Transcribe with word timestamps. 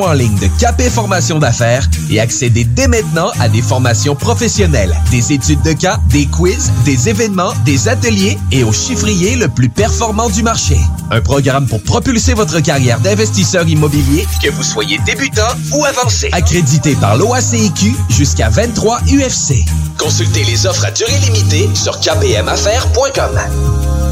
En 0.00 0.12
ligne 0.12 0.38
de 0.38 0.46
Capé 0.58 0.88
Formation 0.88 1.38
d'affaires 1.38 1.86
et 2.10 2.18
accédez 2.18 2.64
dès 2.64 2.88
maintenant 2.88 3.30
à 3.38 3.48
des 3.48 3.60
formations 3.60 4.14
professionnelles, 4.14 4.94
des 5.10 5.32
études 5.32 5.60
de 5.62 5.72
cas, 5.72 5.98
des 6.08 6.26
quiz, 6.26 6.72
des 6.84 7.10
événements, 7.10 7.52
des 7.64 7.88
ateliers 7.88 8.38
et 8.50 8.64
au 8.64 8.72
chiffrier 8.72 9.36
le 9.36 9.48
plus 9.48 9.68
performant 9.68 10.30
du 10.30 10.42
marché. 10.42 10.78
Un 11.10 11.20
programme 11.20 11.66
pour 11.66 11.82
propulser 11.82 12.32
votre 12.32 12.60
carrière 12.60 13.00
d'investisseur 13.00 13.68
immobilier, 13.68 14.26
que 14.42 14.50
vous 14.50 14.62
soyez 14.62 14.98
débutant 15.04 15.42
ou 15.72 15.84
avancé. 15.84 16.30
Accrédité 16.32 16.94
par 16.94 17.16
l'OACIQ 17.16 17.94
jusqu'à 18.08 18.48
23 18.48 19.00
UFC. 19.00 19.64
Consultez 19.98 20.44
les 20.44 20.66
offres 20.66 20.86
à 20.86 20.90
durée 20.90 21.18
limitée 21.26 21.68
sur 21.74 22.00
kpmaffaires.com. 22.00 24.11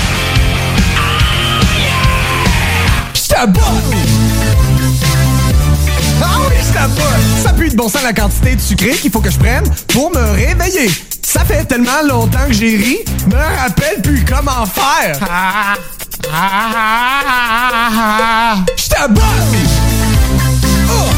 Bon! 3.47 3.59
Ah 6.21 6.37
oui, 6.47 6.55
j'étais 6.63 6.87
bon! 6.89 7.01
Ça 7.41 7.53
pue 7.53 7.69
de 7.69 7.75
bon 7.75 7.89
sens 7.89 8.03
la 8.03 8.13
quantité 8.13 8.55
de 8.55 8.61
sucré 8.61 8.91
qu'il 8.91 9.09
faut 9.09 9.19
que 9.19 9.31
je 9.31 9.39
prenne 9.39 9.63
pour 9.87 10.11
me 10.11 10.21
réveiller. 10.35 10.91
Ça 11.23 11.43
fait 11.43 11.65
tellement 11.65 12.03
longtemps 12.07 12.45
que 12.47 12.53
j'ai 12.53 12.77
ri, 12.77 12.99
me 13.27 13.35
rappelle 13.35 13.99
plus 14.03 14.23
comment 14.25 14.65
faire. 14.67 15.17
J'étais 18.77 19.07
bon! 19.09 19.21
Oh! 20.87 21.09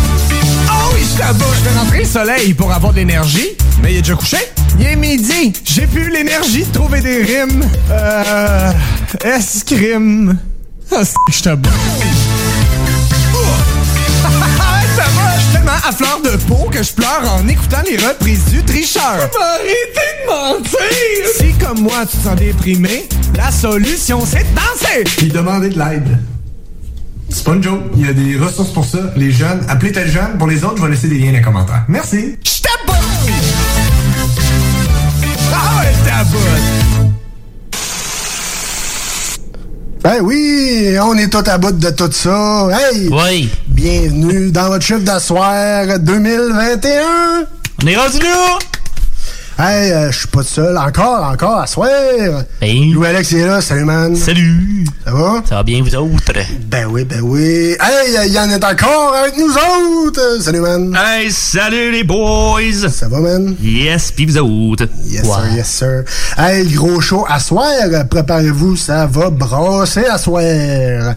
Ah 0.69 0.71
oui, 0.93 1.01
j'étais 1.01 1.33
bon! 1.33 1.45
Je 1.57 1.69
vais 1.69 1.77
rentrer 1.77 1.99
le 1.99 2.05
soleil 2.05 2.53
pour 2.53 2.71
avoir 2.71 2.93
de 2.93 2.99
l'énergie, 2.99 3.49
mais 3.81 3.91
il 3.91 3.97
est 3.97 4.01
déjà 4.01 4.15
couché. 4.15 4.37
Il 4.79 4.85
est 4.85 4.95
midi, 4.95 5.51
j'ai 5.65 5.87
plus 5.87 6.09
l'énergie 6.09 6.63
de 6.63 6.71
trouver 6.71 7.01
des 7.01 7.21
rimes. 7.21 7.65
Euh... 7.91 8.71
Escrime. 9.25 10.37
Ah, 10.91 11.03
c'est- 11.03 11.13
j'étais 11.31 11.55
bon. 11.55 11.69
Ça 14.95 15.03
va, 15.15 15.35
je 15.37 15.41
suis 15.41 15.51
tellement 15.53 15.71
à 15.87 15.91
fleur 15.91 16.19
de 16.23 16.37
peau 16.43 16.69
que 16.71 16.83
je 16.83 16.91
pleure 16.93 17.23
en 17.33 17.47
écoutant 17.47 17.81
les 17.89 17.97
reprises 17.97 18.45
du 18.45 18.63
tricheur. 18.63 19.03
Arrêtez 19.03 20.09
de 20.21 20.29
mentir! 20.29 20.79
Si 21.39 21.53
comme 21.53 21.81
moi 21.81 22.05
tu 22.09 22.17
te 22.17 22.23
sens 22.23 22.35
déprimé, 22.35 23.07
la 23.35 23.51
solution 23.51 24.23
c'est 24.25 24.43
de 24.43 24.55
danser! 24.55 25.03
Puis 25.17 25.27
demander 25.29 25.69
de 25.69 25.79
l'aide. 25.79 26.17
C'est 27.29 27.43
pas 27.43 27.53
une 27.53 27.63
joke. 27.63 27.81
Il 27.95 28.05
y 28.05 28.09
a 28.09 28.13
des 28.13 28.37
ressources 28.37 28.69
pour 28.71 28.85
ça. 28.85 28.99
Les 29.15 29.31
jeunes, 29.31 29.65
appelez 29.67 29.91
tel 29.91 30.09
jeune. 30.11 30.37
Pour 30.37 30.47
les 30.47 30.63
autres, 30.63 30.77
je 30.77 30.83
vais 30.83 30.89
laisser 30.91 31.07
des 31.07 31.15
liens 31.17 31.31
dans 31.31 31.37
les 31.37 31.41
commentaires. 31.41 31.83
Merci. 31.87 32.37
Bon! 32.85 32.93
Ah 35.55 35.79
ouais, 35.79 37.02
Ben 40.03 40.19
oui, 40.21 40.97
on 41.01 41.17
est 41.17 41.29
tout 41.29 41.49
à 41.49 41.57
bout 41.57 41.71
de 41.71 41.89
tout 41.91 42.11
ça. 42.11 42.67
Hey! 42.73 43.07
Oui. 43.09 43.49
Bienvenue 43.67 44.51
dans 44.51 44.67
votre 44.67 44.83
chiffre 44.83 44.99
d'asseoir 44.99 45.97
2021. 45.97 47.45
On 47.81 47.87
est 47.87 47.95
rendu 47.95 48.19
là! 48.19 48.59
Hey, 49.57 49.91
euh, 49.91 50.11
je 50.11 50.17
suis 50.19 50.27
pas 50.27 50.41
seul. 50.41 50.75
Encore, 50.77 51.23
encore, 51.23 51.59
à 51.59 51.67
soir. 51.67 51.87
Louis-Alex 52.61 53.33
est 53.33 53.45
là. 53.45 53.61
Salut, 53.61 53.85
man. 53.85 54.15
Salut! 54.15 54.83
Ça 55.05 55.11
va? 55.11 55.43
Ça 55.47 55.55
va 55.55 55.63
bien, 55.63 55.83
vous 55.83 55.95
autres? 55.95 56.33
Ben 56.65 56.87
oui, 56.89 57.03
ben 57.03 57.21
oui. 57.21 57.75
Hey, 57.79 58.31
Yann 58.31 58.49
est 58.51 58.63
encore 58.63 59.13
avec 59.15 59.37
nous 59.37 59.53
autres. 59.53 60.41
Salut, 60.41 60.59
man. 60.61 60.97
Hey, 60.97 61.31
salut 61.31 61.91
les 61.91 62.03
boys! 62.03 62.89
Ça 62.89 63.07
va, 63.07 63.19
man? 63.19 63.55
Yes, 63.61 64.11
pis 64.11 64.25
vous 64.25 64.37
autres? 64.39 64.85
Yes, 65.05 65.23
sir, 65.23 65.53
yes, 65.55 65.69
sir. 65.69 66.03
Hey, 66.37 66.65
gros 66.73 66.99
show 66.99 67.25
à 67.29 67.39
soir. 67.39 67.69
Préparez-vous, 68.09 68.75
ça 68.75 69.05
va 69.05 69.29
brasser 69.29 70.05
à 70.05 70.17
soir. 70.17 70.41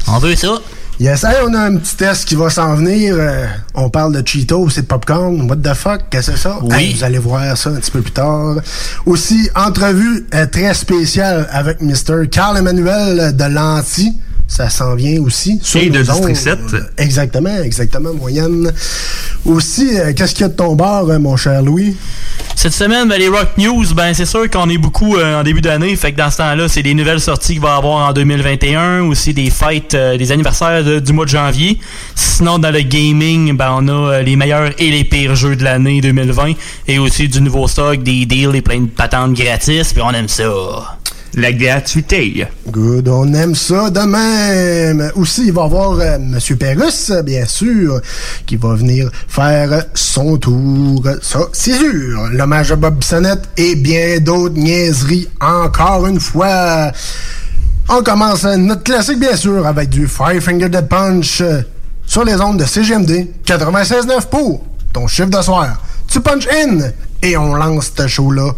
On 0.08 0.18
veut 0.18 0.36
ça? 0.36 0.58
Yes, 0.98 1.24
hey, 1.24 1.36
on 1.44 1.52
a 1.52 1.60
un 1.60 1.76
petit 1.76 1.94
test 1.94 2.24
qui 2.24 2.36
va 2.36 2.48
s'en 2.48 2.74
venir. 2.74 3.16
Euh, 3.18 3.44
on 3.74 3.90
parle 3.90 4.14
de 4.14 4.26
Cheetos 4.26 4.70
et 4.78 4.80
de 4.80 4.86
popcorn. 4.86 5.42
What 5.46 5.56
the 5.56 5.74
fuck? 5.74 6.04
Qu'est-ce 6.08 6.30
que 6.30 6.36
c'est 6.38 6.42
ça? 6.44 6.58
Oui. 6.62 6.74
Hey, 6.74 6.94
vous 6.94 7.04
allez 7.04 7.18
voir 7.18 7.54
ça 7.54 7.68
un 7.68 7.74
petit 7.74 7.90
peu 7.90 8.00
plus 8.00 8.12
tard. 8.12 8.56
Aussi, 9.04 9.50
entrevue 9.54 10.26
euh, 10.32 10.46
très 10.46 10.72
spéciale 10.72 11.46
avec 11.50 11.82
Mr. 11.82 12.28
Carl 12.30 12.56
Emmanuel 12.56 13.36
de 13.36 13.44
Lanty. 13.44 14.16
Ça 14.48 14.70
s'en 14.70 14.94
vient 14.94 15.20
aussi. 15.22 15.58
sur 15.62 15.80
Et 15.80 15.90
de 15.90 16.02
District 16.02 16.24
ondes. 16.28 16.36
7. 16.36 16.58
Exactement, 16.98 17.62
exactement, 17.62 18.14
moyenne. 18.14 18.72
Aussi, 19.44 19.98
euh, 19.98 20.12
qu'est-ce 20.14 20.34
qu'il 20.34 20.42
y 20.42 20.44
a 20.44 20.48
de 20.48 20.54
ton 20.54 20.74
bord, 20.76 21.10
euh, 21.10 21.18
mon 21.18 21.36
cher 21.36 21.62
Louis? 21.62 21.96
Cette 22.54 22.72
semaine, 22.72 23.08
ben, 23.08 23.18
les 23.18 23.28
Rock 23.28 23.48
News, 23.58 23.84
ben, 23.94 24.14
c'est 24.14 24.24
sûr 24.24 24.48
qu'on 24.48 24.68
est 24.70 24.78
beaucoup 24.78 25.16
euh, 25.16 25.40
en 25.40 25.42
début 25.42 25.60
d'année. 25.60 25.94
Fait 25.96 26.12
que 26.12 26.16
dans 26.16 26.30
ce 26.30 26.38
temps-là, 26.38 26.68
c'est 26.68 26.82
des 26.82 26.94
nouvelles 26.94 27.20
sorties 27.20 27.54
qu'il 27.54 27.60
va 27.60 27.74
y 27.74 27.78
avoir 27.78 28.08
en 28.08 28.12
2021. 28.12 29.02
Aussi 29.02 29.34
des 29.34 29.50
fêtes, 29.50 29.94
euh, 29.94 30.16
des 30.16 30.32
anniversaires 30.32 30.82
de- 30.84 31.00
du 31.00 31.12
mois 31.12 31.24
de 31.26 31.30
janvier. 31.30 31.78
Sinon, 32.14 32.58
dans 32.58 32.70
le 32.70 32.80
gaming, 32.80 33.54
ben, 33.56 33.70
on 33.76 33.88
a 33.88 33.92
euh, 34.14 34.22
les 34.22 34.36
meilleurs 34.36 34.70
et 34.78 34.90
les 34.90 35.04
pires 35.04 35.34
jeux 35.34 35.56
de 35.56 35.64
l'année 35.64 36.00
2020. 36.00 36.52
Et 36.88 36.98
aussi 36.98 37.28
du 37.28 37.40
nouveau 37.42 37.66
stock, 37.68 38.02
des 38.02 38.24
deals 38.26 38.54
et 38.54 38.62
plein 38.62 38.80
de 38.80 38.86
patentes 38.86 39.34
gratis. 39.34 39.92
Puis 39.92 40.02
on 40.02 40.12
aime 40.12 40.28
ça. 40.28 40.95
La 41.34 41.52
gratuité. 41.52 42.46
Good, 42.68 43.08
on 43.08 43.32
aime 43.34 43.54
ça 43.54 43.90
de 43.90 44.00
même. 44.00 45.10
Aussi, 45.16 45.48
il 45.48 45.52
va 45.52 45.62
y 45.62 45.64
avoir 45.64 45.98
euh, 46.00 46.18
Monsieur 46.18 46.56
Pérus, 46.56 47.12
bien 47.24 47.44
sûr, 47.44 48.00
qui 48.46 48.56
va 48.56 48.74
venir 48.74 49.10
faire 49.28 49.84
son 49.94 50.38
tour. 50.38 51.02
Ça, 51.20 51.40
c'est 51.52 51.74
sûr. 51.74 52.28
L'hommage 52.32 52.72
à 52.72 52.76
Bob 52.76 52.98
Bissonnette 52.98 53.48
et 53.56 53.74
bien 53.76 54.18
d'autres 54.20 54.54
niaiseries 54.56 55.28
encore 55.40 56.06
une 56.06 56.20
fois. 56.20 56.92
On 57.88 58.02
commence 58.02 58.44
notre 58.44 58.82
classique, 58.82 59.20
bien 59.20 59.36
sûr, 59.36 59.66
avec 59.66 59.90
du 59.90 60.08
Five 60.08 60.40
Finger 60.40 60.68
Punch 60.88 61.40
euh, 61.40 61.60
sur 62.06 62.24
les 62.24 62.40
ondes 62.40 62.58
de 62.58 62.64
CGMD 62.64 63.28
96.9 63.44 64.26
pour 64.30 64.64
ton 64.92 65.06
chiffre 65.06 65.28
de 65.28 65.42
soir. 65.42 65.82
Tu 66.08 66.20
punch 66.20 66.48
in 66.48 66.78
et 67.22 67.36
on 67.36 67.54
lance 67.54 67.92
ce 67.96 68.06
show-là 68.06 68.52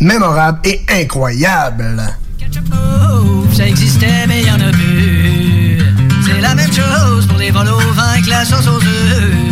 mémorable 0.00 0.60
et 0.64 0.84
incroyable. 0.88 2.02
ça 3.52 3.66
existait, 3.66 4.26
mais 4.28 4.42
y 4.42 4.50
en 4.50 4.60
a 4.60 4.70
plus. 4.72 5.78
C'est 6.24 6.40
la 6.40 6.54
même 6.54 6.72
chose 6.72 7.26
pour 7.26 7.38
les 7.38 7.50
vols 7.50 7.68
au 7.68 7.92
vin 7.92 8.20
que 8.22 8.30
la 8.30 8.44
sauce 8.44 8.66
aux 8.66 8.76
œufs. 8.76 9.46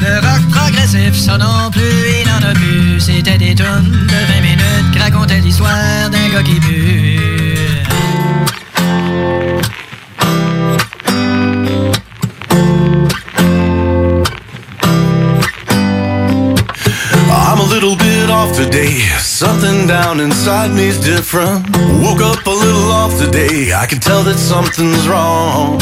Le 0.00 0.14
rock 0.20 0.48
progressif, 0.50 1.14
ça 1.14 1.36
non 1.38 1.70
plus, 1.70 1.82
il 1.82 2.28
n'en 2.28 2.50
a 2.50 2.54
plus. 2.54 3.00
C'était 3.00 3.38
des 3.38 3.54
tonnes 3.54 3.90
de 3.90 4.34
20 4.34 4.40
minutes 4.40 4.92
qui 4.92 4.98
racontaient 4.98 5.40
l'histoire 5.40 6.08
d'un 6.10 6.28
gars 6.32 6.42
qui 6.42 6.60
pue. 6.60 7.18
Today. 18.58 18.98
Something 19.22 19.86
down 19.86 20.18
inside 20.18 20.74
me's 20.74 20.98
different. 20.98 21.62
Woke 22.02 22.20
up 22.20 22.44
a 22.44 22.50
little 22.50 22.90
off 22.90 23.14
today. 23.18 23.72
I 23.72 23.86
can 23.86 24.00
tell 24.00 24.22
that 24.24 24.34
something's 24.34 25.06
wrong. 25.06 25.78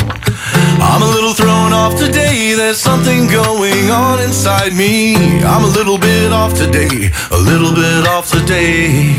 I'm 0.76 1.00
a 1.00 1.10
little 1.16 1.32
thrown 1.32 1.72
off 1.72 1.96
today. 1.96 2.52
There's 2.52 2.78
something 2.78 3.28
going 3.32 3.88
on 3.88 4.20
inside 4.20 4.76
me. 4.76 5.16
I'm 5.40 5.64
a 5.64 5.72
little 5.72 5.96
bit 5.96 6.32
off 6.32 6.52
today. 6.52 7.08
A 7.32 7.40
little 7.40 7.72
bit 7.72 8.04
off 8.12 8.28
today. 8.28 9.16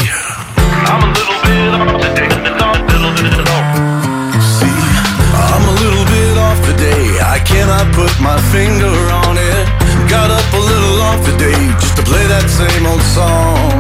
I'm 0.85 1.01
a 1.01 1.12
little 1.18 1.39
bit 1.50 1.74
off 1.81 1.97
today. 1.97 2.29
Little 2.94 3.13
bit 3.18 3.41
off. 3.57 3.68
See, 4.53 4.81
I'm 5.33 5.63
a 5.65 5.75
little 5.81 6.06
bit 6.13 6.35
off 6.38 6.59
today. 6.62 7.03
I 7.25 7.41
cannot 7.41 7.89
put 7.97 8.13
my 8.21 8.38
finger 8.53 8.94
on 9.25 9.33
it. 9.33 9.65
Got 10.06 10.29
up 10.29 10.45
a 10.53 10.62
little 10.62 10.76
off 11.07 11.24
today 11.24 11.59
just 11.80 11.95
to 11.95 12.04
play 12.04 12.25
that 12.27 12.48
same 12.51 12.83
old 12.86 13.04
song. 13.15 13.71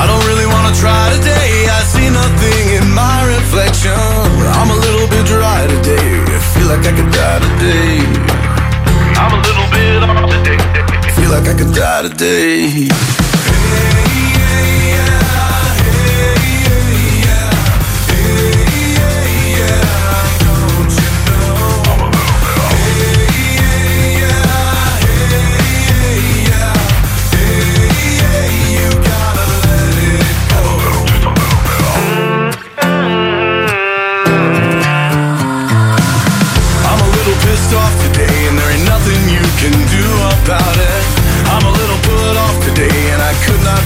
I 0.00 0.04
don't 0.08 0.24
really 0.28 0.46
wanna 0.46 0.74
try 0.76 1.04
today. 1.16 1.66
I 1.78 1.80
see 1.94 2.08
nothing 2.12 2.64
in 2.78 2.86
my 2.92 3.18
reflection. 3.36 3.96
I'm 4.58 4.70
a 4.70 4.78
little 4.86 5.08
bit 5.08 5.24
dry 5.26 5.66
today. 5.66 6.08
I 6.36 6.40
feel 6.52 6.68
like 6.68 6.84
I 6.84 6.92
could 6.96 7.10
die 7.10 7.40
today. 7.48 7.94
I'm 9.22 9.32
a 9.38 9.40
little 9.48 9.68
bit 9.72 9.98
off 10.08 10.28
today. 10.36 10.60
Feel 11.16 11.30
like 11.34 11.46
I 11.52 11.54
could 11.58 11.72
die 11.74 12.02
today. 12.08 13.27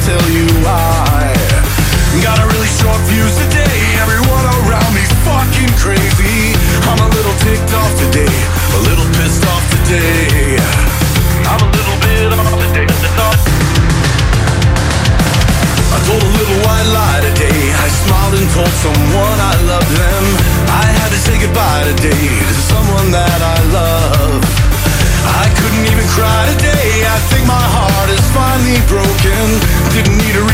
Tell 0.04 0.30
you 0.30 0.46
why. 0.64 0.81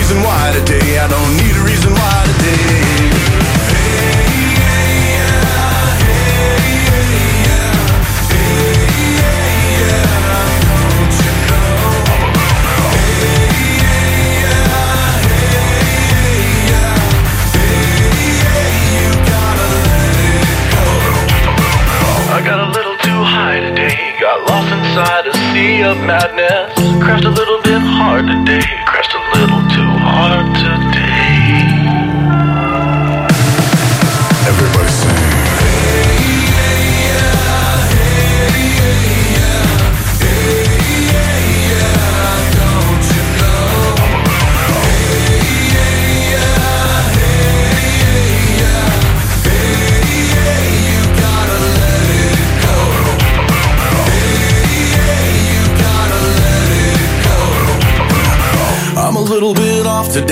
Reason 0.08 0.24
why 0.24 0.52
today. 0.52 0.98
I 0.98 1.06
don't 1.06 1.36
need 1.36 1.54
a 1.54 1.64
reason 1.64 1.92
why 1.92 2.24
today. 2.24 3.08
I 22.30 22.40
got 22.44 22.60
a 22.60 22.70
little 22.70 22.96
too 22.96 23.22
high 23.24 23.60
today. 23.60 24.16
Got 24.18 24.48
lost 24.48 24.72
inside 24.72 25.26
a 25.26 25.34
sea 25.52 25.82
of 25.82 25.98
madness. 25.98 26.72
Crashed 27.02 27.24
a 27.24 27.30
little 27.30 27.60
bit 27.60 27.82
hard 27.82 28.26
today. 28.26 28.78
Crashed 30.28 30.44
a 30.44 30.44
little 30.44 30.58
too 30.58 30.68
hard 30.68 30.77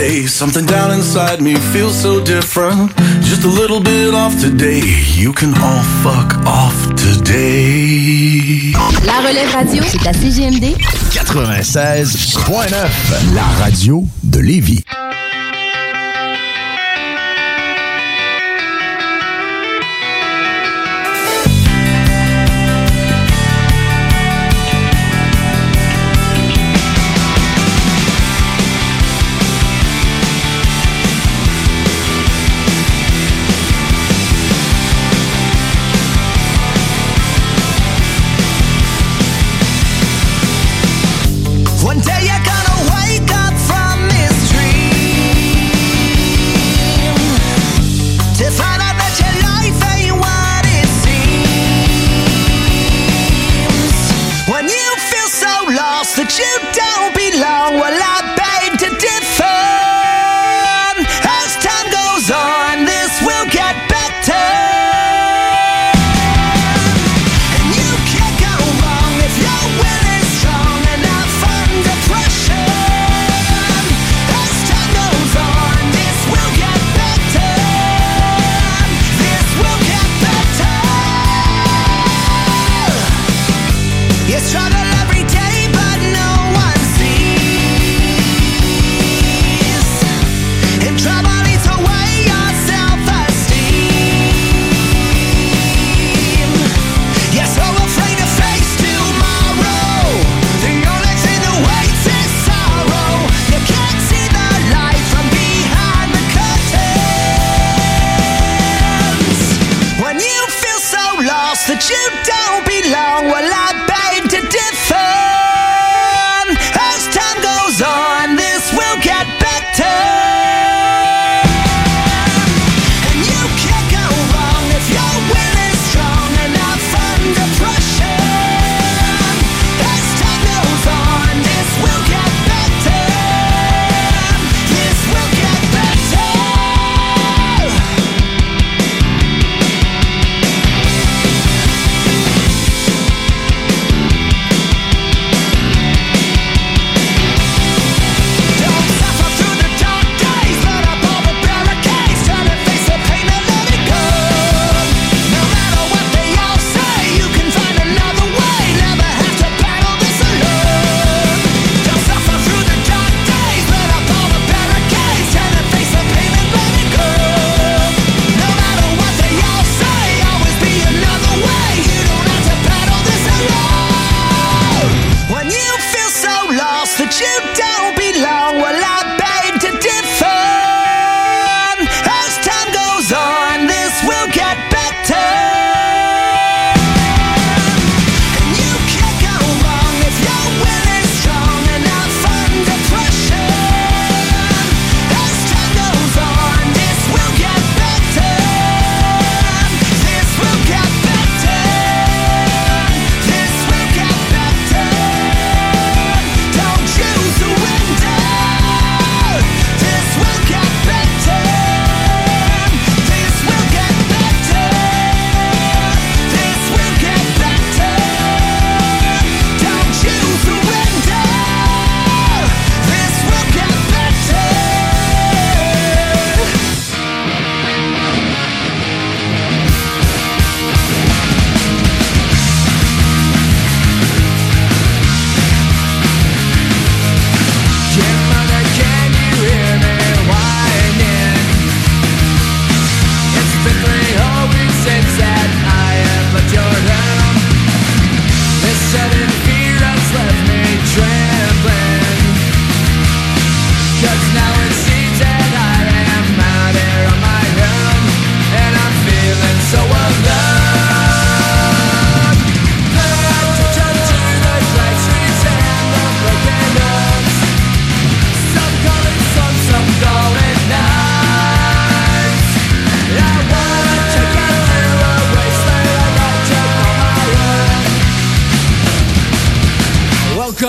today. 0.07 0.27
Something 0.27 0.67
down 0.67 0.91
inside 0.93 1.41
me 1.41 1.55
feels 1.73 1.97
so 2.01 2.23
different. 2.23 2.95
Just 3.23 3.45
a 3.45 3.49
little 3.49 3.81
bit 3.81 4.15
off 4.15 4.39
today. 4.41 4.83
You 5.15 5.33
can 5.33 5.53
all 5.55 5.83
fuck 6.03 6.37
off 6.47 6.95
today. 6.97 8.73
La 9.05 9.21
relève 9.27 9.51
radio, 9.53 9.83
c'est 9.87 10.07
à 10.07 10.13
CGMD 10.13 10.77
96.9, 11.11 13.35
la 13.35 13.43
radio 13.59 14.05
de 14.23 14.41
Lévis. 14.41 14.85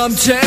Welcome 0.08 0.47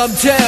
Welcome 0.00 0.16
to 0.16 0.39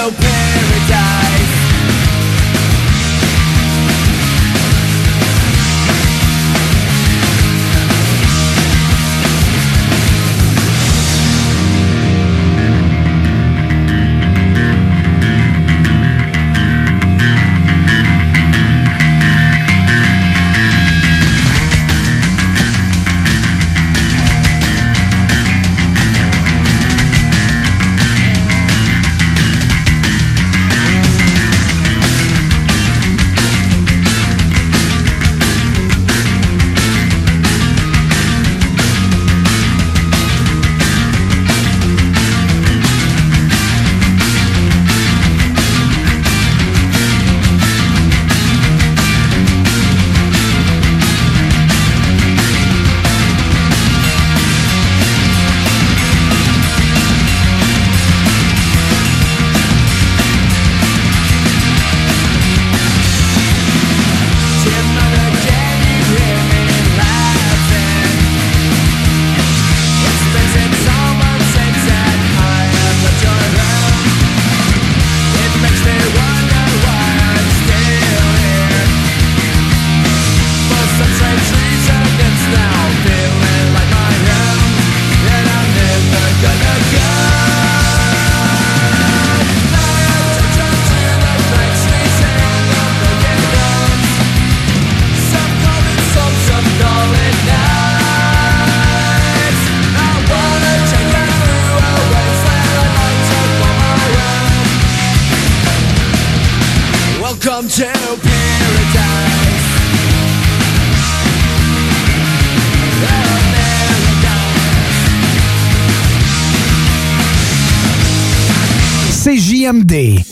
CJMD. 119.62 120.31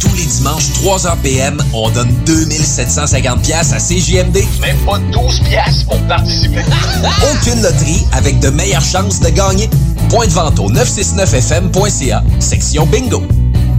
Tous 0.00 0.14
les 0.16 0.24
dimanches, 0.24 0.70
3h 0.82 1.16
PM, 1.22 1.58
on 1.72 1.90
donne 1.90 2.12
2750 2.26 3.42
pièces 3.42 3.72
à 3.72 3.78
CJMD. 3.78 4.38
Même 4.60 4.76
pas 4.84 4.98
12 5.12 5.40
pièces 5.40 5.84
pour 5.84 5.98
participer. 6.02 6.60
Aucune 7.32 7.62
loterie 7.62 8.04
avec 8.12 8.40
de 8.40 8.48
meilleures 8.50 8.84
chances 8.84 9.20
de 9.20 9.30
gagner. 9.30 9.68
Point 10.08 10.26
de 10.26 10.32
vente 10.32 10.58
au 10.58 10.70
969fm.ca, 10.70 12.22
section 12.40 12.86
bingo. 12.86 13.22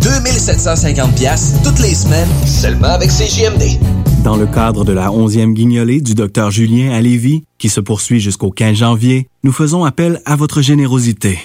2750 0.02 1.16
pièces 1.16 1.54
toutes 1.64 1.80
les 1.80 1.94
semaines, 1.94 2.30
seulement 2.46 2.90
avec 2.90 3.10
CJMD. 3.10 3.80
Dans 4.24 4.36
le 4.36 4.46
cadre 4.46 4.84
de 4.84 4.94
la 4.94 5.08
11e 5.10 5.54
guignolée 5.54 6.02
du 6.02 6.14
Dr 6.16 6.52
Julien 6.52 6.92
à 6.92 7.02
Lévis, 7.02 7.44
qui 7.58 7.70
se 7.70 7.80
poursuit 7.80 8.20
jusqu'au 8.20 8.52
15 8.52 8.78
janvier, 8.78 9.28
nous 9.44 9.52
faisons 9.52 9.86
appel 9.86 10.22
à 10.26 10.36
votre 10.36 10.62
générosité. 10.62 11.40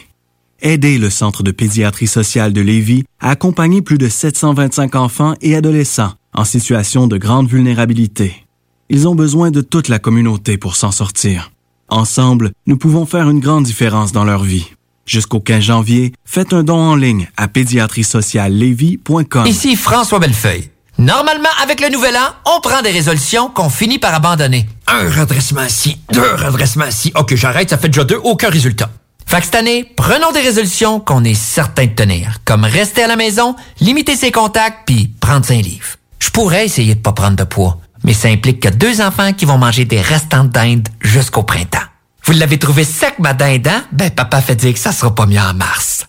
Aidez 0.64 0.96
le 0.96 1.10
Centre 1.10 1.42
de 1.42 1.50
pédiatrie 1.50 2.06
sociale 2.06 2.52
de 2.52 2.60
Lévis 2.60 3.02
à 3.20 3.30
accompagner 3.30 3.82
plus 3.82 3.98
de 3.98 4.08
725 4.08 4.94
enfants 4.94 5.34
et 5.40 5.56
adolescents 5.56 6.12
en 6.32 6.44
situation 6.44 7.08
de 7.08 7.18
grande 7.18 7.48
vulnérabilité. 7.48 8.46
Ils 8.88 9.08
ont 9.08 9.16
besoin 9.16 9.50
de 9.50 9.60
toute 9.60 9.88
la 9.88 9.98
communauté 9.98 10.58
pour 10.58 10.76
s'en 10.76 10.92
sortir. 10.92 11.50
Ensemble, 11.88 12.52
nous 12.66 12.76
pouvons 12.76 13.06
faire 13.06 13.28
une 13.28 13.40
grande 13.40 13.64
différence 13.64 14.12
dans 14.12 14.22
leur 14.22 14.44
vie. 14.44 14.70
Jusqu'au 15.04 15.40
15 15.40 15.64
janvier, 15.64 16.12
faites 16.24 16.52
un 16.52 16.62
don 16.62 16.78
en 16.78 16.94
ligne 16.94 17.28
à 17.36 17.48
pédiatriesociallevy.com. 17.48 19.46
Ici 19.46 19.74
François 19.74 20.20
Bellefeuille. 20.20 20.70
Normalement, 20.96 21.48
avec 21.60 21.80
le 21.80 21.88
nouvel 21.88 22.14
an, 22.14 22.34
on 22.56 22.60
prend 22.60 22.82
des 22.82 22.92
résolutions 22.92 23.48
qu'on 23.48 23.68
finit 23.68 23.98
par 23.98 24.14
abandonner. 24.14 24.68
Un 24.86 25.10
redressement 25.10 25.64
ici, 25.64 25.98
deux 26.12 26.34
redressements 26.36 26.86
ici. 26.86 27.10
Ok, 27.16 27.34
j'arrête, 27.34 27.70
ça 27.70 27.78
fait 27.78 27.88
déjà 27.88 28.04
deux, 28.04 28.20
aucun 28.22 28.48
résultat. 28.48 28.88
Fait 29.26 29.38
que 29.38 29.44
cette 29.44 29.54
année, 29.54 29.84
prenons 29.96 30.32
des 30.32 30.40
résolutions 30.40 31.00
qu'on 31.00 31.24
est 31.24 31.34
certain 31.34 31.86
de 31.86 31.92
tenir, 31.92 32.38
comme 32.44 32.64
rester 32.64 33.02
à 33.02 33.06
la 33.06 33.16
maison, 33.16 33.56
limiter 33.80 34.16
ses 34.16 34.30
contacts, 34.30 34.86
puis 34.86 35.08
prendre 35.20 35.50
un 35.50 35.60
livre. 35.60 35.96
Je 36.18 36.30
pourrais 36.30 36.64
essayer 36.64 36.94
de 36.94 37.00
pas 37.00 37.12
prendre 37.12 37.36
de 37.36 37.44
poids, 37.44 37.78
mais 38.04 38.12
ça 38.12 38.28
implique 38.28 38.60
que 38.60 38.68
deux 38.68 39.00
enfants 39.00 39.32
qui 39.32 39.44
vont 39.44 39.58
manger 39.58 39.84
des 39.84 40.00
restants 40.00 40.44
de 40.44 40.50
dinde 40.50 40.88
jusqu'au 41.00 41.42
printemps. 41.42 41.78
Vous 42.24 42.32
l'avez 42.32 42.58
trouvé 42.58 42.84
sec, 42.84 43.18
ma 43.18 43.34
dinde, 43.34 43.66
hein? 43.66 43.84
Ben, 43.92 44.10
papa 44.10 44.40
fait 44.40 44.54
dire 44.54 44.72
que 44.72 44.78
ça 44.78 44.92
sera 44.92 45.14
pas 45.14 45.26
mieux 45.26 45.40
en 45.40 45.54
mars. 45.54 46.06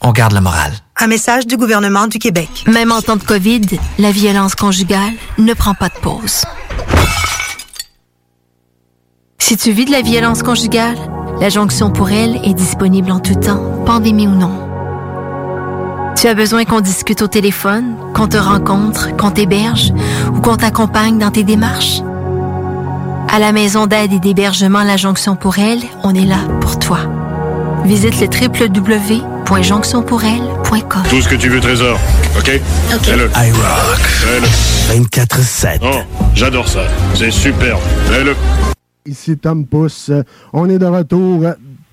On 0.00 0.12
garde 0.12 0.32
le 0.32 0.40
moral. 0.40 0.72
Un 0.96 1.06
message 1.06 1.46
du 1.46 1.56
gouvernement 1.56 2.06
du 2.06 2.18
Québec. 2.18 2.48
Même 2.66 2.92
en 2.92 3.00
temps 3.00 3.16
de 3.16 3.22
COVID, 3.22 3.78
la 3.98 4.10
violence 4.10 4.54
conjugale 4.54 5.14
ne 5.38 5.54
prend 5.54 5.74
pas 5.74 5.88
de 5.88 5.98
pause. 6.00 6.42
Si 9.44 9.56
tu 9.58 9.72
vis 9.72 9.84
de 9.84 9.90
la 9.90 10.00
violence 10.00 10.42
conjugale, 10.42 10.96
la 11.38 11.50
jonction 11.50 11.90
pour 11.90 12.10
elle 12.10 12.36
est 12.44 12.54
disponible 12.54 13.12
en 13.12 13.20
tout 13.20 13.34
temps, 13.34 13.62
pandémie 13.84 14.26
ou 14.26 14.30
non. 14.30 14.52
Tu 16.16 16.26
as 16.28 16.34
besoin 16.34 16.64
qu'on 16.64 16.80
discute 16.80 17.20
au 17.20 17.26
téléphone, 17.26 17.94
qu'on 18.14 18.26
te 18.26 18.38
rencontre, 18.38 19.14
qu'on 19.18 19.30
t'héberge 19.30 19.92
ou 20.34 20.40
qu'on 20.40 20.56
t'accompagne 20.56 21.18
dans 21.18 21.30
tes 21.30 21.42
démarches? 21.42 22.00
À 23.30 23.38
la 23.38 23.52
maison 23.52 23.86
d'aide 23.86 24.14
et 24.14 24.18
d'hébergement 24.18 24.82
La 24.82 24.96
Jonction 24.96 25.36
pour 25.36 25.58
elle, 25.58 25.82
on 26.02 26.14
est 26.14 26.24
là 26.24 26.38
pour 26.62 26.78
toi. 26.78 27.00
Visite 27.84 28.18
le 28.22 28.26
www.jonctionpourelle.com. 28.26 31.02
Tout 31.10 31.20
ce 31.20 31.28
que 31.28 31.34
tu 31.34 31.50
veux, 31.50 31.60
Trésor. 31.60 31.98
OK? 32.38 32.50
OK. 32.94 33.02
Fais-le. 33.02 33.30
I 33.36 33.52
rock. 33.52 33.98
Fais-le. 33.98 34.46
24-7. 35.04 35.80
Oh, 35.82 36.00
j'adore 36.34 36.66
ça. 36.66 36.84
C'est 37.14 37.30
super. 37.30 37.76
Fais-le. 38.06 38.34
Ici 39.06 39.36
Tom 39.36 39.66
Pousse. 39.66 40.10
On 40.54 40.66
est 40.70 40.78
de 40.78 40.86
retour 40.86 41.44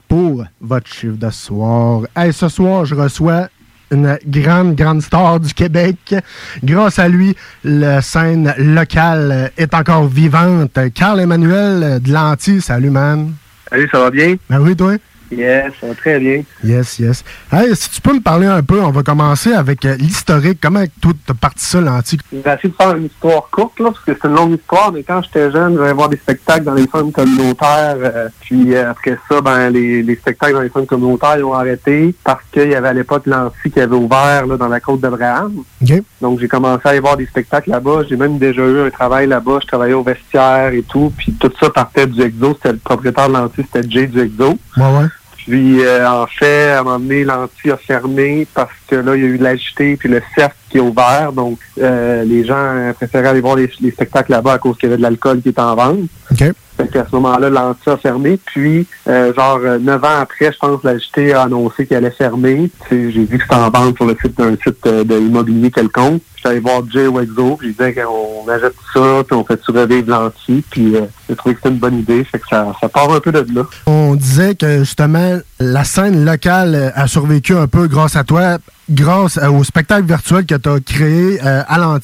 pour 0.08 0.46
votre 0.62 0.88
chiffre 0.88 1.18
de 1.18 1.30
soir. 1.30 2.04
Hey, 2.16 2.32
ce 2.32 2.48
soir, 2.48 2.86
je 2.86 2.96
reçois 2.96 3.50
une 3.92 4.18
grande, 4.26 4.76
grande 4.76 5.02
star 5.02 5.42
du 5.42 5.54
Québec. 5.54 6.16
Grâce 6.64 7.00
à 7.00 7.10
lui, 7.10 7.36
la 7.66 8.02
scène 8.02 8.54
locale 8.58 9.52
est 9.58 9.74
encore 9.74 10.08
vivante. 10.08 10.80
Carl 10.94 11.20
Emmanuel 11.20 12.02
de 12.02 12.14
Lanty, 12.14 12.62
salut 12.62 12.92
man. 12.92 13.34
Salut, 13.70 13.90
ça 13.92 14.00
va 14.00 14.10
bien? 14.10 14.38
Ben 14.50 14.62
oui, 14.62 14.74
toi? 14.78 14.96
Yes, 15.32 15.72
ça 15.80 15.88
va 15.88 15.96
très 15.96 16.20
bien. 16.20 16.44
Yes, 16.64 17.00
yes. 17.00 17.24
Hey, 17.52 17.76
si 17.76 17.90
tu 17.90 18.02
peux 18.02 18.14
me 18.14 18.20
parler 18.20 18.48
un 18.48 18.62
peu, 18.62 18.82
on 18.82 18.92
va 18.92 19.02
commencer 19.04 19.54
avec 19.54 19.86
euh, 19.86 19.96
l'historique. 19.96 20.60
Comment 20.62 20.84
toi, 21.02 21.14
t'as 21.26 21.34
parti 21.34 21.64
ça, 21.66 21.80
l'antique? 21.80 22.22
Je 22.32 22.38
vais 22.40 22.54
essayer 22.54 22.70
de 22.70 22.76
faire 22.76 22.96
une 22.96 23.06
histoire 23.06 23.48
courte, 23.52 23.80
là, 23.80 23.92
parce 23.92 24.04
que 24.04 24.12
c'est 24.14 24.28
une 24.28 24.36
longue 24.36 24.60
histoire, 24.60 24.92
mais 24.92 25.04
quand 25.04 25.22
j'étais 25.24 25.52
jeune, 25.52 25.78
j'allais 25.78 25.94
voir 25.94 26.10
des 26.10 26.18
spectacles 26.18 26.64
dans 26.66 26.74
les 26.74 26.88
centres 26.88 27.12
communautaires. 27.12 27.96
euh, 27.98 28.28
puis 28.42 28.76
euh, 28.76 28.92
après 28.92 29.18
ça, 29.30 29.42
ben 29.42 29.70
les, 29.70 30.04
les 30.04 30.16
spectacles 30.16 30.54
dans 30.54 30.62
les 30.62 30.70
centres 30.70 30.88
communautaires, 30.88 31.38
ils 31.38 31.44
ont 31.44 31.54
arrêté 31.54 32.14
parce 32.24 32.44
qu'il 32.52 32.70
y 32.70 32.76
avait 32.76 32.90
à 32.90 32.94
l'époque 32.94 33.24
l'Anti 33.26 33.72
qui 33.72 33.80
avait 33.80 33.96
ouvert 33.96 34.46
là, 34.48 34.58
dans 34.58 34.68
la 34.68 34.80
côte 34.80 35.00
d'Abraham. 35.02 35.64
OK. 35.82 36.02
Donc 36.22 36.40
j'ai 36.40 36.48
commencé 36.48 36.82
à 36.86 36.90
aller 36.90 37.00
voir 37.00 37.18
des 37.18 37.26
spectacles 37.26 37.70
là-bas. 37.70 38.02
J'ai 38.10 38.18
même 38.18 38.38
déjà 38.38 38.62
eu 38.62 38.82
un 38.82 38.90
travail 38.90 39.28
là-bas. 39.28 39.60
Je 39.62 39.68
travaillais 39.68 39.94
au 39.94 40.04
vestiaire 40.04 40.74
et 40.74 40.84
tout. 40.84 41.12
Puis 41.18 41.34
tout 41.40 41.52
ça 41.60 41.70
partait 41.70 42.08
du 42.08 42.22
Exo. 42.22 42.54
C'était 42.56 42.74
le 42.74 42.80
propriétaire 42.80 43.30
de 43.30 43.34
l'Anti, 43.34 43.62
c'était 43.72 43.90
Jay 43.90 44.08
du 44.08 44.20
Exo. 44.20 44.58
Ouais, 44.78 44.84
ouais. 44.84 45.06
Puis, 45.48 45.84
euh, 45.84 46.08
en 46.08 46.28
fait, 46.28 46.70
à 46.70 46.80
un 46.80 46.84
moment 46.84 47.00
donné, 47.00 47.24
l'anti 47.24 47.72
a 47.72 47.78
fermé 47.78 48.48
parce 48.54 48.72
que 48.88 48.96
là, 48.96 49.16
il 49.16 49.24
y 49.24 49.26
a 49.26 49.30
eu 49.30 49.38
l'agité 49.38 49.98
puis 49.98 50.10
le 50.10 50.22
cercle 50.36 50.56
qui 50.72 50.78
est 50.78 50.82
ouvert. 50.82 51.32
Donc, 51.34 51.60
euh, 51.80 52.24
les 52.24 52.46
gens 52.46 52.94
préféraient 52.96 53.30
aller 53.30 53.42
voir 53.42 53.56
les, 53.56 53.70
les 53.82 53.92
spectacles 53.92 54.32
là-bas 54.32 54.54
à 54.54 54.58
cause 54.58 54.78
qu'il 54.78 54.90
y 54.90 54.92
avait 54.92 54.98
de 54.98 55.04
l'alcool 55.04 55.42
qui 55.42 55.50
était 55.50 55.62
en 55.62 55.76
vente. 55.76 56.00
OK. 56.32 56.44
Fait 56.78 56.88
qu'à 56.88 57.06
ce 57.10 57.16
moment-là, 57.16 57.50
l'anti 57.50 57.90
a 57.90 57.98
fermé. 57.98 58.40
Puis, 58.44 58.88
euh, 59.08 59.34
genre, 59.34 59.60
euh, 59.64 59.78
neuf 59.78 60.04
ans 60.04 60.20
après, 60.22 60.52
je 60.52 60.58
pense, 60.58 60.84
l'agité 60.84 61.34
a 61.34 61.44
annoncé 61.44 61.86
qu'elle 61.86 62.06
allait 62.06 62.16
fermer. 62.16 62.72
Tu 62.88 62.90
sais, 62.90 63.12
J'ai 63.12 63.26
vu 63.26 63.38
que 63.38 63.44
c'était 63.44 63.56
en 63.56 63.70
vente 63.70 63.98
sur 63.98 64.06
le 64.06 64.16
site 64.22 64.38
d'un 64.38 64.56
site 64.64 64.86
euh, 64.88 65.04
de 65.04 65.20
immobilier 65.20 65.70
quelconque. 65.70 66.22
Allé 66.44 66.60
voir 66.60 66.82
Jay 66.92 67.06
Wexo, 67.06 67.58
puis 67.58 67.68
je 67.68 67.74
disais 67.74 67.94
qu'on 67.94 68.50
achète 68.50 68.74
ça, 68.92 69.24
puis 69.28 69.36
on 69.38 69.46
fait 69.46 69.58
tu 69.58 69.70
revivre 69.70 70.10
l'anti. 70.10 70.64
Puis, 70.72 70.96
euh, 70.96 71.02
j'ai 71.30 71.36
trouvé 71.36 71.54
que 71.54 71.62
c'était 71.62 71.74
une 71.74 71.80
bonne 71.80 72.00
idée. 72.00 72.24
Fait 72.24 72.40
que 72.40 72.48
ça, 72.50 72.74
ça 72.82 72.90
part 72.90 73.14
un 73.14 73.20
peu 73.20 73.32
de 73.32 73.46
là. 73.54 73.68
On 73.86 74.16
disait 74.16 74.56
que 74.56 74.80
justement, 74.80 75.38
la 75.62 75.84
scène 75.84 76.26
locale 76.26 76.76
euh, 76.76 76.90
a 76.96 77.08
survécu 77.08 77.56
un 77.56 77.68
peu 77.68 77.88
grâce 77.88 78.16
à 78.16 78.24
toi, 78.24 78.58
grâce 78.90 79.38
euh, 79.38 79.50
au 79.50 79.64
spectacle 79.64 80.06
virtuel 80.06 80.46
que 80.46 80.56
tu 80.56 80.70
as 80.70 80.80
créé 80.80 81.40
euh, 81.46 81.62
à 81.68 82.00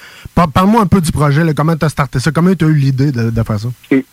Parle-moi 0.54 0.82
un 0.82 0.86
peu 0.86 1.02
du 1.02 1.12
projet, 1.12 1.42
comment 1.56 1.76
tu 1.76 1.86
as 1.86 1.90
starté 1.90 2.20
ça, 2.20 2.32
comment 2.32 2.54
tu 2.54 2.66
as 2.66 2.68
eu 2.68 2.76
l'idée 2.76 3.12
de, 3.12 3.44
faire 3.44 3.60
ça? 3.60 3.68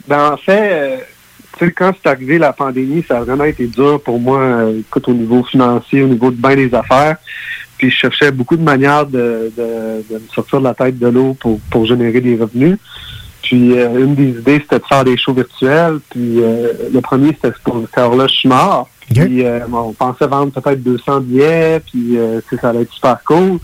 Ben, 0.08 0.32
en 0.32 0.36
fait, 0.38 1.02
euh, 1.60 1.70
quand 1.76 1.92
c'est 2.02 2.08
arrivé 2.08 2.38
la 2.38 2.52
pandémie, 2.52 3.04
ça 3.06 3.18
a 3.18 3.20
vraiment 3.20 3.44
été 3.44 3.66
dur 3.66 4.00
pour 4.02 4.18
moi, 4.18 4.40
euh, 4.40 4.80
écoute, 4.80 5.06
au 5.08 5.14
niveau 5.14 5.44
financier, 5.44 6.02
au 6.02 6.08
niveau 6.08 6.30
de 6.30 6.36
bien 6.36 6.56
des 6.56 6.74
affaires. 6.74 7.16
Puis 7.76 7.90
je 7.90 7.96
cherchais 7.96 8.30
beaucoup 8.30 8.56
de 8.56 8.62
manières 8.62 9.04
de, 9.04 9.52
me 9.58 10.28
sortir 10.34 10.60
de 10.60 10.64
la 10.64 10.74
tête 10.74 10.98
de 10.98 11.08
l'eau 11.08 11.36
pour 11.70 11.86
générer 11.86 12.20
des 12.20 12.36
revenus. 12.36 12.78
Puis 13.44 13.78
euh, 13.78 14.02
une 14.04 14.14
des 14.14 14.30
idées, 14.30 14.58
c'était 14.60 14.78
de 14.78 14.84
faire 14.86 15.04
des 15.04 15.18
shows 15.18 15.34
virtuels. 15.34 16.00
Puis 16.10 16.42
euh, 16.42 16.72
le 16.92 17.00
premier, 17.02 17.28
c'était 17.28 17.52
pour 17.62 17.84
faire 17.94 18.14
là, 18.14 18.26
je 18.26 18.34
suis 18.34 18.48
mort. 18.48 18.88
Puis 19.06 19.44
euh, 19.44 19.60
on 19.70 19.92
pensait 19.92 20.26
vendre 20.26 20.50
peut-être 20.50 20.82
200 20.82 21.20
billets, 21.20 21.80
puis 21.80 22.16
ça 22.60 22.70
allait 22.70 22.82
être 22.82 22.92
super 22.92 23.18
cool. 23.24 23.58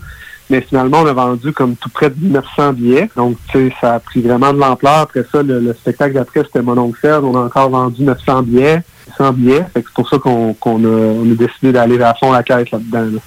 Mais 0.51 0.61
finalement, 0.61 0.99
on 1.01 1.07
a 1.07 1.13
vendu 1.13 1.51
comme 1.51 1.75
tout 1.75 1.89
près 1.89 2.09
de 2.09 2.15
900 2.19 2.73
billets. 2.73 3.09
Donc, 3.15 3.37
tu 3.49 3.69
sais, 3.69 3.73
ça 3.79 3.95
a 3.95 3.99
pris 3.99 4.21
vraiment 4.21 4.53
de 4.53 4.59
l'ampleur. 4.59 4.99
Après 4.99 5.23
ça, 5.31 5.41
le, 5.41 5.59
le 5.59 5.73
spectacle 5.73 6.13
d'après, 6.13 6.43
c'était 6.43 6.61
Mon 6.61 6.77
oncle 6.77 6.99
Serge. 7.01 7.23
On 7.23 7.35
a 7.35 7.45
encore 7.45 7.69
vendu 7.69 8.03
900 8.03 8.43
billets. 8.43 8.83
100 9.17 9.33
billets. 9.33 9.65
Fait 9.73 9.81
que 9.81 9.87
c'est 9.87 9.95
pour 9.95 10.09
ça 10.09 10.17
qu'on 10.19 10.51
a, 10.51 10.87
on 10.87 11.31
a 11.31 11.35
décidé 11.35 11.71
d'aller 11.71 12.01
à 12.01 12.13
fond 12.13 12.31
la 12.33 12.43
caisse 12.43 12.69
là-dedans. 12.69 13.13
là. 13.13 13.19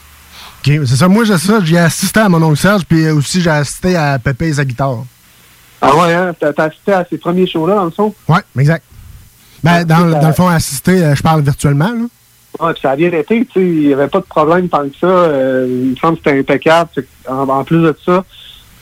OK, 0.66 0.86
c'est 0.86 0.96
ça, 0.96 1.08
moi 1.08 1.24
j'ai 1.24 1.78
assisté 1.78 2.20
à 2.20 2.28
mon 2.28 2.42
oncle 2.42 2.58
Serge, 2.58 2.84
puis 2.86 3.10
aussi 3.10 3.42
j'ai 3.42 3.50
assisté 3.50 3.96
à 3.96 4.18
Pépé 4.18 4.48
et 4.48 4.54
sa 4.54 4.64
guitare. 4.64 5.04
Ah 5.86 5.96
ouais, 5.96 6.14
hein? 6.14 6.34
T'as 6.38 6.64
assisté 6.64 6.92
à 6.92 7.04
ces 7.08 7.18
premiers 7.18 7.46
shows-là, 7.46 7.74
dans 7.76 7.84
le 7.84 7.90
fond? 7.90 8.14
Ouais, 8.28 8.40
exact. 8.58 8.84
Ben, 9.62 9.84
dans, 9.84 10.10
dans 10.20 10.28
le 10.28 10.32
fond, 10.34 10.48
assisté, 10.48 11.02
euh, 11.02 11.14
je 11.14 11.22
parle 11.22 11.42
virtuellement, 11.42 11.90
là. 11.90 12.06
Ouais, 12.60 12.72
puis 12.72 12.82
ça 12.82 12.92
a 12.92 12.96
bien 12.96 13.10
été, 13.10 13.44
tu 13.46 13.52
sais, 13.52 13.60
il 13.60 13.86
n'y 13.88 13.92
avait 13.92 14.06
pas 14.08 14.20
de 14.20 14.24
problème 14.26 14.68
tant 14.68 14.88
que 14.88 14.94
ça. 15.00 15.06
Euh, 15.06 15.66
il 15.68 15.90
me 15.90 15.96
semble 15.96 16.18
que 16.18 16.22
c'était 16.24 16.38
impeccable. 16.38 16.90
En, 17.28 17.48
en 17.48 17.64
plus 17.64 17.82
de 17.82 17.96
ça, 18.04 18.24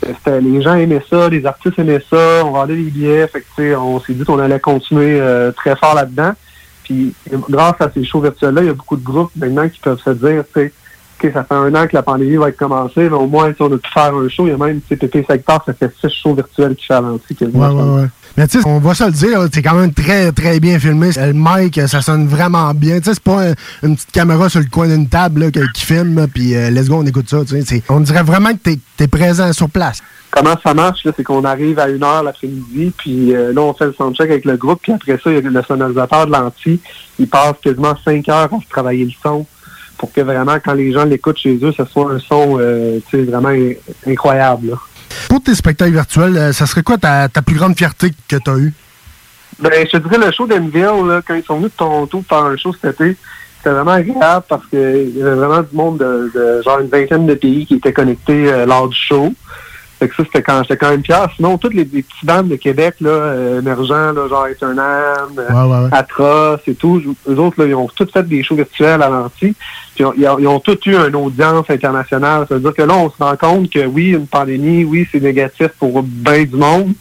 c'était- 0.05 0.41
les 0.43 0.61
gens 0.61 0.75
aimaient 0.75 1.03
ça, 1.09 1.29
les 1.31 1.47
artistes 1.47 1.79
aimaient 1.79 2.03
ça, 2.11 2.45
on 2.45 2.51
vendait 2.51 2.77
des 2.77 2.91
billets. 2.91 3.27
Fait 3.29 3.43
que, 3.57 3.75
on 3.77 3.99
s'est 4.01 4.13
dit 4.13 4.25
qu'on 4.25 4.39
allait 4.41 4.61
continuer 4.61 5.19
euh, 5.21 5.53
très 5.53 5.75
fort 5.77 5.95
là-dedans. 5.95 6.33
Puis 6.85 7.15
grâce 7.49 7.77
à 7.81 7.91
ces 7.95 8.05
shows 8.05 8.21
virtuels-là, 8.21 8.61
il 8.63 8.67
y 8.67 8.71
a 8.71 8.75
beaucoup 8.75 8.97
de 8.97 9.05
groupes 9.05 9.31
maintenant 9.37 9.67
qui 9.69 9.79
peuvent 9.81 10.01
se 10.05 10.11
dire, 10.11 10.45
tu 10.55 10.61
sais, 10.61 10.67
OK, 10.67 10.73
ça 11.31 11.45
fait 11.45 11.55
un 11.55 11.75
an 11.75 11.87
que 11.87 11.95
la 11.95 12.03
pandémie 12.03 12.37
va 12.37 12.49
être 12.49 12.57
commencée, 12.57 13.09
mais 13.09 13.17
au 13.17 13.27
moins, 13.27 13.53
on 13.61 13.67
a 13.73 13.77
pu 13.77 13.91
faire 13.93 14.15
un 14.15 14.29
show. 14.29 14.47
Il 14.47 14.51
y 14.51 14.53
a 14.53 14.57
même, 14.57 14.81
Pépé 14.81 15.25
Secteur, 15.29 15.63
ça 15.67 15.75
fait 15.75 15.93
six 16.01 16.11
shows 16.23 16.35
virtuels 16.35 16.75
qui 16.75 16.87
fait 16.87 16.95
alentir. 16.95 17.37
Ouais, 17.41 17.67
ouais, 17.69 18.01
ouais. 18.01 18.07
Mais 18.37 18.49
tu 18.49 18.59
sais, 18.61 18.67
on 18.67 18.79
va 18.79 18.95
se 18.95 19.05
le 19.05 19.11
dire, 19.13 19.41
c'est 19.53 19.61
quand 19.63 19.75
même 19.75 19.93
très, 19.93 20.33
très 20.33 20.59
bien 20.59 20.79
filmé. 20.79 21.11
Le 21.17 21.33
mic, 21.35 21.79
ça 21.87 22.01
sonne 22.01 22.27
vraiment 22.27 22.73
bien. 22.73 22.99
Tu 22.99 23.05
sais, 23.05 23.15
c'est 23.15 23.23
pas 23.23 23.51
un- 23.51 23.55
une 23.83 23.95
petite 23.95 24.11
caméra 24.11 24.49
sur 24.49 24.61
le 24.61 24.67
coin 24.67 24.89
d'une 24.89 25.07
table 25.07 25.41
là, 25.45 25.51
qui 25.51 25.85
filme, 25.85 26.27
puis 26.33 26.57
euh, 26.57 26.71
let's 26.71 26.89
go, 26.89 26.97
on 26.97 27.07
écoute 27.07 27.29
ça. 27.29 27.43
On 27.91 28.01
dirait 28.01 28.23
vraiment 28.23 28.53
que 28.53 28.57
t'es 28.71 28.79
es 29.01 29.07
présent 29.09 29.53
sur 29.53 29.69
place. 29.69 29.99
Comment 30.31 30.55
ça 30.65 30.73
marche, 30.73 31.07
c'est 31.15 31.23
qu'on 31.23 31.45
arrive 31.45 31.79
à 31.79 31.91
une 31.91 32.03
heure 32.03 32.23
l'après-midi, 32.23 32.91
puis 32.97 33.35
euh, 33.35 33.53
là, 33.53 33.61
on 33.61 33.75
fait 33.75 33.85
le 33.85 33.93
soundcheck 33.93 34.31
avec 34.31 34.47
le 34.47 34.57
groupe, 34.57 34.81
puis 34.83 34.93
après 34.93 35.19
ça, 35.23 35.31
il 35.31 35.35
y 35.35 35.37
a 35.37 35.41
le 35.43 35.63
sonorisateur 35.63 36.27
de 36.27 36.33
l'anti, 36.33 36.81
il 37.19 37.29
passe 37.29 37.57
quasiment 37.63 37.95
cinq 38.03 38.27
heures 38.31 38.49
à 38.51 38.59
travailler 38.71 39.05
le 39.05 39.11
son 39.23 39.45
pour 40.03 40.13
que 40.13 40.21
vraiment, 40.21 40.57
quand 40.65 40.73
les 40.75 40.91
gens 40.93 41.05
l'écoutent 41.05 41.39
chez 41.39 41.57
eux, 41.63 41.71
ce 41.77 41.85
soit 41.85 42.11
un 42.11 42.19
son 42.19 42.57
euh, 42.59 42.99
tu 43.09 43.19
sais, 43.19 43.23
vraiment 43.23 43.51
in- 43.51 43.75
incroyable. 44.05 44.71
là. 44.71 44.77
Pour 45.29 45.41
tes 45.41 45.55
spectacles 45.55 45.93
virtuels, 45.93 46.37
euh, 46.37 46.53
ça 46.53 46.67
serait 46.67 46.83
quoi 46.83 46.99
ta, 46.99 47.29
ta 47.29 47.41
plus 47.41 47.55
grande 47.55 47.77
fierté 47.79 48.11
que 48.29 48.35
t'as 48.45 48.57
eue? 48.57 48.75
Ben, 49.61 49.71
je 49.87 49.97
te 49.97 50.09
dirais, 50.09 50.19
le 50.27 50.33
show 50.33 50.49
d'Enville, 50.49 51.23
quand 51.25 51.35
ils 51.37 51.45
sont 51.45 51.59
venus 51.59 51.71
de 51.71 51.77
Toronto 51.77 52.25
faire 52.29 52.39
un 52.39 52.57
show 52.57 52.73
cet 52.83 53.01
été, 53.01 53.17
c'était 53.59 53.71
vraiment 53.71 53.93
agréable 53.93 54.45
parce 54.49 54.67
qu'il 54.67 55.17
y 55.17 55.23
avait 55.23 55.37
vraiment 55.37 55.61
du 55.63 55.77
monde 55.77 55.99
de, 55.99 56.33
de 56.35 56.63
genre 56.65 56.81
une 56.81 56.89
vingtaine 56.89 57.27
de 57.29 57.35
pays 57.35 57.65
qui 57.65 57.75
étaient 57.77 57.93
connectés 57.93 58.53
euh, 58.53 58.67
lors 58.67 58.89
du 58.89 58.97
show. 58.99 59.33
Fait 60.01 60.09
que 60.09 60.17
ça, 60.17 60.25
c'était 60.25 60.43
quand, 60.43 60.63
j'étais 60.65 60.77
quand 60.79 60.91
même 60.91 61.05
fier. 61.05 61.29
Sinon, 61.37 61.59
toutes 61.59 61.75
les, 61.75 61.85
les 61.85 62.03
petits 62.03 62.27
bandes 62.27 62.49
de 62.49 62.57
Québec, 62.57 62.97
là, 63.01 63.11
euh, 63.11 63.61
émergents, 63.61 64.11
là, 64.13 64.27
genre 64.29 64.49
Eternam, 64.49 65.29
Ouais, 65.37 65.45
ouais, 65.55 65.79
ouais. 65.85 65.89
Atroce 65.93 66.61
et 66.67 66.75
tout, 66.75 67.01
eux 67.29 67.39
autres, 67.39 67.61
là, 67.61 67.67
ils 67.69 67.75
ont 67.77 67.87
tous 67.95 68.11
fait 68.13 68.27
des 68.27 68.43
shows 68.43 68.57
virtuels 68.57 69.01
à 69.01 69.09
l'anti. 69.09 69.55
Puis 69.95 70.05
ils 70.17 70.27
ont, 70.27 70.39
ils 70.39 70.61
tous 70.63 70.91
eu 70.91 70.97
une 70.97 71.17
audience 71.17 71.69
internationale. 71.69 72.47
Ça 72.49 72.55
veut 72.55 72.61
dire 72.61 72.75
que 72.75 72.83
là, 72.83 72.95
on 72.95 73.11
se 73.11 73.17
rend 73.19 73.37
compte 73.37 73.71
que 73.71 73.85
oui, 73.85 74.11
une 74.11 74.27
pandémie, 74.27 74.85
oui, 74.85 75.07
c'est 75.11 75.21
négatif 75.21 75.69
pour 75.79 76.03
bien 76.03 76.45
du 76.45 76.57
monde. 76.57 76.95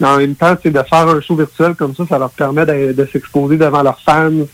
Mais 0.00 0.08
en 0.08 0.16
même 0.16 0.34
temps, 0.34 0.56
c'est 0.62 0.70
de 0.70 0.82
faire 0.82 1.08
un 1.08 1.20
show 1.20 1.36
virtuel 1.36 1.74
comme 1.74 1.94
ça, 1.94 2.04
ça 2.08 2.18
leur 2.18 2.30
permet 2.30 2.64
de, 2.64 2.92
de 2.92 3.08
s'exposer 3.12 3.58
devant 3.58 3.82
leurs 3.82 4.00
fans 4.00 4.46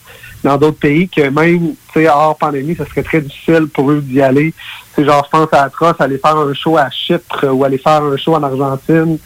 dans 0.43 0.57
d'autres 0.57 0.79
pays 0.79 1.09
que 1.09 1.29
même, 1.29 1.75
tu 1.93 2.01
sais, 2.01 2.09
hors 2.09 2.37
pandémie, 2.37 2.77
ça 2.77 2.85
serait 2.87 3.03
très 3.03 3.21
difficile 3.21 3.67
pour 3.73 3.91
eux 3.91 4.01
d'y 4.01 4.21
aller. 4.21 4.55
Sais, 4.95 5.05
genre, 5.05 5.25
je 5.25 5.39
pense 5.39 5.49
à 5.53 5.65
Atroce, 5.65 5.97
aller 5.99 6.19
faire 6.19 6.37
un 6.37 6.55
show 6.55 6.77
à 6.77 6.91
Chypre 6.91 7.47
ou 7.53 7.65
aller 7.65 7.79
faire 7.79 8.03
un 8.03 8.17
show 8.17 8.35
en 8.35 8.43
Argentine. 8.43 9.19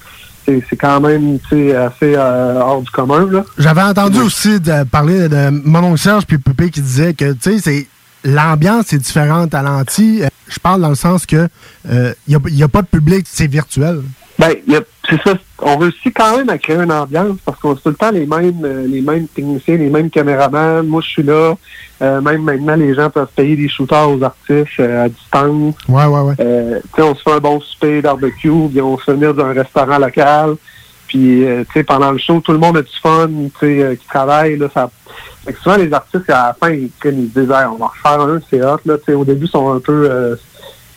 c'est 0.46 0.62
c'est 0.68 0.76
quand 0.76 1.00
même 1.00 1.38
assez 1.52 2.14
euh, 2.16 2.60
hors 2.60 2.82
du 2.82 2.90
commun. 2.90 3.28
Là. 3.30 3.44
J'avais 3.58 3.82
entendu 3.82 4.20
aussi 4.20 4.60
de 4.60 4.84
parler 4.84 5.28
de 5.28 5.50
mon 5.50 5.80
oncle 5.84 5.98
Serge 5.98 6.26
puis 6.26 6.38
Poupée 6.38 6.70
qui 6.70 6.80
disait 6.80 7.14
que, 7.14 7.32
tu 7.32 7.58
sais, 7.58 7.58
c'est 7.58 7.86
l'ambiance 8.24 8.92
est 8.92 8.98
différente 8.98 9.54
à 9.54 9.62
l'anti. 9.62 10.22
Euh, 10.22 10.28
Je 10.48 10.58
parle 10.58 10.80
dans 10.80 10.88
le 10.88 10.94
sens 10.94 11.26
que 11.26 11.48
il 11.88 12.14
n'y 12.26 12.62
a, 12.62 12.68
pas 12.68 12.82
de 12.82 12.86
public, 12.86 13.26
c'est 13.28 13.46
virtuel. 13.46 14.02
Ben, 14.40 14.54
c'est 15.08 15.20
ça. 15.22 15.34
On 15.58 15.76
réussit 15.76 16.14
quand 16.16 16.38
même 16.38 16.48
à 16.48 16.56
créer 16.56 16.76
une 16.76 16.92
ambiance 16.92 17.36
parce 17.44 17.58
qu'on 17.58 17.72
a 17.72 17.74
tout 17.74 17.90
le 17.90 17.94
temps 17.94 18.10
les 18.10 18.24
mêmes, 18.24 18.64
euh, 18.64 18.86
les 18.86 19.02
mêmes 19.02 19.26
techniciens, 19.26 19.76
les 19.76 19.90
mêmes 19.90 20.08
caméramans. 20.08 20.86
Moi, 20.86 21.02
je 21.02 21.08
suis 21.08 21.22
là. 21.22 21.54
Euh, 22.00 22.20
même 22.22 22.42
maintenant, 22.42 22.76
les 22.76 22.94
gens 22.94 23.10
peuvent 23.10 23.28
payer 23.36 23.56
des 23.56 23.68
shooters 23.68 24.08
aux 24.08 24.22
artistes 24.22 24.80
euh, 24.80 25.04
à 25.04 25.08
distance. 25.10 25.74
Ouais, 25.86 26.06
ouais, 26.06 26.20
ouais. 26.20 26.34
Euh, 26.40 26.80
tu 26.94 27.02
sais, 27.02 27.02
on 27.02 27.14
se 27.14 27.22
fait 27.22 27.32
un 27.32 27.40
bon 27.40 27.60
souper 27.60 28.00
barbecue, 28.00 28.68
puis 28.70 28.80
on 28.80 28.96
se 28.98 29.10
venir 29.10 29.34
d'un 29.34 29.52
restaurant 29.52 29.98
local. 29.98 30.56
Puis, 31.06 31.44
euh, 31.44 31.64
tu 31.64 31.72
sais, 31.74 31.84
pendant 31.84 32.12
le 32.12 32.18
show, 32.18 32.40
tout 32.40 32.52
le 32.52 32.58
monde 32.58 32.78
a 32.78 32.82
du 32.82 32.96
fun, 33.02 33.28
tu 33.28 33.50
sais, 33.60 33.82
euh, 33.82 33.94
qui 33.96 34.06
travaille. 34.06 34.56
Là, 34.56 34.68
ça... 34.72 34.90
Fait 35.44 35.52
que 35.54 35.58
souvent, 35.60 35.76
les 35.76 35.92
artistes, 35.92 36.28
à 36.30 36.48
la 36.48 36.56
fin, 36.58 36.70
ils, 36.70 36.90
ils 37.04 37.30
se 37.32 37.40
disent, 37.40 37.50
Hey, 37.50 37.66
on 37.66 37.76
va 37.76 37.86
refaire 37.86 38.20
un, 38.20 38.40
c'est 38.50 38.62
hot. 38.62 38.78
Là, 38.84 38.94
au 39.16 39.24
début, 39.24 39.46
ils 39.46 39.50
sont 39.50 39.72
un 39.74 39.80
peu... 39.80 40.08
Euh, 40.10 40.36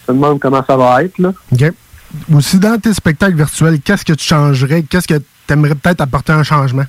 se 0.06 0.12
demandent 0.12 0.40
comment 0.40 0.64
ça 0.68 0.76
va 0.76 1.02
être. 1.04 1.18
Là. 1.20 1.32
OK. 1.54 1.72
Aussi, 2.36 2.60
dans 2.60 2.78
tes 2.78 2.94
spectacles 2.94 3.36
virtuels, 3.38 3.80
qu'est-ce 3.80 4.04
que 4.04 4.14
tu 4.14 4.26
changerais? 4.26 4.84
Qu'est-ce 4.84 5.08
que 5.08 5.18
tu 5.18 5.54
aimerais 5.54 5.76
peut-être 5.76 6.02
apporter 6.02 6.34
un 6.34 6.44
changement? 6.44 6.84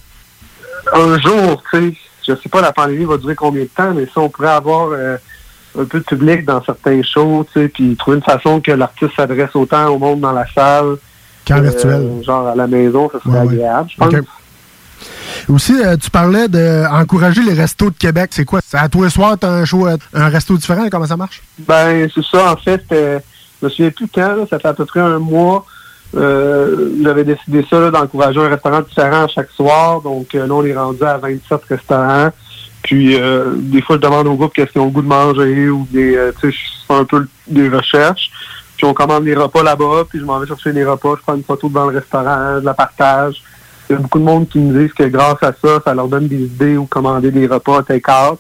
un 0.93 1.19
jour, 1.19 1.63
tu 1.73 1.79
sais, 1.93 1.97
je 2.29 2.35
sais 2.35 2.49
pas 2.51 2.61
la 2.61 2.73
pandémie 2.73 3.05
va 3.05 3.17
durer 3.17 3.35
combien 3.35 3.63
de 3.63 3.69
temps, 3.69 3.95
mais 3.95 4.05
si 4.07 4.19
on 4.19 4.29
pourrait 4.29 4.49
avoir 4.51 4.89
euh, 4.91 5.17
un 5.79 5.85
peu 5.85 6.01
de 6.01 6.05
public 6.05 6.45
dans 6.45 6.63
certains 6.63 7.01
shows, 7.03 7.47
tu 7.53 7.61
sais, 7.63 7.69
puis 7.69 7.97
trouver 7.97 8.19
une 8.19 8.23
façon 8.23 8.61
que 8.61 8.73
l'artiste 8.73 9.13
s'adresse 9.17 9.55
autant 9.55 9.87
au 9.89 9.99
monde 9.99 10.21
dans 10.21 10.33
la 10.33 10.45
salle 10.55 10.97
Qu'en 11.47 11.57
que, 11.57 11.63
virtuel. 11.63 11.93
euh, 12.03 12.23
genre 12.23 12.49
à 12.49 12.55
la 12.55 12.67
maison, 12.67 13.09
ça 13.11 13.19
serait 13.21 13.31
Ouais, 13.31 13.47
ouais. 13.47 13.53
agréable, 13.55 13.89
je 13.91 13.97
pense. 13.97 14.15
Aussi, 15.49 15.75
euh, 15.75 15.97
tu 15.97 16.11
parlais 16.11 16.49
d'encourager 16.49 17.43
les 17.43 17.55
restos 17.55 17.91
de 17.91 17.97
Québec. 17.97 18.31
C'est 18.33 18.45
quoi? 18.45 18.61
À 18.73 18.89
tous 18.89 19.05
les 19.05 19.11
soirs, 19.11 19.39
tu 19.39 19.47
as 19.47 19.51
un 19.51 19.65
show, 19.65 19.87
euh, 19.87 19.97
un 20.15 20.29
resto 20.29 20.57
différent? 20.57 20.89
Comment 20.91 21.07
ça 21.07 21.17
marche? 21.17 21.43
Ben, 21.59 22.09
c'est 22.15 22.25
ça, 22.25 22.53
en 22.53 22.57
fait, 22.57 22.83
euh, 22.93 23.19
je 23.61 23.67
me 23.67 23.71
souviens 23.71 23.91
plus 23.91 24.09
quand, 24.13 24.37
là, 24.37 24.45
ça 24.49 24.59
fait 24.59 24.69
à 24.69 24.75
peu 24.75 24.85
près 24.85 25.01
un 25.01 25.19
mois. 25.19 25.65
J'avais 26.15 27.25
décidé 27.25 27.67
ça, 27.69 27.91
d'encourager 27.91 28.39
un 28.39 28.49
restaurant 28.49 28.83
différent 28.83 29.27
chaque 29.29 29.51
soir. 29.51 30.01
Donc 30.01 30.33
là, 30.33 30.47
on 30.49 30.65
est 30.65 30.77
rendu 30.77 31.03
à 31.03 31.19
27 31.19 31.61
restaurants. 31.69 32.31
Puis 32.83 33.19
des 33.57 33.83
fois, 33.83 33.97
je 33.97 34.01
demande 34.01 34.29
au 34.29 34.35
groupe 34.35 34.53
qu'est-ce 34.55 34.71
qu'ils 34.71 34.81
ont 34.81 34.87
le 34.87 34.91
goût 34.93 35.03
de 35.03 35.09
manger 35.09 35.71
ou 35.71 35.89
des, 35.91 36.17
tu 36.41 36.53
sais, 36.53 36.57
je 36.57 36.87
fais 36.87 36.95
un 37.01 37.05
peu 37.05 37.27
des 37.49 37.69
recherches. 37.69 38.31
Puis 38.77 38.87
on 38.87 38.95
commande 38.95 39.25
les 39.25 39.35
repas 39.35 39.63
là-bas, 39.63 40.05
puis 40.09 40.19
je 40.19 40.25
m'en 40.25 40.39
vais 40.39 40.47
chercher 40.47 40.73
les 40.73 40.85
repas, 40.85 41.15
je 41.17 41.23
prends 41.23 41.35
une 41.35 41.45
photo 41.45 41.69
devant 41.69 41.87
le 41.87 41.99
restaurant, 41.99 42.61
je 42.61 42.65
la 42.65 42.75
partage. 42.75 43.43
Il 43.89 43.93
y 43.93 43.97
a 43.97 43.99
beaucoup 43.99 44.19
de 44.19 44.25
monde 44.25 44.49
qui 44.49 44.59
me 44.59 44.81
disent 44.83 44.93
que 44.95 45.05
grâce 45.05 45.43
à 45.43 45.53
ça, 45.63 45.81
ça 45.85 45.95
leur 45.95 46.09
donne 46.09 46.27
des 46.29 46.43
idées 46.45 46.77
ou 46.77 46.87
commander 46.87 47.31
des 47.31 47.47
repas 47.47 47.83
take-out. 47.83 48.39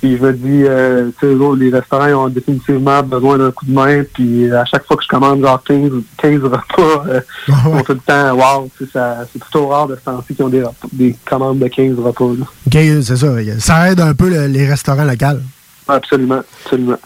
Puis 0.00 0.18
je 0.18 0.22
me 0.22 0.32
dis, 0.34 0.64
euh, 0.64 1.08
tu 1.18 1.26
sais, 1.26 1.34
les 1.58 1.70
restaurants 1.70 2.06
ils 2.06 2.14
ont 2.14 2.28
définitivement 2.28 3.02
besoin 3.02 3.38
d'un 3.38 3.50
coup 3.50 3.64
de 3.64 3.72
main. 3.72 4.02
Puis 4.12 4.50
euh, 4.50 4.60
à 4.60 4.64
chaque 4.66 4.86
fois 4.86 4.98
que 4.98 5.02
je 5.02 5.08
commande 5.08 5.40
genre 5.40 5.62
15, 5.64 5.90
15 6.18 6.42
repas, 6.42 7.04
euh, 7.08 7.20
ont 7.66 7.82
tout 7.82 7.92
le 7.94 8.00
temps, 8.00 8.34
wow, 8.34 8.68
c'est 8.78 9.40
plutôt 9.40 9.68
rare 9.68 9.88
de 9.88 9.94
ce 9.96 10.00
temps-ci 10.02 10.34
qu'ils 10.34 10.44
ont 10.44 10.50
des, 10.50 10.62
repas- 10.62 10.88
des 10.92 11.16
commandes 11.24 11.58
de 11.58 11.68
15 11.68 11.98
repas. 11.98 12.24
là. 12.38 12.44
OK, 12.66 13.02
c'est 13.02 13.16
ça. 13.16 13.28
Ça 13.60 13.90
aide 13.92 14.00
un 14.00 14.12
peu 14.14 14.28
le- 14.28 14.46
les 14.46 14.66
restaurants 14.66 15.04
locaux. 15.04 15.40
Absolument, 15.88 16.40
absolument. 16.64 16.98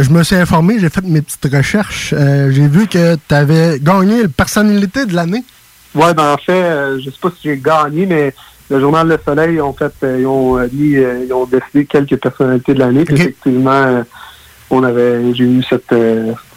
Je 0.00 0.10
me 0.10 0.22
suis 0.24 0.36
informé, 0.36 0.78
j'ai 0.80 0.88
fait 0.90 1.04
mes 1.04 1.22
petites 1.22 1.52
recherches. 1.52 2.12
Euh, 2.16 2.50
j'ai 2.52 2.66
vu 2.68 2.86
que 2.88 3.14
tu 3.14 3.34
avais 3.34 3.78
gagné 3.80 4.22
la 4.22 4.28
personnalité 4.28 5.04
de 5.06 5.14
l'année. 5.14 5.44
Ouais, 5.94 6.14
ben 6.14 6.34
en 6.34 6.38
fait, 6.38 6.52
euh, 6.52 6.98
je 6.98 7.10
sais 7.10 7.16
pas 7.20 7.30
si 7.30 7.48
j'ai 7.48 7.58
gagné, 7.58 8.06
mais 8.06 8.34
le 8.70 8.80
journal 8.80 9.08
Le 9.08 9.18
Soleil 9.24 9.60
ont 9.60 9.72
fait, 9.72 9.92
euh, 10.04 10.20
ils 10.20 10.26
ont 10.26 10.58
euh, 10.58 10.68
mis, 10.72 10.96
ils 11.26 11.32
ont 11.32 11.46
décidé 11.46 11.86
quelques 11.86 12.16
personnalités 12.16 12.74
de 12.74 12.78
l'année. 12.78 13.04
Effectivement, 13.08 14.04
on 14.70 14.84
avait, 14.84 15.34
j'ai 15.34 15.44
eu 15.44 15.62
cette, 15.68 15.94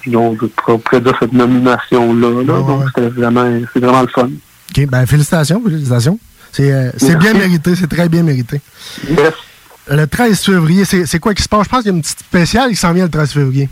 donc, 0.05 0.45
pourrais 0.55 1.01
dire 1.01 1.15
cette 1.19 1.33
nomination 1.33 2.13
là. 2.13 2.43
là. 2.43 2.61
donc 2.61 2.83
c'était 2.87 3.09
vraiment, 3.09 3.59
c'est 3.73 3.79
vraiment 3.79 4.01
le 4.01 4.07
fun. 4.07 4.29
OK, 4.75 4.85
ben 4.87 5.05
félicitations, 5.05 5.61
félicitations. 5.63 6.19
C'est 6.53 6.71
euh, 6.71 7.15
bien 7.19 7.33
mérité, 7.33 7.75
c'est 7.75 7.87
très 7.87 8.07
bien 8.07 8.23
mérité. 8.23 8.61
Yes. 9.09 9.33
Le 9.87 10.05
13 10.05 10.39
février, 10.39 10.85
c'est 10.85 11.19
quoi 11.19 11.33
qui 11.33 11.43
se 11.43 11.49
passe? 11.49 11.65
Je 11.65 11.69
pense 11.69 11.79
qu'il 11.79 11.91
y 11.91 11.93
a 11.93 11.95
une 11.95 12.01
petite 12.01 12.19
spéciale 12.19 12.69
qui 12.69 12.75
s'en 12.75 12.93
vient 12.93 13.03
le 13.05 13.09
13 13.09 13.31
février. 13.31 13.69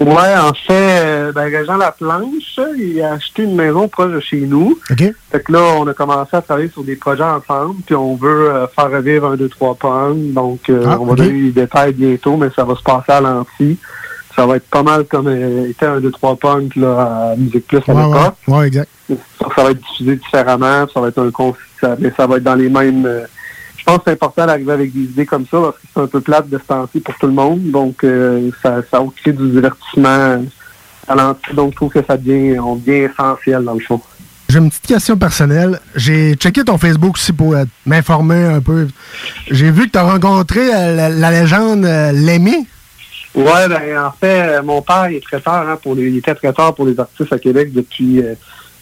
Ouais, 0.00 0.34
en 0.36 0.54
fait, 0.54 0.72
euh, 1.04 1.32
ben, 1.32 1.42
Régent 1.54 1.76
Laplanche, 1.76 2.58
il 2.78 3.02
a 3.02 3.12
acheté 3.12 3.42
une 3.42 3.54
maison 3.54 3.86
proche 3.86 4.12
de 4.12 4.20
chez 4.20 4.40
nous. 4.40 4.78
OK. 4.90 5.04
Fait 5.30 5.40
que 5.42 5.52
là, 5.52 5.60
on 5.78 5.86
a 5.86 5.92
commencé 5.92 6.34
à 6.36 6.40
travailler 6.40 6.70
sur 6.70 6.82
des 6.82 6.96
projets 6.96 7.22
ensemble, 7.22 7.82
puis 7.84 7.94
on 7.94 8.14
veut 8.16 8.50
euh, 8.50 8.66
faire 8.68 8.90
revivre 8.90 9.26
un, 9.26 9.36
deux, 9.36 9.50
trois 9.50 9.74
pommes. 9.74 10.32
Donc, 10.32 10.70
euh, 10.70 10.84
Ah, 10.88 10.96
on 10.98 11.04
va 11.04 11.14
donner 11.16 11.32
les 11.40 11.50
détails 11.50 11.92
bientôt, 11.92 12.36
mais 12.38 12.48
ça 12.56 12.64
va 12.64 12.74
se 12.76 12.82
passer 12.82 13.12
à 13.12 13.20
l'anti. 13.20 13.78
Ça 14.34 14.46
va 14.46 14.56
être 14.56 14.68
pas 14.70 14.82
mal 14.82 15.04
comme 15.04 15.26
euh, 15.28 15.68
était 15.68 15.84
un, 15.86 16.00
deux, 16.00 16.12
trois 16.12 16.34
punks 16.36 16.76
là, 16.76 17.32
à 17.32 17.36
Musique 17.36 17.66
Plus 17.66 17.78
à 17.86 17.92
Ouais, 17.92 18.02
l'époque. 18.06 18.34
ouais, 18.48 18.54
ouais, 18.58 18.66
exact. 18.68 18.88
Ça, 19.08 19.14
ça 19.54 19.64
va 19.64 19.70
être 19.72 19.80
diffusé 19.80 20.16
différemment, 20.16 20.86
ça 20.94 21.00
va 21.00 21.08
être 21.08 21.18
un 21.18 21.30
mais 21.98 22.12
ça 22.16 22.26
va 22.26 22.36
être 22.38 22.42
dans 22.44 22.54
les 22.54 22.70
mêmes. 22.70 23.06
Pense 23.90 23.98
que 23.98 24.04
c'est 24.06 24.12
important 24.12 24.46
d'arriver 24.46 24.72
avec 24.72 24.92
des 24.92 25.00
idées 25.00 25.26
comme 25.26 25.44
ça 25.46 25.58
parce 25.60 25.76
que 25.76 25.82
c'est 25.92 26.00
un 26.00 26.06
peu 26.06 26.20
plate 26.20 26.48
de 26.48 26.58
se 26.58 26.64
temps-ci 26.64 27.00
pour 27.00 27.14
tout 27.16 27.26
le 27.26 27.32
monde. 27.32 27.70
Donc, 27.70 28.04
euh, 28.04 28.50
ça, 28.62 28.80
ça 28.90 29.02
crée 29.16 29.32
du 29.32 29.48
divertissement 29.48 30.44
à 31.08 31.14
l'anti. 31.14 31.52
Donc, 31.54 31.72
je 31.72 31.76
trouve 31.76 31.92
que 31.92 32.04
ça 32.06 32.16
devient, 32.16 32.58
on 32.58 32.76
devient 32.76 33.08
essentiel 33.10 33.64
dans 33.64 33.74
le 33.74 33.80
fond. 33.80 34.00
J'ai 34.48 34.58
une 34.58 34.68
petite 34.68 34.86
question 34.86 35.16
personnelle. 35.16 35.78
J'ai 35.94 36.34
checké 36.34 36.64
ton 36.64 36.76
Facebook 36.76 37.14
aussi 37.14 37.32
pour 37.32 37.54
euh, 37.54 37.64
m'informer 37.86 38.44
un 38.44 38.60
peu. 38.60 38.88
J'ai 39.50 39.70
vu 39.70 39.86
que 39.86 39.92
tu 39.92 39.98
as 39.98 40.02
rencontré 40.02 40.60
euh, 40.74 40.96
la, 40.96 41.08
la 41.08 41.30
légende 41.30 41.84
euh. 41.84 42.12
Ouais, 43.32 43.68
ben, 43.68 43.98
en 44.04 44.10
fait, 44.10 44.60
mon 44.62 44.82
père 44.82 45.08
il 45.08 45.16
est 45.16 45.20
traiteur, 45.20 45.68
hein, 45.68 45.78
pour 45.80 45.94
les, 45.94 46.08
il 46.08 46.16
était 46.16 46.34
traiteur 46.34 46.74
pour 46.74 46.84
les 46.84 46.98
artistes 46.98 47.32
à 47.32 47.38
Québec 47.38 47.72
depuis 47.72 48.20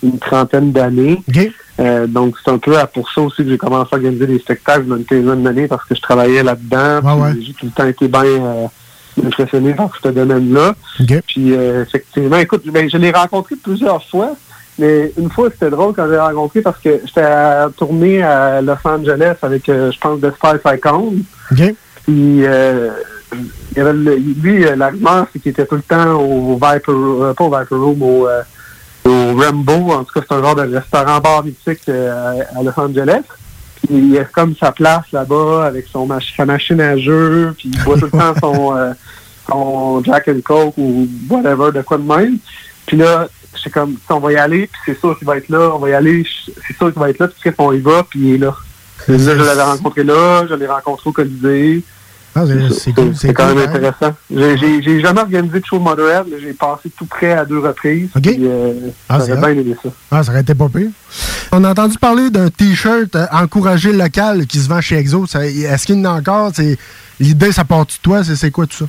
une 0.03 0.19
trentaine 0.19 0.73
d'années. 0.73 1.23
Euh, 1.81 2.07
donc, 2.07 2.35
c'est 2.45 2.51
un 2.51 2.59
peu 2.59 2.77
à- 2.79 2.87
pour 2.87 3.11
ça 3.11 3.21
aussi 3.23 3.45
que 3.45 3.51
j'ai 3.51 3.59
commencé 3.59 3.89
à 3.93 3.97
organiser 3.97 4.27
des 4.27 4.39
spectacles 4.39 4.87
dans 4.87 4.97
une 4.97 5.05
quinzaine 5.05 5.43
d'années 5.43 5.69
parce 5.69 5.85
que 5.85 5.95
je 5.95 6.01
travaillais 6.01 6.43
là-dedans. 6.43 7.01
Ouais, 7.21 7.33
J'ai 7.41 7.53
tout 7.53 7.67
le 7.67 7.73
temps 7.73 7.87
été 7.87 8.09
bien 8.09 8.25
euh, 8.25 8.67
impressionné 9.25 9.75
par 9.75 9.91
ce 10.03 10.09
domaine-là. 10.09 10.75
Puis, 11.27 11.53
euh, 11.53 11.83
effectivement, 11.83 12.37
écoute, 12.39 12.63
ben, 12.67 12.89
je 12.91 12.97
l'ai 12.97 13.11
rencontré 13.11 13.55
plusieurs 13.57 14.05
fois. 14.09 14.35
Mais 14.81 15.13
une 15.19 15.29
fois, 15.31 15.49
c'était 15.51 15.71
drôle 15.71 15.93
quand 15.95 16.07
je 16.07 16.13
l'ai 16.13 16.19
rencontré 16.21 16.61
parce 16.63 16.79
que 16.79 17.01
j'étais 17.05 17.21
à 17.23 17.69
tourner 17.77 18.23
à 18.23 18.61
Los 18.63 18.75
Angeles 18.85 19.35
avec, 19.43 19.69
euh, 19.69 19.91
je 19.91 19.99
pense, 19.99 20.21
The 20.21 20.33
Spice 20.37 20.73
Icon. 20.77 21.15
OK. 21.51 21.75
Puis, 22.05 22.15
il 22.15 22.41
y 23.77 23.81
avait 23.81 23.93
le- 23.93 24.17
lui, 24.17 24.65
la 24.77 24.89
rumeur, 24.89 25.27
c'est 25.33 25.39
qu'il 25.41 25.51
était 25.51 25.67
tout 25.67 25.75
le 25.77 25.83
temps 25.83 26.13
au 26.15 26.55
Viper, 26.55 26.93
euh, 26.93 27.35
pas 27.35 27.45
au 27.45 27.51
Viper 27.59 27.75
Room, 27.75 28.03
au, 28.03 28.27
au 29.09 29.37
Rambo. 29.37 29.93
En 29.93 30.05
tout 30.05 30.13
cas, 30.15 30.21
c'est 30.29 30.35
un 30.35 30.43
genre 30.43 30.55
de 30.55 30.63
restaurant-bar 30.75 31.45
mythique 31.45 31.89
euh, 31.89 32.43
à 32.57 32.63
Los 32.63 32.79
Angeles. 32.79 33.23
Puis, 33.87 33.97
il 33.97 34.19
a 34.19 34.25
comme 34.25 34.55
sa 34.57 34.73
place 34.73 35.05
là-bas 35.13 35.67
avec 35.67 35.87
son 35.89 36.07
mach- 36.07 36.35
sa 36.37 36.45
machine 36.45 36.81
à 36.81 36.97
jeu. 36.97 37.55
Puis, 37.59 37.71
il 37.73 37.85
boit 37.85 37.97
tout 37.99 38.07
le 38.07 38.11
temps 38.11 38.35
son, 38.41 38.75
euh, 38.77 38.93
son 39.49 40.03
Jack 40.05 40.29
and 40.29 40.41
Coke 40.45 40.75
ou 40.77 41.09
whatever, 41.31 41.73
de 41.73 41.83
quoi 41.83 41.99
de 41.99 42.03
même. 42.03 42.39
Puis 42.87 42.97
là, 42.97 43.29
c'est 43.63 43.71
comme, 43.71 43.97
on 44.09 44.19
va 44.19 44.33
y 44.33 44.37
aller, 44.37 44.67
puis 44.67 44.81
c'est 44.87 44.99
sûr 45.01 45.17
qu'il 45.19 45.27
va 45.27 45.37
être 45.37 45.49
là. 45.49 45.71
On 45.75 45.79
va 45.79 45.91
y 45.91 45.95
aller, 45.95 46.25
c'est 46.67 46.77
sûr 46.77 46.93
qu'il 46.93 47.01
va 47.01 47.11
être 47.11 47.19
là. 47.19 47.29
Puis, 47.29 47.53
on 47.59 47.73
y 47.73 47.81
va, 47.81 48.03
puis 48.09 48.21
il 48.21 48.35
est 48.35 48.39
là. 48.39 48.55
Là, 49.07 49.17
je 49.17 49.31
l'avais 49.43 49.63
rencontré 49.63 50.05
là, 50.05 50.45
je 50.49 50.55
l'ai 50.55 50.67
rencontré 50.67 51.09
au 51.09 51.13
Colisée. 51.13 51.83
Ah, 52.43 52.75
c'est- 52.79 52.93
cool. 52.93 53.13
Quand 53.35 53.49
même 53.49 53.59
hein? 53.59 53.63
intéressant. 53.69 54.15
J'ai- 54.31 55.01
jamais 55.01 55.21
organisé 55.21 55.61
de 55.61 55.65
show 55.65 55.79
de 55.79 55.85
mais 56.31 56.41
j'ai 56.41 56.53
passé 56.53 56.91
tout 56.97 57.07
près 57.07 57.33
à 57.33 57.45
deux 57.45 57.59
reprises. 57.59 58.11
OK. 58.17 58.23
puis, 58.23 58.37
euh, 58.41 58.73
Ah, 59.09 59.19
vrai. 59.19 59.53
bien 59.55 59.63
aimé 59.63 59.77
ça. 59.83 59.89
Ah, 60.11 60.23
ça 60.23 60.31
aurait 60.33 60.41
été 60.43 60.55
pas 60.55 60.69
pire. 60.69 60.91
On 61.53 61.65
a 61.65 61.71
entendu 61.71 61.97
parler 61.99 62.31
d'un 62.31 62.51
T-shirt 62.51 63.15
euh, 63.17 63.27
encouragé 63.33 63.93
local 63.93 64.47
qui 64.47 64.59
se 64.59 64.69
vend 64.69 64.81
chez 64.81 64.97
Exo. 64.97 65.27
Ça- 65.27 65.47
Est-ce 65.47 65.87
qu'il 65.87 65.97
y 65.99 66.01
en 66.01 66.05
a 66.05 66.19
encore? 66.19 66.53
L'idée, 67.21 67.53
ça 67.53 67.65
part 67.65 67.87
de 67.87 67.93
toi? 68.03 68.23
C'est 68.25 68.51
quoi 68.51 68.67
tout 68.67 68.77
ça? 68.77 68.85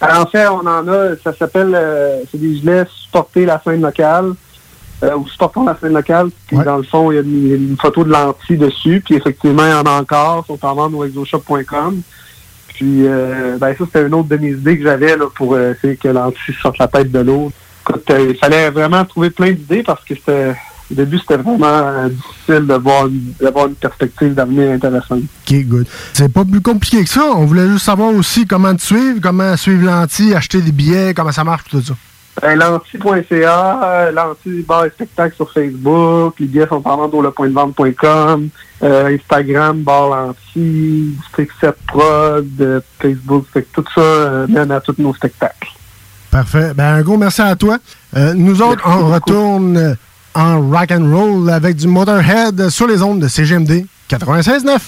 Alors, 0.00 0.22
en 0.22 0.26
fait, 0.26 0.46
on 0.48 0.66
en 0.66 0.86
a, 0.88 1.16
ça 1.24 1.32
s'appelle, 1.38 1.72
euh, 1.74 2.18
c'est 2.30 2.38
des 2.38 2.56
gilets 2.56 2.84
supporter 3.04 3.46
la 3.46 3.60
scène 3.64 3.80
locale, 3.80 4.32
ou 5.02 5.26
supportons 5.28 5.64
la 5.64 5.76
scène 5.80 5.94
locale. 5.94 6.28
Puis 6.48 6.58
dans 6.58 6.76
le 6.76 6.82
fond, 6.82 7.10
il 7.10 7.14
y 7.14 7.18
a 7.18 7.22
une, 7.22 7.54
une 7.70 7.76
photo 7.80 8.04
de 8.04 8.10
l'anti 8.10 8.56
dessus, 8.56 9.00
puis 9.04 9.14
effectivement, 9.14 9.64
il 9.64 9.70
y 9.70 9.74
en 9.74 9.82
a 9.84 10.00
encore, 10.00 10.44
ils 10.44 10.52
sont 10.52 10.66
en 10.66 10.74
vente 10.74 10.92
au 10.94 11.04
exoshop.com. 11.04 12.02
Puis, 12.76 13.06
euh, 13.06 13.56
ben 13.58 13.74
ça, 13.76 13.84
c'était 13.86 14.06
une 14.06 14.14
autre 14.14 14.28
de 14.28 14.36
mes 14.36 14.50
idées 14.50 14.76
que 14.78 14.84
j'avais 14.84 15.16
là, 15.16 15.24
pour 15.34 15.54
euh, 15.54 15.72
essayer 15.72 15.96
que 15.96 16.08
l'anti 16.08 16.38
sorte 16.60 16.78
la 16.78 16.88
tête 16.88 17.10
de 17.10 17.20
l'eau. 17.20 17.50
Écoute, 17.88 18.10
euh, 18.10 18.26
il 18.30 18.36
fallait 18.36 18.70
vraiment 18.70 19.04
trouver 19.04 19.30
plein 19.30 19.52
d'idées 19.52 19.82
parce 19.82 20.04
que 20.04 20.14
c'était, 20.14 20.54
au 20.90 20.94
début, 20.94 21.18
c'était 21.18 21.36
vraiment 21.38 21.66
euh, 21.66 22.08
difficile 22.08 22.66
de 22.66 22.74
voir 22.74 23.06
une- 23.06 23.32
d'avoir 23.40 23.66
une 23.68 23.74
perspective 23.76 24.34
d'avenir 24.34 24.72
intéressante. 24.72 25.20
OK, 25.48 25.54
good. 25.64 25.86
C'est 26.12 26.30
pas 26.32 26.44
plus 26.44 26.60
compliqué 26.60 27.02
que 27.02 27.08
ça. 27.10 27.24
On 27.34 27.46
voulait 27.46 27.68
juste 27.68 27.84
savoir 27.86 28.12
aussi 28.14 28.46
comment 28.46 28.74
te 28.74 28.82
suivre, 28.82 29.20
comment 29.22 29.56
suivre 29.56 29.86
l'anti, 29.86 30.34
acheter 30.34 30.60
des 30.60 30.72
billets, 30.72 31.14
comment 31.14 31.32
ça 31.32 31.44
marche, 31.44 31.64
tout 31.70 31.80
ça. 31.80 31.94
Ben, 32.42 32.58
L'anti.ca, 32.58 34.10
l'anti 34.12 34.48
euh, 34.48 34.62
bar 34.66 34.84
et 34.84 34.90
spectacle 34.90 35.36
sur 35.36 35.50
Facebook, 35.50 36.34
les 36.38 36.46
billets 36.46 36.66
sont 36.66 36.82
en 36.84 36.96
vente 36.96 37.14
au 37.14 37.22
lepointdevente.com, 37.22 38.48
euh, 38.82 39.16
Instagram, 39.16 39.82
bar 39.82 40.08
l'anti, 40.08 41.16
District 41.18 41.50
7 41.60 41.74
Prod, 41.86 42.46
euh, 42.60 42.80
Facebook, 43.00 43.46
fait, 43.52 43.66
tout 43.72 43.84
ça 43.94 44.00
euh, 44.00 44.46
mène 44.48 44.70
à 44.70 44.80
tous 44.80 44.96
nos 44.98 45.14
spectacles. 45.14 45.68
Parfait. 46.30 46.72
Ben, 46.74 46.96
un 46.96 47.02
gros 47.02 47.16
merci 47.16 47.40
à 47.40 47.56
toi. 47.56 47.78
Euh, 48.16 48.34
nous 48.34 48.60
autres, 48.60 48.82
on 48.84 49.06
retourne 49.10 49.76
euh, 49.78 49.94
en 50.34 50.60
rock 50.60 50.92
and 50.92 51.10
roll 51.10 51.48
avec 51.48 51.76
du 51.76 51.88
Motorhead 51.88 52.68
sur 52.68 52.86
les 52.86 53.02
ondes 53.02 53.20
de 53.20 53.28
CGMD 53.28 53.86
96.9. 54.10 54.78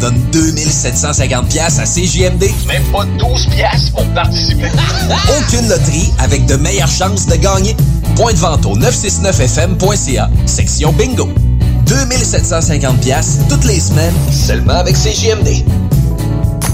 donne 0.00 0.18
2750 0.32 1.48
pièces 1.48 1.78
à 1.78 1.84
CJMD. 1.84 2.50
Même 2.66 2.84
pas 2.92 3.04
12 3.18 3.46
piastres 3.46 3.92
pour 3.92 4.04
participer. 4.14 4.70
Aucune 5.38 5.68
loterie 5.68 6.12
avec 6.18 6.46
de 6.46 6.56
meilleures 6.56 6.90
chances 6.90 7.26
de 7.26 7.36
gagner. 7.36 7.76
Point 8.16 8.32
de 8.32 8.38
vente 8.38 8.66
au 8.66 8.76
969fm.ca, 8.76 10.30
section 10.46 10.92
bingo. 10.92 11.28
2750 11.86 13.00
pièces 13.00 13.38
toutes 13.48 13.64
les 13.64 13.80
semaines, 13.80 14.14
seulement 14.30 14.74
avec 14.74 14.94
CJMD. 14.94 15.64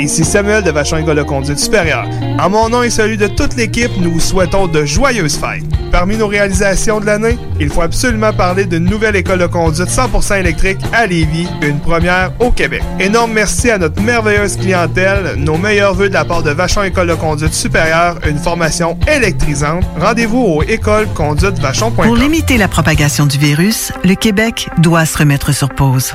Ici 0.00 0.24
Samuel 0.24 0.64
de 0.64 0.70
Vachon 0.70 0.96
École 0.96 1.18
de 1.18 1.22
Conduite 1.22 1.58
Supérieure. 1.58 2.06
En 2.38 2.48
mon 2.48 2.70
nom 2.70 2.82
et 2.82 2.88
celui 2.88 3.18
de 3.18 3.26
toute 3.26 3.54
l'équipe, 3.54 3.90
nous 3.98 4.12
vous 4.12 4.20
souhaitons 4.20 4.66
de 4.66 4.84
joyeuses 4.86 5.36
fêtes. 5.36 5.62
Parmi 5.92 6.16
nos 6.16 6.26
réalisations 6.26 7.00
de 7.00 7.06
l'année, 7.06 7.38
il 7.60 7.68
faut 7.68 7.82
absolument 7.82 8.32
parler 8.32 8.64
d'une 8.64 8.86
nouvelle 8.86 9.14
école 9.16 9.40
de 9.40 9.46
conduite 9.46 9.88
100% 9.88 10.40
électrique 10.40 10.78
à 10.94 11.06
Lévis, 11.06 11.48
une 11.60 11.80
première 11.80 12.32
au 12.38 12.50
Québec. 12.50 12.82
Énorme 12.98 13.32
merci 13.34 13.70
à 13.70 13.76
notre 13.76 14.00
merveilleuse 14.00 14.56
clientèle, 14.56 15.34
nos 15.36 15.58
meilleurs 15.58 15.94
voeux 15.94 16.08
de 16.08 16.14
la 16.14 16.24
part 16.24 16.42
de 16.42 16.50
Vachon 16.50 16.82
École 16.82 17.08
de 17.08 17.14
Conduite 17.14 17.52
Supérieure, 17.52 18.18
une 18.26 18.38
formation 18.38 18.98
électrisante. 19.06 19.84
Rendez-vous 20.00 20.40
au 20.40 20.62
écoleconduitevachon.com. 20.62 22.06
Pour 22.06 22.16
limiter 22.16 22.56
la 22.56 22.68
propagation 22.68 23.26
du 23.26 23.36
virus, 23.36 23.92
le 24.02 24.14
Québec 24.14 24.70
doit 24.78 25.04
se 25.04 25.18
remettre 25.18 25.52
sur 25.52 25.68
pause. 25.68 26.14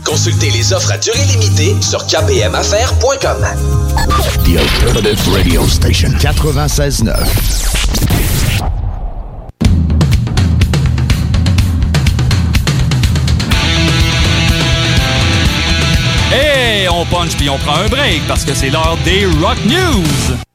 Consultez 0.03 0.49
les 0.49 0.73
offres 0.73 0.91
à 0.91 0.97
durée 0.97 1.23
limitée 1.25 1.75
sur 1.81 2.05
kpmaffaires.com. 2.05 3.45
The 4.43 4.57
Alternative 4.57 5.33
Radio 5.33 5.67
Station 5.67 6.09
96.9. 6.19 7.11
Hey, 16.33 16.87
on 16.89 17.05
punch 17.05 17.35
puis 17.37 17.49
on 17.49 17.57
prend 17.57 17.75
un 17.75 17.87
break 17.87 18.21
parce 18.27 18.43
que 18.43 18.53
c'est 18.53 18.69
l'heure 18.69 18.97
des 19.03 19.25
Rock 19.41 19.57
News. 19.65 20.50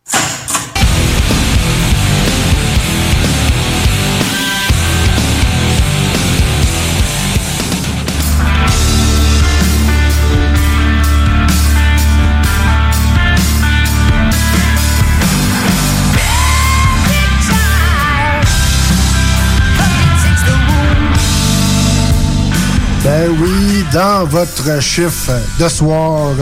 Ben 23.19 23.31
oui, 23.41 23.83
dans 23.95 24.27
votre 24.27 24.83
chiffre 24.83 25.33
de 25.59 25.69
soir, 25.69 26.35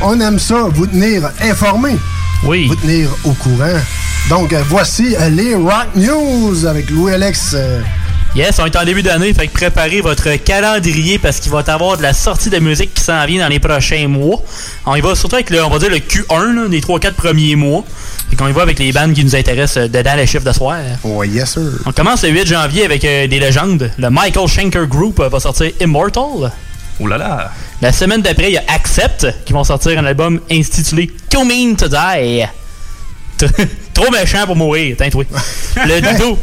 on 0.00 0.18
aime 0.18 0.40
ça, 0.40 0.64
vous 0.68 0.88
tenir 0.88 1.30
informé. 1.40 1.96
Oui. 2.44 2.66
Vous 2.66 2.74
tenir 2.74 3.10
au 3.22 3.32
courant. 3.34 3.78
Donc, 4.28 4.52
euh, 4.52 4.60
voici 4.66 5.14
euh, 5.14 5.28
les 5.28 5.54
Rock 5.54 5.86
News 5.94 6.66
avec 6.66 6.90
Louis-Alex. 6.90 7.54
Yes, 8.36 8.60
on 8.60 8.66
est 8.66 8.76
en 8.76 8.84
début 8.84 9.02
d'année, 9.02 9.34
fait 9.34 9.48
que 9.48 9.52
préparez 9.52 10.00
votre 10.02 10.32
calendrier 10.36 11.18
parce 11.18 11.40
qu'il 11.40 11.50
va 11.50 11.64
y 11.66 11.70
avoir 11.70 11.96
de 11.96 12.02
la 12.02 12.12
sortie 12.12 12.48
de 12.48 12.60
musique 12.60 12.94
qui 12.94 13.02
s'en 13.02 13.26
vient 13.26 13.42
dans 13.42 13.48
les 13.48 13.58
prochains 13.58 14.06
mois. 14.06 14.40
On 14.86 14.94
y 14.94 15.00
va 15.00 15.16
surtout 15.16 15.34
avec 15.34 15.50
le, 15.50 15.64
on 15.64 15.68
va 15.68 15.80
dire 15.80 15.90
le 15.90 15.96
Q1, 15.96 16.54
là, 16.54 16.68
des 16.68 16.80
3-4 16.80 17.12
premiers 17.14 17.56
mois. 17.56 17.84
Fait 18.30 18.36
qu'on 18.36 18.46
y 18.46 18.52
va 18.52 18.62
avec 18.62 18.78
les 18.78 18.92
bandes 18.92 19.14
qui 19.14 19.24
nous 19.24 19.34
intéressent 19.34 19.90
dedans 19.90 20.14
les 20.16 20.28
chiffres 20.28 20.44
de 20.44 20.52
soir. 20.52 20.78
Oh, 21.02 21.24
yes, 21.24 21.54
sir. 21.54 21.62
On 21.86 21.90
commence 21.90 22.22
le 22.22 22.28
8 22.28 22.46
janvier 22.46 22.84
avec 22.84 23.04
euh, 23.04 23.26
des 23.26 23.40
légendes. 23.40 23.90
Le 23.98 24.10
Michael 24.10 24.46
Schenker 24.46 24.86
Group 24.86 25.18
euh, 25.18 25.28
va 25.28 25.40
sortir 25.40 25.72
Immortal. 25.80 26.52
Oh 27.00 27.06
là 27.08 27.18
là. 27.18 27.50
La 27.82 27.90
semaine 27.92 28.22
d'après, 28.22 28.50
il 28.50 28.54
y 28.54 28.58
a 28.58 28.62
Accept 28.68 29.26
qui 29.44 29.52
vont 29.52 29.64
sortir 29.64 29.98
un 29.98 30.04
album 30.04 30.38
intitulé 30.48 31.10
Too 31.28 31.44
Mean 31.44 31.74
to 31.74 31.88
Die. 31.88 32.44
Trop 33.92 34.10
méchant 34.12 34.46
pour 34.46 34.54
mourir, 34.54 34.96
t'in, 34.96 35.10
toi. 35.10 35.24
Le, 35.86 36.00
do- 36.16 36.38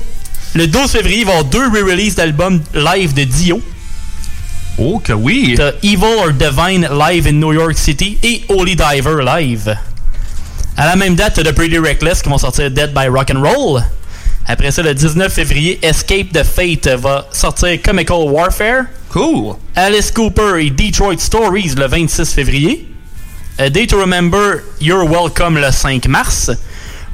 le 0.56 0.68
12 0.68 0.92
février, 0.92 1.20
il 1.20 1.26
va 1.26 1.34
y 1.34 1.36
avoir 1.36 1.50
deux 1.50 1.68
re-releases 1.68 2.16
d'albums 2.16 2.62
live 2.74 3.14
de 3.14 3.24
Dio. 3.24 3.62
Oh, 4.80 5.00
que 5.04 5.14
oui! 5.14 5.56
T'as 5.58 5.72
Evil 5.84 6.06
or 6.20 6.32
Divine 6.34 6.88
live 6.92 7.28
in 7.28 7.34
New 7.34 7.54
York 7.54 7.78
City 7.78 8.18
et 8.24 8.44
Holy 8.50 8.76
Diver 8.76 9.24
live. 9.24 9.76
À 10.76 10.86
la 10.86 10.96
même 10.96 11.16
date, 11.16 11.34
t'as 11.36 11.44
The 11.44 11.52
Pretty 11.54 11.80
Reckless 11.80 12.22
qui 12.22 12.30
vont 12.30 12.38
sortir 12.38 12.70
Dead 12.70 12.94
by 12.94 13.08
Rock 13.08 13.32
and 13.32 13.42
Roll. 13.42 13.82
Après 14.46 14.72
ça, 14.72 14.82
le 14.84 14.94
19 14.94 15.34
février, 15.34 15.80
Escape 15.82 16.32
the 16.32 16.44
Fate 16.44 16.88
va 16.88 17.28
sortir 17.32 17.82
Comical 17.82 18.30
Warfare. 18.30 18.86
Cool. 19.10 19.56
Alice 19.76 20.12
Cooper 20.12 20.64
et 20.64 20.70
Detroit 20.70 21.18
Stories 21.18 21.74
le 21.76 21.88
26 21.88 22.34
février. 22.34 22.88
A 23.58 23.70
Day 23.70 23.88
to 23.88 24.00
Remember, 24.00 24.62
You're 24.80 25.06
Welcome 25.10 25.58
le 25.58 25.72
5 25.72 26.08
mars. 26.08 26.52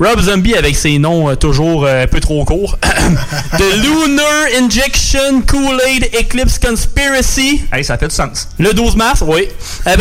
Rob 0.03 0.19
Zombie 0.19 0.55
avec 0.55 0.75
ses 0.75 0.99
noms 0.99 1.29
euh, 1.29 1.35
toujours 1.35 1.85
euh, 1.85 2.03
un 2.03 2.07
peu 2.07 2.19
trop 2.19 2.43
courts. 2.43 2.77
The 3.57 3.63
Lunar 3.81 4.47
Injection 4.61 5.41
Kool-Aid 5.47 6.09
Eclipse 6.19 6.59
Conspiracy. 6.59 7.61
Hey, 7.71 7.85
ça 7.85 7.97
fait 7.97 8.09
du 8.09 8.15
sens. 8.15 8.49
Le 8.59 8.73
12 8.73 8.97
mars, 8.97 9.23
oui. 9.25 9.47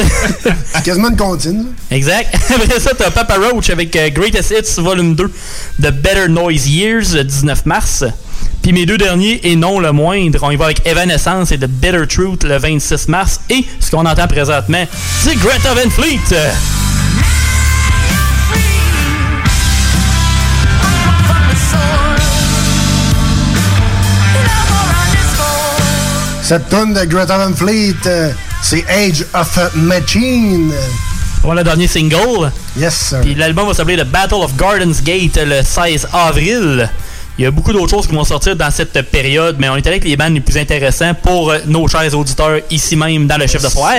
Quasiment 0.84 1.10
une 1.10 1.16
comptine. 1.16 1.66
Exact. 1.90 2.34
Après 2.52 2.80
ça, 2.80 2.90
t'as 2.98 3.10
Papa 3.10 3.36
Roach 3.36 3.70
avec 3.70 3.94
euh, 3.94 4.10
Greatest 4.10 4.50
Hits 4.50 4.80
Volume 4.80 5.14
2 5.14 5.30
The 5.80 5.90
Better 5.92 6.28
Noise 6.28 6.68
Years 6.68 7.14
le 7.14 7.22
19 7.22 7.66
mars. 7.66 8.04
Puis 8.60 8.72
mes 8.72 8.86
deux 8.86 8.98
derniers, 8.98 9.40
et 9.44 9.54
non 9.54 9.78
le 9.78 9.92
moindre, 9.92 10.40
on 10.42 10.50
y 10.50 10.56
va 10.56 10.64
avec 10.64 10.84
Evanescence 10.84 11.52
et 11.52 11.58
The 11.58 11.66
Bitter 11.66 12.06
Truth 12.08 12.42
le 12.42 12.58
26 12.58 13.06
mars. 13.06 13.40
Et 13.50 13.64
ce 13.78 13.90
qu'on 13.92 14.04
entend 14.06 14.26
présentement, 14.26 14.84
c'est 15.20 15.36
Greta 15.36 15.74
Van 15.74 15.90
Fleet. 15.90 16.36
Cette 26.42 26.68
tonne 26.68 26.92
de 26.92 27.04
Greta 27.04 27.38
Van 27.38 27.54
Fleet, 27.54 27.94
euh, 28.06 28.32
c'est 28.62 28.84
Age 28.88 29.24
of 29.32 29.74
Machine. 29.76 30.72
Voilà 31.42 31.60
le 31.60 31.64
dernier 31.64 31.86
single. 31.86 32.50
Yes, 32.76 32.94
sir. 32.94 33.20
Puis 33.20 33.34
l'album 33.36 33.68
va 33.68 33.74
s'appeler 33.74 33.96
The 33.96 34.04
Battle 34.04 34.34
of 34.42 34.56
Gardens 34.56 35.00
Gate 35.04 35.38
le 35.46 35.62
16 35.62 36.08
avril. 36.12 36.90
Il 37.38 37.44
y 37.44 37.46
a 37.46 37.50
beaucoup 37.50 37.72
d'autres 37.72 37.90
choses 37.90 38.08
qui 38.08 38.14
vont 38.14 38.24
sortir 38.24 38.56
dans 38.56 38.70
cette 38.72 39.00
période, 39.10 39.56
mais 39.58 39.68
on 39.68 39.76
est 39.76 39.86
allé 39.86 39.96
avec 39.96 40.04
les 40.04 40.16
bands 40.16 40.28
les 40.28 40.40
plus 40.40 40.58
intéressants 40.58 41.14
pour 41.14 41.50
euh, 41.52 41.58
nos 41.66 41.86
chers 41.86 42.12
auditeurs 42.18 42.58
ici 42.70 42.96
même 42.96 43.26
dans 43.28 43.38
le 43.38 43.46
chef 43.46 43.62
de 43.62 43.68
soir. 43.68 43.94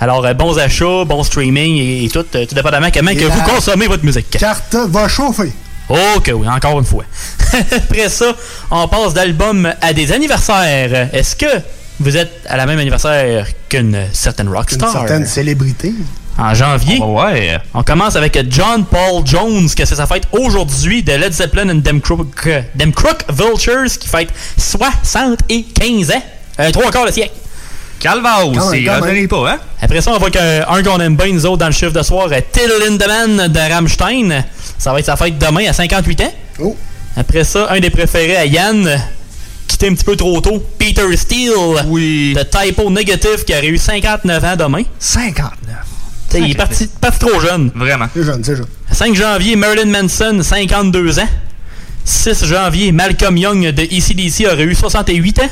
Alors, 0.00 0.24
euh, 0.24 0.34
bons 0.34 0.56
achats, 0.58 1.04
bon 1.04 1.22
streaming 1.24 1.76
et, 1.78 2.04
et 2.04 2.08
tout, 2.08 2.22
tout 2.22 2.54
dépendamment 2.54 2.88
comment 2.94 3.10
Et 3.10 3.16
que 3.16 3.24
vous 3.24 3.42
consommez 3.42 3.88
votre 3.88 4.04
musique. 4.04 4.30
Carte 4.30 4.76
va 4.88 5.08
chauffer. 5.08 5.52
Oh 5.88 6.20
que 6.22 6.32
oui, 6.32 6.48
encore 6.48 6.78
une 6.80 6.84
fois. 6.84 7.04
Après 7.52 8.08
ça, 8.08 8.34
on 8.70 8.88
passe 8.88 9.14
d'album 9.14 9.72
à 9.80 9.92
des 9.92 10.10
anniversaires. 10.12 11.10
Est-ce 11.12 11.36
que 11.36 11.46
vous 12.00 12.16
êtes 12.16 12.40
à 12.48 12.56
la 12.56 12.66
même 12.66 12.78
anniversaire 12.78 13.46
qu'une 13.68 13.96
certaine 14.12 14.46
Une 14.48 14.52
rockstar? 14.54 14.90
certaine 14.92 15.26
célébrité. 15.26 15.92
En 16.38 16.52
janvier. 16.54 17.00
ouais. 17.00 17.56
On 17.72 17.82
commence 17.82 18.14
avec 18.16 18.38
John 18.50 18.84
Paul 18.84 19.24
Jones, 19.24 19.68
que 19.74 19.84
c'est 19.86 19.94
sa 19.94 20.06
fête 20.06 20.24
aujourd'hui, 20.32 21.02
de 21.02 21.12
Led 21.12 21.32
Zeppelin 21.32 21.70
and 21.70 21.80
Them 21.80 22.00
Crook, 22.02 22.46
Them 22.78 22.92
Crook 22.92 23.24
Vultures, 23.30 23.98
qui 23.98 24.06
fête 24.08 24.28
75 24.58 26.10
ans. 26.10 26.22
Euh, 26.60 26.70
trois 26.72 26.90
quarts 26.90 27.06
de 27.06 27.12
siècle. 27.12 27.32
Calva 28.00 28.44
aussi, 28.44 28.82
pas, 28.82 29.52
hein? 29.52 29.58
Après 29.80 30.00
ça, 30.00 30.12
on 30.12 30.18
voit 30.18 30.30
qu'un 30.30 30.82
qu'on 30.82 31.00
aime 31.00 31.16
bien, 31.16 31.32
nous 31.32 31.46
autres, 31.46 31.58
dans 31.58 31.66
le 31.66 31.72
chiffre 31.72 31.92
de 31.92 32.02
soir, 32.02 32.28
Till 32.52 32.70
Lindemann 32.80 33.48
de 33.48 33.72
Rammstein. 33.72 34.44
Ça 34.78 34.92
va 34.92 35.00
être 35.00 35.06
sa 35.06 35.16
fête 35.16 35.38
demain 35.38 35.66
à 35.68 35.72
58 35.72 36.20
ans. 36.20 36.32
Oh. 36.60 36.76
Après 37.16 37.44
ça, 37.44 37.68
un 37.70 37.80
des 37.80 37.90
préférés 37.90 38.36
à 38.36 38.44
Yann, 38.44 39.00
quitté 39.66 39.88
un 39.88 39.94
petit 39.94 40.04
peu 40.04 40.16
trop 40.16 40.40
tôt, 40.40 40.62
Peter 40.78 41.16
Steele. 41.16 41.52
Oui. 41.86 42.34
De 42.34 42.42
Typo 42.42 42.90
Negative, 42.90 43.44
qui 43.44 43.52
aurait 43.52 43.68
eu 43.68 43.78
59 43.78 44.44
ans 44.44 44.56
demain. 44.56 44.82
59. 44.98 45.50
T'sais, 46.28 46.40
il 46.40 46.50
est 46.50 46.54
parti, 46.54 46.88
parti 47.00 47.18
trop 47.20 47.40
jeune. 47.40 47.70
Vraiment. 47.74 48.06
C'est 48.14 48.24
jeune, 48.24 48.44
c'est 48.44 48.56
jeune. 48.56 48.66
5 48.92 49.14
janvier, 49.14 49.56
Marilyn 49.56 49.86
Manson, 50.02 50.42
52 50.42 51.20
ans. 51.20 51.28
6 52.04 52.44
janvier, 52.44 52.92
Malcolm 52.92 53.36
Young 53.36 53.66
de 53.70 53.82
ECDC 53.82 54.46
aurait 54.46 54.64
eu 54.64 54.74
68 54.74 55.40
ans. 55.40 55.50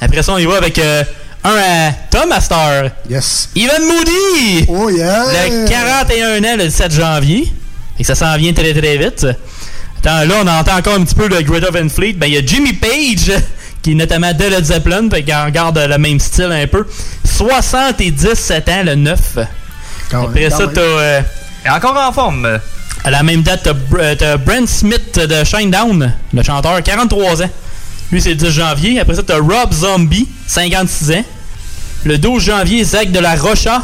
Après 0.00 0.22
ça, 0.22 0.32
on 0.32 0.38
y 0.38 0.46
va 0.46 0.56
avec 0.56 0.78
euh, 0.78 1.04
un 1.44 1.56
à 1.56 1.92
Tom 2.10 2.30
Astor. 2.32 2.90
Yes. 3.10 3.48
Evan 3.56 3.82
Moody. 3.86 4.64
Oh 4.68 4.88
yeah. 4.90 5.24
Le 5.48 5.68
41 5.68 6.44
ans 6.44 6.56
le 6.56 6.64
17 6.64 6.92
janvier. 6.92 7.52
Et 7.98 8.04
ça 8.04 8.14
s'en 8.14 8.36
vient 8.36 8.52
très 8.52 8.72
très 8.72 8.96
vite. 8.96 9.26
Attends, 9.98 10.24
là, 10.24 10.34
on 10.42 10.46
entend 10.48 10.76
encore 10.78 10.94
un 10.94 11.04
petit 11.04 11.14
peu 11.14 11.28
le 11.28 11.42
Great 11.42 11.64
of 11.64 11.76
Fleet. 11.92 12.14
Ben, 12.14 12.26
il 12.26 12.34
y 12.34 12.38
a 12.38 12.42
Jimmy 12.44 12.72
Page, 12.72 13.32
qui 13.82 13.92
est 13.92 13.94
notamment 13.94 14.32
de 14.32 14.44
Led 14.44 14.64
Zeppelin, 14.64 15.08
fait 15.10 15.22
qu'on 15.22 15.48
garde 15.50 15.78
le 15.78 15.98
même 15.98 16.18
style 16.18 16.50
un 16.50 16.66
peu. 16.66 16.86
77 17.24 18.68
ans 18.68 18.82
le 18.84 18.94
9. 18.96 19.18
Après 20.12 20.50
ça, 20.50 20.66
t'as. 20.72 20.80
euh, 20.80 21.20
Et 21.64 21.70
encore 21.70 21.96
en 21.96 22.12
forme. 22.12 22.58
à 23.04 23.10
la 23.10 23.22
même 23.22 23.42
date, 23.42 23.62
t'as 23.64 23.98
euh, 23.98 24.14
t'as 24.16 24.36
Brent 24.36 24.66
Smith 24.68 25.18
de 25.18 25.44
Shinedown, 25.44 26.12
le 26.32 26.42
chanteur, 26.42 26.82
43 26.82 27.42
ans. 27.42 27.50
Lui, 28.12 28.20
c'est 28.20 28.30
le 28.30 28.36
10 28.36 28.50
janvier. 28.50 29.00
Après 29.00 29.14
ça, 29.14 29.22
t'as 29.22 29.38
Rob 29.38 29.72
Zombie, 29.72 30.28
56 30.46 31.12
ans. 31.12 31.24
Le 32.04 32.18
12 32.18 32.42
janvier, 32.42 32.84
Zach 32.84 33.10
de 33.10 33.18
la 33.18 33.34
Rocha, 33.36 33.82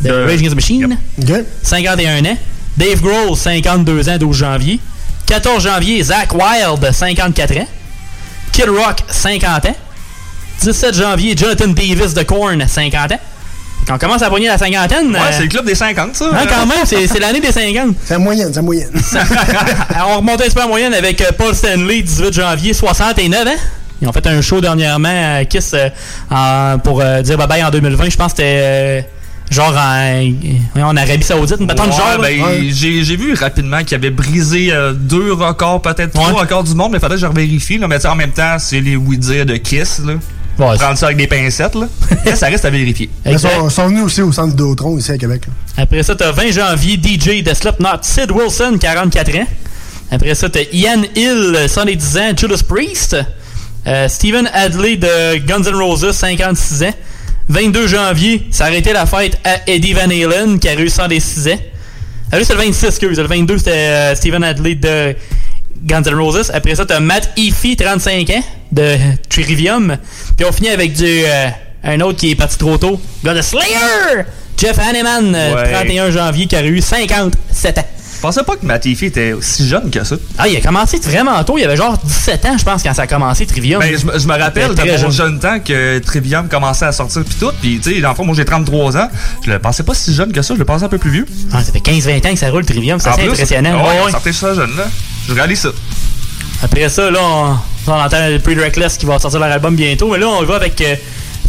de 0.00 0.10
Rage 0.10 0.38
Against 0.38 0.52
the 0.52 0.54
Machine, 0.54 0.98
51 1.62 2.24
ans. 2.24 2.36
Dave 2.76 3.00
Grohl, 3.02 3.36
52 3.36 4.08
ans, 4.08 4.16
12 4.18 4.36
janvier. 4.36 4.80
14 5.26 5.62
janvier, 5.62 6.02
Zach 6.02 6.32
Wild, 6.32 6.90
54 6.92 7.58
ans. 7.58 7.66
Kid 8.52 8.68
Rock, 8.68 9.02
50 9.08 9.66
ans. 9.66 9.76
17 10.60 10.94
janvier, 10.94 11.36
Jonathan 11.36 11.68
Davis 11.68 12.14
de 12.14 12.22
Korn, 12.22 12.66
50 12.66 13.12
ans. 13.12 13.20
On 13.92 13.98
commence 13.98 14.22
à 14.22 14.28
poigner 14.28 14.46
la 14.48 14.58
cinquantaine. 14.58 15.10
Ouais, 15.12 15.18
euh, 15.18 15.32
c'est 15.32 15.42
le 15.42 15.48
club 15.48 15.64
des 15.64 15.74
50, 15.74 16.14
ça. 16.14 16.26
Hein, 16.32 16.46
quand 16.48 16.66
même, 16.66 16.78
c'est 16.84 17.18
l'année 17.18 17.40
des 17.40 17.50
50. 17.52 17.94
C'est 18.04 18.14
la 18.14 18.18
moyenne, 18.18 18.48
c'est 18.50 18.56
la 18.56 18.62
moyenne. 18.62 18.90
Alors, 19.94 20.10
on 20.14 20.16
remonte 20.18 20.40
un 20.40 20.44
petit 20.44 20.54
peu 20.54 20.62
en 20.62 20.68
moyenne 20.68 20.94
avec 20.94 21.20
euh, 21.20 21.32
Paul 21.36 21.54
Stanley, 21.54 22.02
18 22.02 22.32
janvier, 22.32 22.72
69 22.72 23.46
ans. 23.48 23.50
Ils 24.02 24.08
ont 24.08 24.12
fait 24.12 24.26
un 24.28 24.40
show 24.40 24.60
dernièrement 24.60 25.36
à 25.40 25.44
Kiss 25.44 25.72
euh, 25.74 25.88
en- 26.30 26.78
pour 26.78 27.00
euh, 27.02 27.20
dire 27.22 27.36
bye-bye 27.36 27.64
en 27.66 27.70
2020. 27.70 28.10
Je 28.10 28.16
pense 28.16 28.32
que 28.32 28.36
c'était 28.38 28.58
euh, 28.60 29.00
genre 29.50 29.74
en, 29.76 30.32
en 30.82 30.96
Arabie 30.96 31.24
Saoudite, 31.24 31.56
une 31.60 31.66
patente 31.66 31.88
Ouais, 31.88 31.96
genre. 31.96 32.18
ben, 32.22 32.42
Ouais. 32.42 32.68
j'ai, 32.70 33.16
vu 33.16 33.34
rapidement 33.34 33.82
qu'il 33.82 33.96
avait 33.96 34.10
brisé 34.10 34.68
euh, 34.72 34.92
deux 34.92 35.32
records, 35.32 35.82
peut-être 35.82 36.12
trois 36.12 36.28
Ouais. 36.32 36.40
records 36.40 36.64
du 36.64 36.74
monde, 36.74 36.92
mais 36.92 36.98
il 36.98 37.00
faudrait 37.00 37.16
que 37.16 37.20
je 37.22 37.26
revérifie. 37.26 37.76
Là. 37.78 37.88
Mais 37.88 37.96
tu 37.96 38.02
sais, 38.02 38.08
en 38.08 38.14
même 38.14 38.30
temps, 38.32 38.56
c'est 38.58 38.80
les 38.80 38.94
oui-dire 38.96 39.44
de 39.44 39.56
Kiss. 39.56 40.00
Là. 40.06 40.14
Ouais, 40.58 40.76
Prendre 40.76 40.98
ça 40.98 41.06
avec 41.06 41.16
des 41.18 41.26
pincettes. 41.26 41.74
Là. 41.74 41.88
Mais 42.24 42.36
ça 42.36 42.46
reste 42.48 42.64
à 42.64 42.70
vérifier. 42.70 43.08
Ils 43.26 43.38
sont, 43.38 43.70
sont 43.70 43.88
venus 43.88 44.02
aussi 44.04 44.20
au 44.22 44.30
centre 44.32 44.54
D'autron, 44.54 44.98
ici 44.98 45.10
à 45.12 45.18
Québec. 45.18 45.42
là. 45.46 45.82
Après 45.82 46.02
ça, 46.02 46.14
t'as 46.14 46.32
20 46.32 46.50
janvier, 46.52 46.96
DJ 47.02 47.42
de 47.42 47.54
Slipknot, 47.54 47.98
Sid 48.02 48.30
Wilson, 48.30 48.76
44 48.78 49.36
ans. 49.36 49.46
Après 50.10 50.34
ça, 50.34 50.48
t'as 50.50 50.64
Ian 50.72 51.02
Hill, 51.16 51.56
110 51.68 52.18
ans, 52.18 52.32
Judas 52.36 52.60
Priest. 52.68 53.16
Euh, 53.86 54.08
Stephen 54.08 54.50
Hadley 54.52 54.96
de 54.96 55.38
Guns 55.46 55.62
N' 55.62 55.74
Roses, 55.74 56.10
56 56.12 56.82
ans. 56.82 56.94
22 57.48 57.86
janvier, 57.88 58.46
ça 58.50 58.64
a 58.64 58.66
arrêté 58.68 58.92
la 58.92 59.06
fête 59.06 59.38
à 59.44 59.56
Eddie 59.66 59.92
Van 59.94 60.02
Halen, 60.10 60.58
qui 60.58 60.68
a 60.68 60.74
eu 60.78 60.88
106 60.88 61.48
ans. 61.48 61.58
Ah, 62.30 62.38
lui, 62.38 62.44
c'est 62.44 62.52
le 62.54 62.60
26, 62.60 62.86
excuse. 62.86 63.18
Le 63.18 63.26
22, 63.26 63.58
c'était 63.58 63.70
euh, 63.70 64.14
Stephen 64.14 64.44
Hadley 64.44 64.74
de 64.76 65.16
Guns 65.82 66.02
N' 66.02 66.14
Roses. 66.14 66.50
Après 66.54 66.74
ça, 66.74 66.84
t'as 66.86 67.00
Matt 67.00 67.30
Heafy, 67.36 67.76
35 67.76 68.30
ans, 68.30 68.42
de 68.72 68.96
Trivium. 69.28 69.96
Puis 70.36 70.46
on 70.48 70.52
finit 70.52 70.68
avec 70.70 70.92
du, 70.92 71.04
euh, 71.06 71.48
un 71.84 72.00
autre 72.00 72.18
qui 72.18 72.30
est 72.30 72.34
parti 72.36 72.58
trop 72.58 72.76
tôt. 72.78 73.00
Gars 73.24 73.34
de 73.34 73.42
Slayer! 73.42 74.24
Jeff 74.58 74.78
Hanneman, 74.78 75.34
euh, 75.34 75.54
Ouais. 75.54 75.72
31 75.72 76.10
janvier, 76.10 76.46
qui 76.46 76.54
a 76.56 76.62
eu 76.64 76.80
57 76.82 77.78
ans. 77.78 77.84
Je 78.16 78.20
pensais 78.20 78.42
pas 78.42 78.54
que 78.56 78.66
Matifi 78.66 79.06
était 79.06 79.32
aussi 79.32 79.66
jeune 79.66 79.90
que 79.90 80.04
ça. 80.04 80.14
Ah, 80.36 80.46
il 80.46 80.54
a 80.54 80.60
commencé 80.60 80.98
vraiment 80.98 81.42
tôt. 81.42 81.56
Il 81.56 81.64
avait 81.64 81.78
genre 81.78 81.96
17 81.96 82.44
ans, 82.44 82.58
je 82.58 82.64
pense, 82.66 82.82
quand 82.82 82.92
ça 82.92 83.02
a 83.02 83.06
commencé, 83.06 83.46
Trivium. 83.46 83.80
Ben, 83.80 83.96
je, 83.98 84.04
me- 84.04 84.18
je 84.18 84.26
me 84.28 84.38
rappelle 84.38 84.74
de 84.74 85.02
mon 85.02 85.10
jeune. 85.10 85.38
temps 85.40 85.58
que 85.60 85.98
Trivium 86.00 86.46
commençait 86.46 86.84
à 86.84 86.92
sortir 86.92 87.24
pis 87.24 87.36
tout. 87.36 87.50
Pis 87.62 87.80
tu 87.82 87.94
sais, 87.94 88.00
dans 88.02 88.10
le 88.10 88.14
fond, 88.14 88.26
moi 88.26 88.34
j'ai 88.36 88.44
33 88.44 88.98
ans. 88.98 89.08
Je 89.42 89.50
le 89.50 89.58
pensais 89.58 89.84
pas 89.84 89.94
si 89.94 90.12
jeune 90.12 90.32
que 90.34 90.42
ça, 90.42 90.52
je 90.52 90.58
le 90.58 90.66
pensais 90.66 90.84
un 90.84 90.88
peu 90.90 90.98
plus 90.98 91.10
vieux. 91.10 91.26
Ah, 91.50 91.64
ça 91.64 91.72
fait 91.72 91.78
15-20 91.78 92.26
ans 92.28 92.32
que 92.34 92.38
ça 92.38 92.50
roule, 92.50 92.66
Trivium. 92.66 93.00
C'est 93.00 93.08
assez 93.08 93.22
impressionnant. 93.26 93.82
Ouais, 93.82 94.12
Ouais, 94.12 94.32
ça 94.32 94.52
jeune 94.54 94.76
là. 94.76 94.84
Je 95.30 95.34
réalise 95.34 95.60
ça. 95.60 95.68
Après 96.60 96.88
ça, 96.88 97.08
là, 97.10 97.20
on, 97.22 97.56
on 97.86 97.92
entend 97.92 98.28
le 98.28 98.38
Pretty 98.40 98.60
Reckless 98.60 98.98
qui 98.98 99.06
va 99.06 99.18
sortir 99.20 99.38
leur 99.38 99.52
album 99.52 99.76
bientôt. 99.76 100.10
Mais 100.10 100.18
là, 100.18 100.28
on 100.28 100.42
va 100.42 100.56
avec 100.56 100.80
euh, 100.80 100.96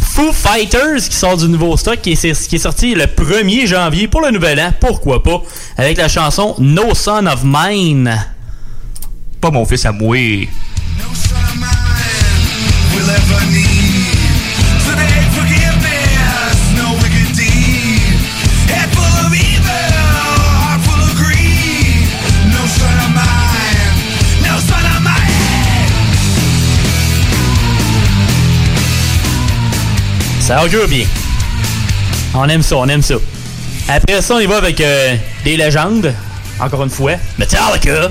Foo 0.00 0.32
Fighters 0.32 1.02
qui 1.08 1.16
sort 1.16 1.36
du 1.36 1.48
nouveau 1.48 1.76
stock 1.76 2.00
qui 2.00 2.12
est, 2.12 2.48
qui 2.48 2.56
est 2.56 2.58
sorti 2.58 2.94
le 2.94 3.06
1er 3.06 3.66
janvier 3.66 4.06
pour 4.06 4.20
le 4.20 4.30
nouvel 4.30 4.60
an. 4.60 4.72
Pourquoi 4.78 5.22
pas? 5.22 5.42
Avec 5.76 5.98
la 5.98 6.08
chanson 6.08 6.54
No 6.60 6.94
Son 6.94 7.26
of 7.26 7.40
Mine. 7.42 8.24
Pas 9.40 9.50
mon 9.50 9.66
fils 9.66 9.84
à 9.84 9.90
mourir. 9.92 10.48
will 12.94 13.10
ever 13.10 13.40
need. 13.50 13.71
Ça 30.42 30.64
augure 30.64 30.88
bien. 30.88 31.06
On 32.34 32.48
aime 32.48 32.62
ça, 32.62 32.76
on 32.76 32.88
aime 32.88 33.00
ça. 33.00 33.14
Après 33.88 34.20
ça, 34.20 34.34
on 34.34 34.40
y 34.40 34.46
va 34.46 34.56
avec 34.56 34.80
euh, 34.80 35.14
des 35.44 35.56
légendes, 35.56 36.12
encore 36.58 36.82
une 36.82 36.90
fois. 36.90 37.12
Metallica, 37.38 38.10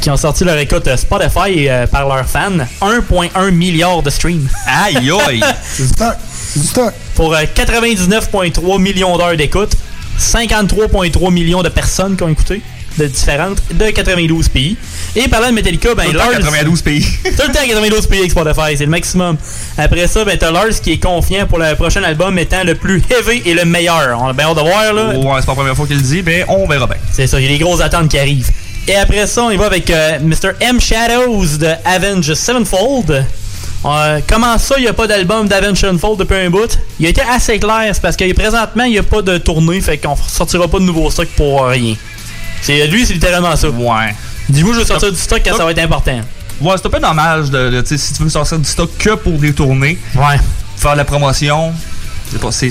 qui 0.00 0.08
ont 0.08 0.16
sorti 0.16 0.44
leur 0.44 0.56
écoute 0.56 0.88
euh, 0.88 0.96
Spotify 0.96 1.68
euh, 1.68 1.86
par 1.86 2.08
leurs 2.08 2.24
fans. 2.24 2.56
1,1 2.80 3.50
milliard 3.50 4.02
de 4.02 4.08
streams. 4.08 4.48
Aïe 4.66 5.10
aïe! 5.28 5.44
C'est 5.62 5.82
du 5.86 5.88
stock. 5.90 6.14
C'est 6.32 6.60
du 6.60 6.66
stock. 6.66 6.94
Pour 7.14 7.34
euh, 7.34 7.42
99,3 7.54 8.80
millions 8.80 9.18
d'heures 9.18 9.36
d'écoute. 9.36 9.72
53,3 10.18 11.30
millions 11.30 11.62
de 11.62 11.68
personnes 11.68 12.16
qui 12.16 12.22
ont 12.22 12.28
écouté. 12.30 12.62
De 12.98 13.06
différentes, 13.06 13.62
de 13.72 13.86
92 13.90 14.48
pays. 14.50 14.76
Et 15.16 15.26
parlant 15.28 15.48
de 15.48 15.54
Metallica, 15.54 15.94
ben 15.94 16.04
Tout 16.04 16.12
le 16.12 16.18
temps 16.18 16.30
Lars- 16.30 16.40
92 16.40 16.82
pays. 16.82 17.00
Tout 17.24 17.46
le 17.48 17.52
temps 17.54 17.66
92 17.66 18.06
pays 18.06 18.18
avec 18.20 18.30
Spotify, 18.32 18.76
c'est 18.76 18.84
le 18.84 18.90
maximum. 18.90 19.36
Après 19.78 20.06
ça, 20.06 20.24
ben 20.26 20.36
t'as 20.38 20.50
Lars 20.50 20.78
qui 20.82 20.92
est 20.92 20.98
confiant 21.02 21.46
pour 21.46 21.58
le 21.58 21.74
prochain 21.74 22.02
album 22.02 22.38
étant 22.38 22.64
le 22.64 22.74
plus 22.74 23.02
heavy 23.10 23.42
et 23.46 23.54
le 23.54 23.64
meilleur. 23.64 24.18
On 24.22 24.28
a 24.28 24.32
bien 24.34 24.46
hâte 24.46 24.56
de 24.56 24.60
voir 24.60 24.92
là. 24.92 25.06
Ouais, 25.16 25.40
c'est 25.40 25.46
pas 25.46 25.52
la 25.52 25.56
première 25.56 25.74
fois 25.76 25.86
qu'il 25.86 25.96
le 25.96 26.02
dit, 26.02 26.22
mais 26.24 26.44
on 26.48 26.66
verra 26.68 26.86
bien. 26.86 26.96
C'est 27.12 27.26
ça, 27.26 27.40
il 27.40 27.44
y 27.44 27.46
a 27.46 27.56
des 27.56 27.58
grosses 27.64 27.80
attentes 27.80 28.08
qui 28.08 28.18
arrivent. 28.18 28.50
Et 28.86 28.94
après 28.96 29.26
ça, 29.26 29.44
on 29.44 29.50
y 29.50 29.56
va 29.56 29.66
avec 29.66 29.88
euh, 29.90 30.18
Mr. 30.20 30.50
M. 30.60 30.80
Shadows 30.80 31.46
de 31.58 31.68
Avenged 31.84 32.34
Sevenfold. 32.34 33.24
Euh, 33.84 34.20
comment 34.28 34.58
ça, 34.58 34.74
il 34.78 34.82
n'y 34.82 34.88
a 34.88 34.92
pas 34.92 35.06
d'album 35.08 35.48
d'Avenged 35.48 35.76
Sevenfold 35.76 36.18
depuis 36.18 36.36
un 36.36 36.50
bout? 36.50 36.78
Il 37.00 37.06
a 37.06 37.08
été 37.08 37.20
assez 37.22 37.58
clair, 37.58 37.90
c'est 37.92 38.00
parce 38.02 38.16
que 38.16 38.30
présentement, 38.32 38.84
il 38.84 38.92
n'y 38.92 38.98
a 38.98 39.02
pas 39.02 39.22
de 39.22 39.38
tournée, 39.38 39.80
fait 39.80 39.98
qu'on 39.98 40.14
sortira 40.16 40.68
pas 40.68 40.78
de 40.78 40.84
nouveau 40.84 41.10
stock 41.10 41.26
pour 41.36 41.64
rien. 41.66 41.94
C'est 42.62 42.86
Lui, 42.86 43.04
c'est 43.04 43.12
littéralement 43.14 43.54
ça. 43.56 43.68
Ouais. 43.68 44.14
Dis-moi, 44.48 44.72
je 44.74 44.78
vais 44.80 44.84
sortir 44.86 45.10
du 45.12 45.18
stock 45.18 45.40
quand 45.44 45.56
ça 45.56 45.64
va 45.64 45.70
être 45.72 45.78
important. 45.80 46.20
Ouais, 46.60 46.74
c'est 46.76 46.86
un 46.86 46.90
peu 46.90 47.00
dommage 47.00 47.50
de, 47.50 47.70
de- 47.70 47.80
tu 47.80 47.88
sais, 47.88 47.98
si 47.98 48.12
tu 48.14 48.22
veux 48.22 48.28
sortir 48.28 48.58
du 48.58 48.64
stock 48.68 48.90
que 48.98 49.10
pour 49.16 49.32
des 49.38 49.52
tournées. 49.52 49.98
Ouais. 50.14 50.38
Faire 50.76 50.92
de 50.92 50.98
la 50.98 51.04
promotion. 51.04 51.72
C'est. 52.50 52.70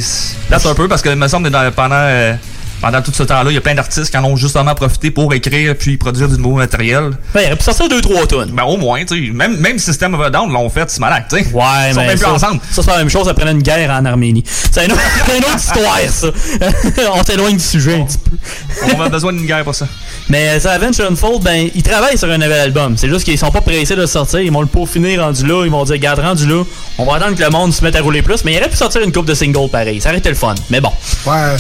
Là, 0.50 0.58
c'est 0.60 0.70
un 0.70 0.74
peu 0.76 0.88
parce 0.88 1.02
que, 1.02 1.10
il 1.10 1.16
me 1.16 1.28
semble, 1.28 1.48
que 1.50 1.54
dans- 1.54 1.72
pendant. 1.72 1.96
euh, 1.98 2.34
pendant 2.82 3.02
tout 3.02 3.12
ce 3.14 3.24
temps-là, 3.24 3.52
il 3.52 3.54
y 3.54 3.58
a 3.58 3.62
plein 3.62 3.76
d'artistes 3.76 4.10
qui 4.10 4.18
en 4.18 4.24
ont 4.26 4.36
justement 4.36 4.74
profité 4.76 5.12
pour 5.12 5.34
écrire 5.34 5.76
puis 5.78 5.98
produire 5.98 6.28
du 6.28 6.38
nouveau 6.38 6.56
matériel. 6.58 7.12
Ben, 7.34 7.42
il 7.42 7.46
aurait 7.48 7.56
pu 7.56 7.64
sortir 7.64 7.88
2-3 7.88 8.28
tonnes. 8.28 8.52
Ben, 8.52 8.64
au 8.64 8.78
moins, 8.78 9.04
tu 9.06 9.28
sais. 9.28 9.32
Même, 9.34 9.58
même 9.58 9.78
System 9.80 10.14
of 10.16 10.22
a 10.22 10.30
Down 10.30 10.52
l'ont 10.52 10.70
fait, 10.70 10.90
c'est 10.90 11.00
malade, 11.00 11.24
tu 11.30 11.38
sais. 11.38 11.48
Ouais, 11.54 11.62
Ils 11.90 11.94
sont 11.94 12.02
mais 12.02 12.08
même 12.08 12.18
plus 12.18 12.26
ça, 12.26 12.34
ensemble. 12.34 12.60
ça, 12.72 12.82
c'est 12.84 12.92
la 12.92 12.98
même 12.98 13.10
chose 13.10 13.28
après 13.30 13.50
une 13.52 13.62
guerre 13.62 13.90
en 13.92 14.04
Arménie. 14.06 14.44
C'est 14.72 14.86
une, 14.86 14.92
autre- 14.92 15.02
c'est 15.26 15.38
une 15.38 15.44
autre 15.44 15.56
histoire, 15.58 16.00
ça. 16.10 16.28
On 17.14 17.24
s'éloigne 17.24 17.58
du 17.58 17.64
sujet 17.64 17.96
un 18.02 18.06
petit 18.06 18.18
peu. 18.18 18.38
On 18.98 19.02
a 19.02 19.10
besoin 19.10 19.34
d'une 19.34 19.46
guerre 19.46 19.64
pour 19.64 19.76
ça. 19.76 19.88
Mais 20.30 20.50
euh, 20.50 20.60
ça, 20.60 20.72
Avenged 20.72 21.02
Unfold, 21.02 21.44
ben, 21.44 21.70
ils 21.76 21.84
travaillent 21.84 22.18
sur 22.18 22.30
un 22.30 22.38
nouvel 22.38 22.60
album. 22.60 22.96
C'est 22.98 23.10
juste 23.10 23.24
qu'ils 23.26 23.38
sont 23.38 23.52
pas 23.52 23.62
pressés 23.62 23.96
de 23.96 24.02
le 24.02 24.08
sortir. 24.08 24.40
Ils 24.40 24.52
vont 24.52 24.62
le 24.62 24.68
peaufiner 24.68 25.18
rendu 25.20 25.46
là. 25.46 25.64
Ils 25.66 25.72
vont 25.72 25.84
dire, 25.84 25.98
garde 25.98 26.20
rendu 26.20 26.48
là. 26.48 26.64
On 26.98 27.06
va 27.06 27.16
attendre 27.16 27.36
que 27.36 27.44
le 27.44 27.50
monde 27.50 27.74
se 27.74 27.84
mette 27.84 27.96
à 27.96 28.02
rouler 28.02 28.22
plus. 28.22 28.44
Mais 28.46 28.54
il 28.54 28.58
aurait 28.60 28.70
pu 28.70 28.78
sortir 28.78 29.02
une 29.02 29.12
coupe 29.12 29.26
de 29.26 29.34
singles 29.34 29.70
pareil. 29.70 30.00
Ça 30.02 30.10
aurait 30.10 30.20
été 30.20 30.30
le 30.30 30.36
fun. 30.36 30.56
Mais 30.70 30.80
bon. 30.80 30.92
Ouais, 31.26 31.56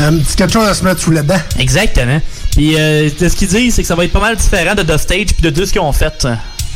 un 0.00 0.16
petit 0.18 0.36
quelque 0.36 0.52
chose 0.52 0.59
à 0.62 0.74
se 0.74 0.84
mettre 0.84 1.00
sous 1.00 1.10
les 1.10 1.22
dents. 1.22 1.40
Exactement. 1.58 2.20
Puis 2.52 2.74
euh, 2.78 3.10
de 3.18 3.28
ce 3.28 3.36
qu'ils 3.36 3.48
disent, 3.48 3.74
c'est 3.74 3.82
que 3.82 3.88
ça 3.88 3.94
va 3.94 4.04
être 4.04 4.12
pas 4.12 4.20
mal 4.20 4.36
différent 4.36 4.74
de 4.74 4.82
The 4.82 4.98
Stage 4.98 5.26
puis 5.26 5.42
de 5.42 5.50
tout 5.50 5.66
ce 5.66 5.72
qu'ils 5.72 5.80
ont 5.80 5.92
fait. 5.92 6.26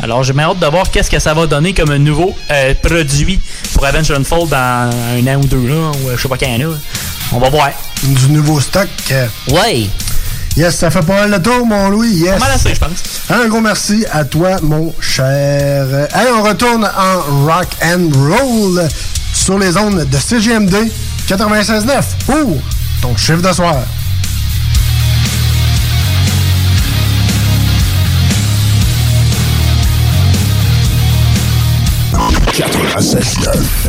Alors 0.03 0.23
j'ai 0.23 0.39
hâte 0.39 0.59
de 0.59 0.67
voir 0.67 0.91
qu'est-ce 0.91 1.11
que 1.11 1.19
ça 1.19 1.35
va 1.35 1.47
donner 1.47 1.73
comme 1.73 1.91
un 1.91 1.99
nouveau 1.99 2.35
euh, 2.51 2.75
produit 2.83 3.41
pour 3.73 3.87
Avenged 3.87 4.11
Unfold 4.11 4.51
dans 4.51 4.91
un 4.91 5.27
an 5.27 5.41
ou 5.41 5.47
deux 5.47 5.67
là, 5.67 5.93
ou 6.03 6.09
euh, 6.09 6.17
je 6.17 6.23
sais 6.23 6.29
pas 6.29 6.37
quand 6.37 6.59
là. 6.59 6.67
On 7.33 7.39
va 7.39 7.49
voir. 7.49 7.71
Du 8.03 8.33
nouveau 8.33 8.61
stock. 8.61 8.89
Ouais. 9.51 9.87
Yes, 10.57 10.77
ça 10.77 10.91
fait 10.91 11.01
pas 11.01 11.15
mal 11.15 11.31
le 11.31 11.43
tour, 11.43 11.67
mon 11.67 11.89
Louis. 11.89 12.13
Yes. 12.13 12.35
Pas 12.35 12.39
mal 12.39 12.53
assez, 12.53 12.75
je 12.75 12.81
pense. 12.81 13.03
Un 13.29 13.49
gros 13.49 13.61
merci 13.61 14.05
à 14.13 14.25
toi, 14.25 14.57
mon 14.63 14.95
cher. 15.01 15.87
Hey, 16.15 16.29
on 16.33 16.43
retourne 16.43 16.85
en 16.85 17.45
rock 17.45 17.69
and 17.83 18.11
roll 18.15 18.89
sur 19.33 19.59
les 19.59 19.77
ondes 19.77 20.09
de 20.09 20.19
CGMD 20.19 20.75
96.9 21.29 22.03
pour 22.27 22.59
ton 23.05 23.17
chiffre 23.19 23.43
de 23.43 23.53
soir. 23.53 23.85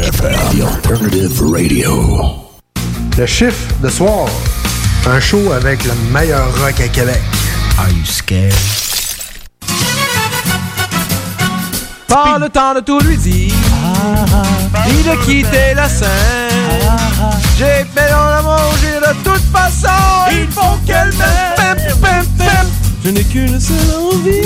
FM, 0.02 0.36
The 0.52 0.64
Alternative 0.64 1.42
Radio. 1.42 2.50
Le 3.18 3.26
chiffre 3.26 3.74
de 3.82 3.90
soir. 3.90 4.28
Un 5.08 5.22
show 5.22 5.54
avec 5.54 5.86
le 5.86 5.94
meilleur 6.12 6.48
rock 6.60 6.78
à 6.82 6.88
Québec. 6.90 7.22
Are 7.78 7.90
you 7.90 8.04
scared? 8.04 8.54
Pas 12.08 12.38
le 12.38 12.50
temps 12.50 12.74
de 12.74 12.82
tout 12.82 13.00
lui 13.00 13.18
dire, 13.18 13.54
ni 14.88 15.04
de 15.04 15.16
quitter 15.26 15.74
la 15.76 15.90
scène. 15.90 16.10
J'ai 17.58 17.86
fait 17.96 18.10
dans 18.10 18.30
la 18.30 18.42
manger 18.42 19.00
de 19.00 19.14
toute 19.24 19.46
façon, 19.52 20.32
il 20.32 20.48
faut 20.52 20.78
qu'elle 20.86 21.12
m'aime. 21.18 21.56
Je 23.04 23.12
n'ai 23.12 23.24
qu'une 23.24 23.60
seule 23.60 23.78
envie, 24.02 24.42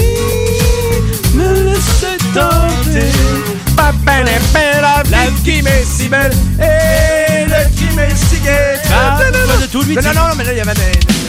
me 1.33 1.63
laisser 1.63 2.17
tenter. 2.33 3.11
La, 4.81 5.27
qui 5.43 5.61
m'est 5.61 5.85
si 5.85 6.09
belle 6.09 6.33
et 6.59 7.45
le 7.45 7.69
qui 7.75 7.95
m'est 7.95 8.15
si 8.15 8.39
gai. 8.41 8.77
Ah, 8.93 9.17
non, 9.31 10.13
non, 10.13 10.35
mais 10.37 10.43
là, 10.43 10.51
il 10.51 10.57
y 10.57 10.61
avait 10.61 10.73
des... 10.73 11.28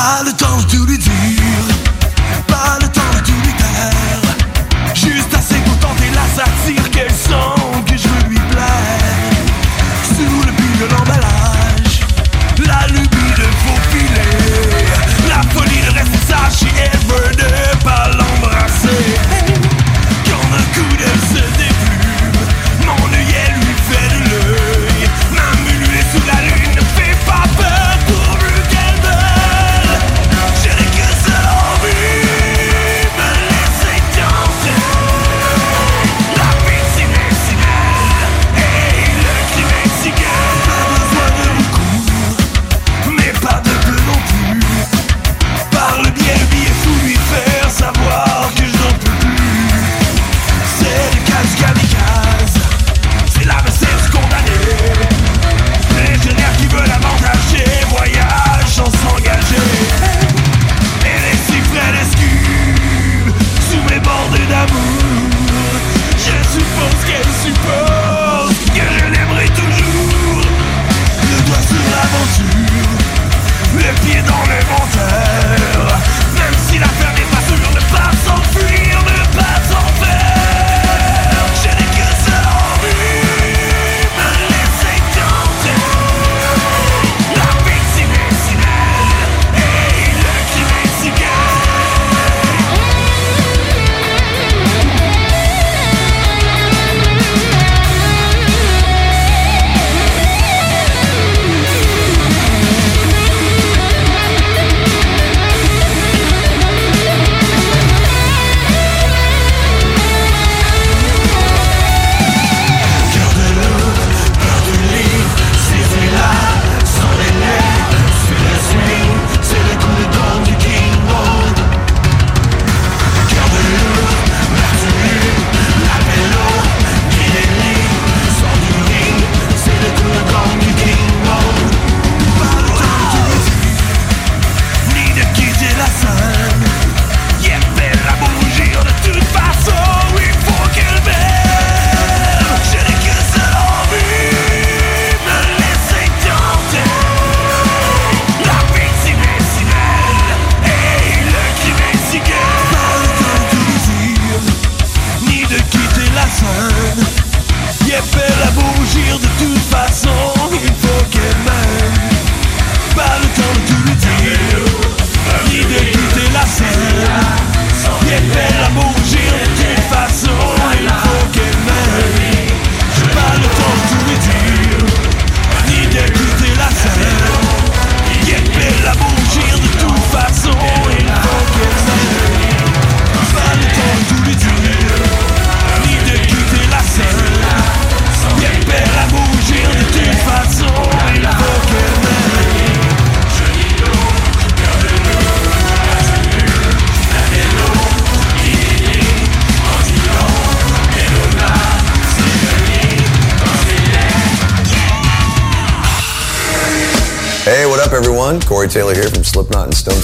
Pas 0.00 0.22
le 0.24 0.32
temps 0.32 0.49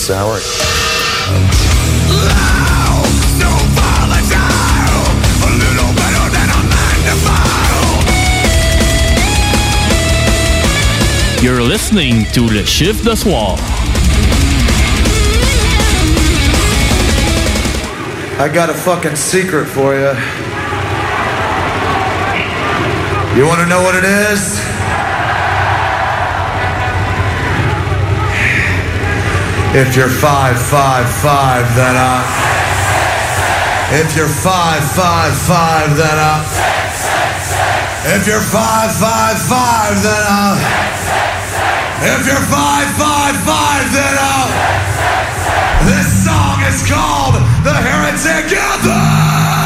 Slipknot 0.06 0.38
and 0.38 0.38
Sour. 0.38 0.38
You're 11.42 11.62
listening 11.62 12.24
to 12.32 12.42
Le 12.42 12.64
Chiffre 12.64 13.02
de 13.04 13.16
Soir. 13.16 13.56
I 18.38 18.48
got 18.52 18.70
a 18.70 18.74
fucking 18.74 19.16
secret 19.16 19.66
for 19.66 19.94
you. 19.94 20.12
You 23.36 23.46
want 23.46 23.60
to 23.60 23.66
know 23.66 23.82
what 23.82 23.96
it 23.96 24.04
is? 24.04 24.75
If 29.76 29.94
you're 29.94 30.08
five 30.08 30.56
five 30.56 31.06
five, 31.20 31.76
then 31.76 31.96
uh. 31.96 32.24
If 33.92 34.16
you're 34.16 34.26
five 34.26 34.82
five 34.96 35.36
five, 35.36 35.94
then 35.98 36.16
uh. 36.16 36.40
If 38.16 38.26
you're 38.26 38.40
five 38.40 38.90
five 38.96 39.36
five, 39.36 40.02
then 40.02 40.24
uh. 40.32 40.56
If 42.08 42.24
you're 42.24 42.46
five 42.48 42.88
five 42.96 43.36
five, 43.44 43.92
then 43.92 44.16
uh. 44.16 44.48
This 45.84 46.24
song 46.24 46.56
is 46.64 46.80
called 46.88 47.34
The 47.62 47.74
Heretic 47.76 48.56
Anthem. 48.56 49.65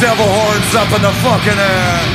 Devil 0.00 0.24
horns 0.24 0.74
up 0.74 0.90
in 0.96 1.02
the 1.02 1.12
fucking 1.20 1.58
air. 1.58 2.09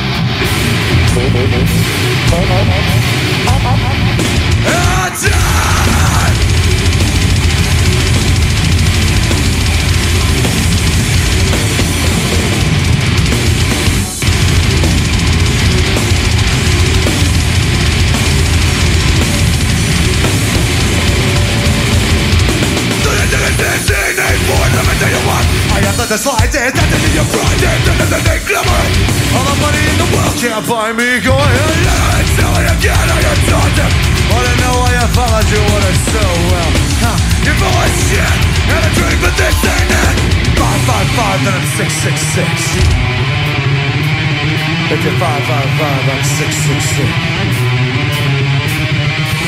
If 44.86 45.02
you're 45.02 45.18
555, 45.18 45.18
I'm 45.18 46.22
666. 46.22 47.10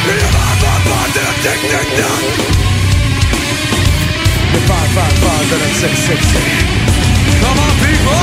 You're 0.02 0.18
555, 0.34 1.14
then 1.14 1.30
I'm 1.30 1.38
dick, 1.46 1.62
dick, 1.62 1.88
duck. 1.94 2.26
You're 4.50 4.66
555, 4.66 5.46
then 5.46 5.62
I'm 5.62 5.78
666. 5.78 6.42
Come 7.38 7.54
on, 7.54 7.70
people! 7.78 8.18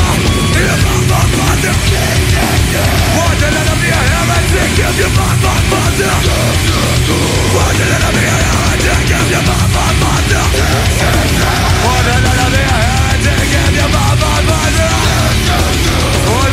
You're 0.60 0.76
555, 0.76 1.64
then 1.64 1.72
I'm 1.72 1.88
dick, 1.88 2.20
dick, 2.36 2.68
duck. 2.76 3.00
Why'd 3.16 3.40
you 3.40 3.48
let 3.48 3.64
him 3.64 3.80
be 3.80 3.96
a 3.96 4.02
heretic 4.12 4.76
if 4.76 5.00
you're 5.00 5.16
555, 5.16 5.96
then 5.96 6.12
I'm 6.12 6.20
dick, 6.20 6.68
dick, 6.68 7.00
duck? 7.00 7.56
Why'd 7.56 7.80
you 7.80 7.96
let 7.96 8.04
him 8.04 8.12
be 8.12 8.28
a 8.28 8.36
heretic 8.44 9.08
if 9.08 9.32
you're 9.32 9.56
555, 9.56 10.36
then 10.36 10.44
I'm 10.44 10.52
dick, 10.52 10.84
dick, 11.00 11.32
duck? 11.40 11.64
Why'd 11.80 12.12
you 12.12 12.28
let 12.28 12.44
him 12.44 12.52
be 12.52 12.60
a 12.60 12.76
heretic 12.76 13.56
if 13.56 13.72
you're 13.72 14.04
555, 14.04 14.76
then 14.76 14.92
I'm 14.92 15.08
dick, 15.08 15.48
dick, 15.48 15.80
duck? 15.88 16.45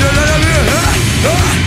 Ah! 1.25 1.62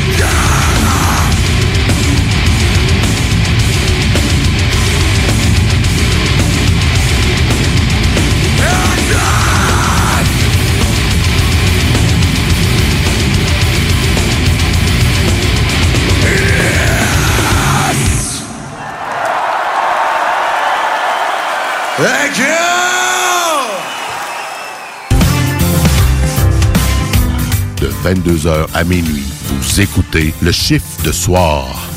22h 28.05 28.67
à 28.75 28.83
minuit. 28.83 29.25
Vous 29.47 29.81
écoutez 29.81 30.31
le 30.39 30.51
chiffre 30.51 30.85
de 31.03 31.11
soir. 31.11 31.89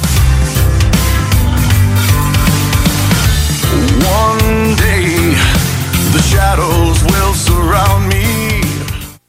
One 4.01 4.75
day, 4.77 5.37
the 6.15 6.23
shadows 6.23 6.97
will 7.05 7.35
surround 7.35 8.09
me. 8.09 8.25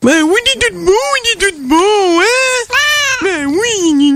Ben 0.01 0.23
oui, 0.23 0.39
il 0.55 0.61
tout 0.61 1.51
tout 1.51 2.21
hein? 2.21 2.73
Ben 3.23 3.45
oui, 3.45 3.67
il 3.83 3.99
est 4.07 4.13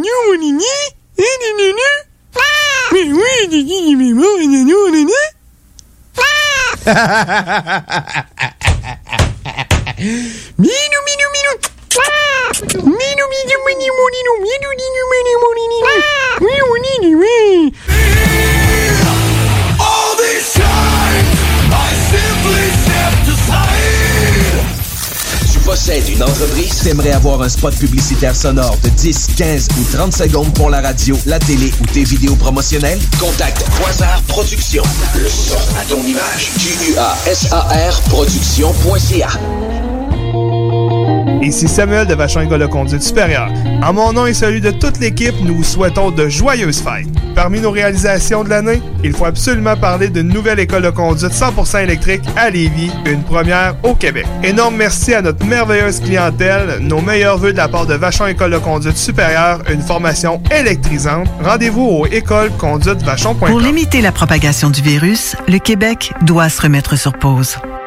oui, 4.15 4.23
il 4.43 4.55
est 4.55 5.03
dit. 5.03 5.11
Minou, 10.57 10.99
minou. 11.05 11.73
Tu 25.51 25.59
possèdes 25.59 26.09
une 26.09 26.21
entreprise, 26.21 26.79
t'aimerais 26.83 27.11
avoir 27.11 27.41
un 27.41 27.49
spot 27.49 27.75
publicitaire 27.75 28.35
sonore 28.35 28.77
de 28.83 28.89
10, 28.89 29.27
15 29.37 29.67
ou 29.79 29.83
30 29.95 30.13
secondes 30.13 30.53
pour 30.53 30.69
la 30.69 30.81
radio, 30.81 31.17
la 31.25 31.39
télé 31.39 31.71
ou 31.81 31.85
tes 31.85 32.03
vidéos 32.03 32.35
promotionnelles? 32.35 32.99
Contacte 33.19 33.65
Quasar 33.81 34.21
Productions. 34.27 34.83
Le 35.15 35.29
son 35.29 35.55
à 35.79 35.83
ton 35.87 36.03
image. 36.03 36.51
Q-U-A-S-A-R 36.59 38.01
Ici 41.43 41.67
Samuel 41.67 42.07
de 42.07 42.15
Vachon 42.15 42.39
École 42.39 42.61
de 42.61 42.65
Conduite 42.67 43.03
Supérieure. 43.03 43.49
En 43.83 43.91
mon 43.91 44.13
nom 44.13 44.25
et 44.25 44.33
celui 44.33 44.61
de 44.61 44.71
toute 44.71 44.99
l'équipe, 44.99 45.35
nous 45.43 45.55
vous 45.55 45.63
souhaitons 45.63 46.09
de 46.09 46.29
joyeuses 46.29 46.79
fêtes. 46.79 47.07
Parmi 47.35 47.59
nos 47.59 47.71
réalisations 47.71 48.45
de 48.45 48.49
l'année, 48.49 48.81
il 49.03 49.11
faut 49.11 49.25
absolument 49.25 49.75
parler 49.75 50.07
d'une 50.07 50.29
nouvelle 50.29 50.59
école 50.59 50.83
de 50.83 50.89
conduite 50.89 51.33
100% 51.33 51.83
électrique 51.83 52.21
à 52.37 52.49
Lévis, 52.49 52.91
une 53.05 53.23
première 53.23 53.75
au 53.83 53.93
Québec. 53.93 54.25
Énorme 54.41 54.77
merci 54.77 55.13
à 55.13 55.21
notre 55.21 55.45
merveilleuse 55.45 55.99
clientèle, 55.99 56.77
nos 56.79 57.01
meilleurs 57.01 57.37
voeux 57.37 57.51
de 57.51 57.57
la 57.57 57.67
part 57.67 57.87
de 57.87 57.95
Vachon 57.95 58.27
École 58.27 58.51
de 58.51 58.59
Conduite 58.59 58.97
Supérieure, 58.97 59.59
une 59.69 59.81
formation 59.81 60.41
électrisante. 60.57 61.27
Rendez-vous 61.43 61.83
au 61.83 62.05
écoleconduitevachon.com. 62.05 63.49
Pour 63.49 63.59
limiter 63.59 63.99
la 63.99 64.13
propagation 64.13 64.69
du 64.69 64.81
virus, 64.81 65.35
le 65.49 65.59
Québec 65.59 66.13
doit 66.21 66.47
se 66.47 66.61
remettre 66.61 66.95
sur 66.97 67.11
pause. 67.11 67.57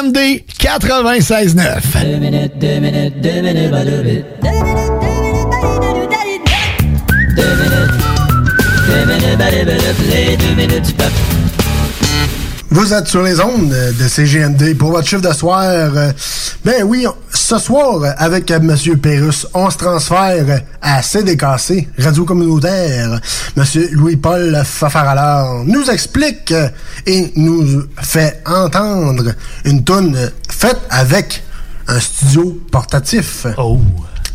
CJMD 0.00 0.42
96.9. 0.58 2.04
Deux 2.04 2.16
minutes, 2.16 2.52
deux 2.58 2.80
minutes, 2.80 3.20
deux 3.20 3.42
minutes, 3.42 3.70
bah, 3.70 3.84
deux 3.84 4.02
minutes. 4.02 4.24
Deux 4.42 4.50
minutes, 4.50 4.80
deux 8.86 9.04
minutes, 9.06 9.38
bah, 9.38 9.50
deux 9.50 9.64
minutes, 9.64 10.40
deux 10.40 10.54
minutes. 10.54 11.39
Vous 12.72 12.94
êtes 12.94 13.08
sur 13.08 13.22
les 13.24 13.40
ondes 13.40 13.68
de 13.98 14.08
CGMD 14.08 14.76
pour 14.78 14.92
votre 14.92 15.06
chiffre 15.08 15.22
de 15.22 15.32
soir. 15.32 15.62
Euh, 15.64 16.12
Ben 16.64 16.84
oui, 16.84 17.06
on- 17.06 17.14
ce 17.32 17.58
soir, 17.58 18.14
avec 18.18 18.50
Monsieur 18.50 18.96
Pérus, 18.96 19.46
on 19.54 19.70
se 19.70 19.78
transfère 19.78 20.60
à 20.80 21.02
CDKC, 21.02 21.88
Radio 21.98 22.24
Communautaire. 22.24 23.18
Monsieur 23.56 23.88
Louis-Paul 23.92 24.62
Fafaralard 24.64 25.64
nous 25.64 25.90
explique 25.90 26.54
et 27.06 27.32
nous 27.36 27.82
fait 28.00 28.40
entendre 28.46 29.32
une 29.64 29.82
toune 29.82 30.30
faite 30.48 30.78
avec 30.90 31.42
un 31.88 31.98
studio 31.98 32.60
portatif. 32.70 33.46
Oh! 33.58 33.80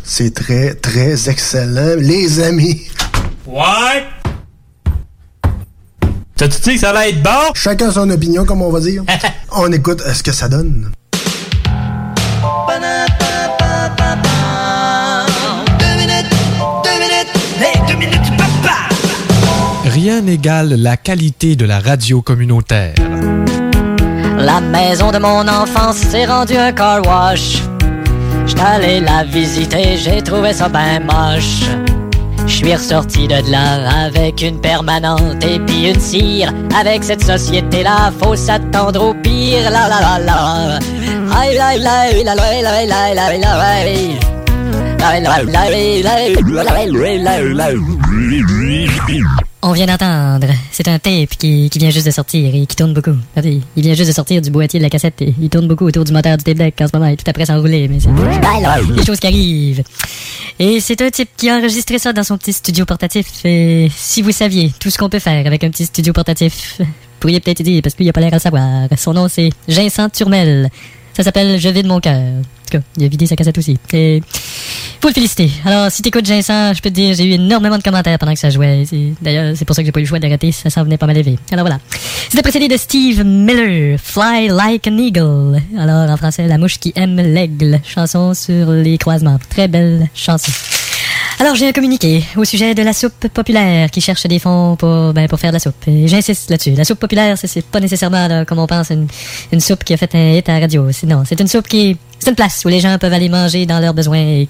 C'est 0.04 0.34
très, 0.34 0.74
très 0.74 1.30
excellent, 1.30 1.94
les 1.98 2.40
amis. 2.40 2.82
Ouais! 3.46 4.04
T'as-tu 6.36 6.60
dit 6.60 6.74
que 6.74 6.80
ça 6.80 6.90
allait 6.90 7.10
être 7.10 7.22
bon? 7.22 7.30
Chacun 7.54 7.90
son 7.90 8.10
opinion, 8.10 8.44
comme 8.44 8.60
on 8.60 8.70
va 8.70 8.78
dire. 8.80 9.02
on 9.52 9.72
écoute 9.72 10.02
euh, 10.06 10.12
ce 10.12 10.22
que 10.22 10.32
ça 10.32 10.48
donne. 10.48 10.92
Rien 19.86 20.20
n'égale 20.20 20.74
la 20.74 20.98
qualité 20.98 21.56
de 21.56 21.64
la 21.64 21.80
radio 21.80 22.20
communautaire. 22.20 22.94
La 24.36 24.60
maison 24.60 25.10
de 25.12 25.18
mon 25.18 25.48
enfance 25.48 25.96
s'est 25.96 26.26
rendue 26.26 26.58
un 26.58 26.72
car 26.72 27.00
wash. 27.06 27.62
J'étais 28.44 28.60
allé 28.60 29.00
la 29.00 29.24
visiter, 29.24 29.96
j'ai 29.96 30.20
trouvé 30.20 30.52
ça 30.52 30.68
ben 30.68 31.02
moche. 31.02 31.62
Je 32.46 32.52
suis 32.52 32.74
ressorti 32.74 33.26
de 33.26 33.50
là 33.50 34.06
avec 34.06 34.40
une 34.42 34.60
permanente 34.60 35.44
et 35.44 35.58
puis 35.60 35.90
une 35.90 36.00
cire. 36.00 36.52
Avec 36.78 37.02
cette 37.04 37.24
société-là, 37.24 38.12
faut 38.22 38.36
s'attendre 38.36 39.02
au 39.02 39.14
pire. 39.14 39.70
La 39.70 39.88
la 39.88 40.00
la 40.00 40.18
la. 40.18 40.78
On 49.68 49.72
vient 49.72 49.86
d'entendre. 49.86 50.46
C'est 50.70 50.86
un 50.86 51.00
tape 51.00 51.30
qui, 51.30 51.68
qui 51.68 51.78
vient 51.80 51.90
juste 51.90 52.06
de 52.06 52.12
sortir 52.12 52.54
et 52.54 52.66
qui 52.66 52.76
tourne 52.76 52.94
beaucoup. 52.94 53.16
Regardez, 53.34 53.60
Il 53.74 53.82
vient 53.82 53.94
juste 53.94 54.10
de 54.10 54.14
sortir 54.14 54.40
du 54.40 54.48
boîtier 54.48 54.78
de 54.78 54.84
la 54.84 54.90
cassette 54.90 55.20
et 55.22 55.34
il 55.40 55.48
tourne 55.48 55.66
beaucoup 55.66 55.86
autour 55.86 56.04
du 56.04 56.12
moteur 56.12 56.36
du 56.36 56.44
tape 56.44 56.56
deck 56.56 56.80
en 56.80 56.86
ce 56.86 56.96
moment. 56.96 57.08
Il 57.08 57.14
est 57.14 57.16
tout 57.16 57.28
après 57.28 57.46
s'enrouler, 57.46 57.88
mais 57.88 57.98
c'est 57.98 58.94
des 58.94 59.04
choses 59.04 59.18
qui 59.18 59.26
arrivent. 59.26 59.82
Et 60.60 60.78
c'est 60.78 61.02
un 61.02 61.10
type 61.10 61.30
qui 61.36 61.50
a 61.50 61.56
enregistré 61.56 61.98
ça 61.98 62.12
dans 62.12 62.22
son 62.22 62.38
petit 62.38 62.52
studio 62.52 62.84
portatif. 62.86 63.26
Et 63.44 63.90
si 63.92 64.22
vous 64.22 64.30
saviez 64.30 64.72
tout 64.78 64.88
ce 64.88 64.98
qu'on 64.98 65.08
peut 65.08 65.18
faire 65.18 65.44
avec 65.44 65.64
un 65.64 65.70
petit 65.70 65.86
studio 65.86 66.12
portatif, 66.12 66.76
vous 66.78 66.86
pourriez 67.18 67.40
peut-être 67.40 67.62
dire, 67.62 67.82
parce 67.82 67.96
qu'il 67.96 68.08
a 68.08 68.12
pas 68.12 68.20
l'air 68.20 68.34
à 68.34 68.36
le 68.36 68.40
savoir. 68.40 68.88
Son 68.96 69.14
nom, 69.14 69.26
c'est 69.26 69.50
Vincent 69.66 70.08
Turmel. 70.10 70.70
Ça 71.12 71.24
s'appelle 71.24 71.58
Je 71.58 71.68
vide 71.70 71.86
mon 71.86 71.98
cœur. 71.98 72.14
En 72.14 72.42
tout 72.70 72.78
cas, 72.78 72.84
il 72.98 73.04
a 73.04 73.08
vidé 73.08 73.26
sa 73.26 73.34
cassette 73.34 73.58
aussi. 73.58 73.76
Faut 75.06 75.10
le 75.10 75.14
féliciter. 75.14 75.50
Alors, 75.64 75.90
si 75.92 76.02
t'écoutes 76.02 76.26
Vincent, 76.26 76.74
je 76.74 76.82
peux 76.82 76.90
te 76.90 76.94
dire, 76.94 77.14
j'ai 77.14 77.24
eu 77.26 77.32
énormément 77.32 77.78
de 77.78 77.82
commentaires 77.82 78.18
pendant 78.18 78.32
que 78.32 78.40
ça 78.40 78.50
jouait. 78.50 78.82
D'ailleurs, 79.22 79.54
c'est 79.56 79.64
pour 79.64 79.76
ça 79.76 79.82
que 79.82 79.86
j'ai 79.86 79.92
pas 79.92 80.00
eu 80.00 80.02
le 80.02 80.08
choix 80.08 80.18
d'arrêter, 80.18 80.50
ça 80.50 80.68
s'en 80.68 80.82
venait 80.82 80.96
pas 80.96 81.06
mal. 81.06 81.16
Alors 81.52 81.64
voilà. 81.64 81.78
C'était 82.28 82.42
précédé 82.42 82.66
de 82.66 82.76
Steve 82.76 83.24
Miller, 83.24 83.98
Fly 84.02 84.48
Like 84.48 84.88
an 84.88 84.98
Eagle. 84.98 85.62
Alors, 85.78 86.10
en 86.10 86.16
français, 86.16 86.48
La 86.48 86.58
mouche 86.58 86.78
qui 86.80 86.92
aime 86.96 87.16
l'aigle. 87.20 87.80
Chanson 87.84 88.34
sur 88.34 88.72
les 88.72 88.98
croisements. 88.98 89.38
Très 89.48 89.68
belle 89.68 90.08
chanson. 90.12 90.50
Alors, 91.38 91.54
j'ai 91.54 91.68
un 91.68 91.72
communiqué 91.72 92.24
au 92.36 92.44
sujet 92.44 92.74
de 92.74 92.82
la 92.82 92.92
soupe 92.92 93.28
populaire 93.28 93.90
qui 93.90 94.00
cherche 94.00 94.26
des 94.26 94.38
fonds 94.40 94.74
pour, 94.76 95.12
ben, 95.12 95.28
pour 95.28 95.38
faire 95.38 95.50
de 95.50 95.56
la 95.56 95.60
soupe. 95.60 95.86
Et 95.86 96.08
J'insiste 96.08 96.50
là-dessus. 96.50 96.72
La 96.72 96.84
soupe 96.84 96.98
populaire, 96.98 97.36
c'est- 97.38 97.46
c'est 97.46 97.64
pas 97.64 97.78
nécessairement, 97.78 98.26
là, 98.26 98.44
comme 98.44 98.58
on 98.58 98.66
pense, 98.66 98.90
une, 98.90 99.60
soupe 99.60 99.84
qui 99.84 99.92
a 99.94 99.98
fait 99.98 100.12
un 100.14 100.32
hit 100.32 100.48
à 100.48 100.54
la 100.54 100.60
radio. 100.60 100.88
Non, 101.06 101.22
c'est 101.26 101.38
une 101.38 101.46
soupe 101.46 101.68
qui... 101.68 101.96
C'est 102.18 102.30
une 102.30 102.36
place 102.36 102.62
où 102.64 102.68
les 102.68 102.80
gens 102.80 102.96
peuvent 102.98 103.12
aller 103.12 103.28
manger 103.28 103.66
dans 103.66 103.78
leurs 103.78 103.94
besoins 103.94 104.18
et 104.18 104.46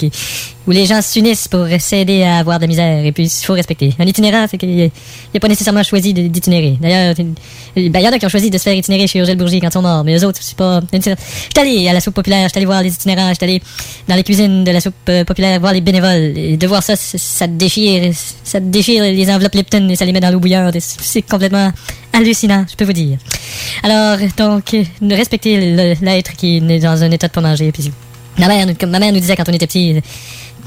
où 0.67 0.71
les 0.71 0.87
gens 0.87 1.03
s'unissent 1.03 1.47
pour 1.49 1.67
s'aider 1.79 2.23
à 2.23 2.39
avoir 2.39 2.59
de 2.59 2.63
la 2.63 2.69
misère. 2.69 3.05
Et 3.05 3.13
puis, 3.13 3.25
il 3.25 3.45
faut 3.45 3.53
respecter. 3.53 3.93
Un 3.99 4.07
itinérant, 4.07 4.47
c'est 4.51 4.57
qu'il 4.57 4.91
n'a 5.35 5.41
pas 5.41 5.49
nécessairement 5.49 5.83
choisi 5.83 6.15
d'itinérer. 6.15 6.77
D'ailleurs, 6.81 7.15
ben, 7.17 7.35
il 7.77 8.01
y 8.01 8.09
en 8.09 8.13
a 8.13 8.19
qui 8.19 8.27
ont 8.27 8.31
choisi 8.31 8.51
de 8.51 8.57
se 8.59 8.63
faire 8.63 8.75
itinérer 8.75 9.07
chez 9.07 9.19
Urgel 9.19 9.37
Bourgie 9.37 9.61
quand 9.61 9.69
ils 9.69 9.73
sont 9.73 9.83
morts, 9.83 10.05
mais 10.05 10.17
eux 10.19 10.25
autres, 10.25 10.39
c'est 10.43 10.57
pas... 10.57 10.81
J'étais 10.93 11.15
allé 11.61 11.89
à 11.89 11.93
la 11.93 12.01
soupe 12.01 12.15
populaire, 12.15 12.49
j'étais 12.49 12.59
allé 12.59 12.67
voir 12.67 12.83
les 12.83 12.93
itinérants, 12.93 13.29
j'étais 13.31 13.45
allé 13.45 13.63
dans 14.09 14.15
les 14.15 14.23
cuisines 14.25 14.65
de 14.65 14.71
la 14.71 14.81
soupe 14.81 14.95
euh, 15.09 15.25
populaire 15.25 15.61
voir 15.61 15.73
les 15.73 15.81
bénévoles. 15.81 16.33
Et 16.37 16.57
de 16.57 16.67
voir 16.67 16.83
ça, 16.83 16.95
ça 16.97 17.47
te 17.47 17.53
déchire, 17.53 18.13
ça 18.43 18.61
te 18.61 18.67
déchire 18.67 19.03
les 19.03 19.31
enveloppes 19.31 19.55
Lipton 19.55 19.89
et 19.91 19.97
ça 19.97 20.05
les 20.05 20.13
met 20.13 20.21
dans 20.21 20.31
l'eau 20.31 20.41
bouillante. 20.41 20.75
C'est 20.81 21.23
complètement 21.23 21.71
hallucinant, 22.13 22.65
je 22.71 22.75
peux 22.77 22.85
vous 22.87 22.93
dire. 22.95 23.19
Alors, 23.83 24.17
donc, 24.39 24.75
respectez 25.03 25.75
le- 25.77 25.95
l'être 26.05 26.33
qui 26.33 26.57
est 26.57 26.79
dans 26.81 27.03
un 27.03 27.11
état 27.11 27.29
de 27.29 27.33
Puis, 27.57 27.93
ma 28.39 28.49
mère, 28.49 28.67
comme 28.79 28.91
ma 28.91 28.99
mère 28.99 29.13
nous 29.13 29.21
disait 29.21 29.37
quand 29.37 29.49
on 29.49 29.53
était 29.53 29.67
petits, 29.67 30.01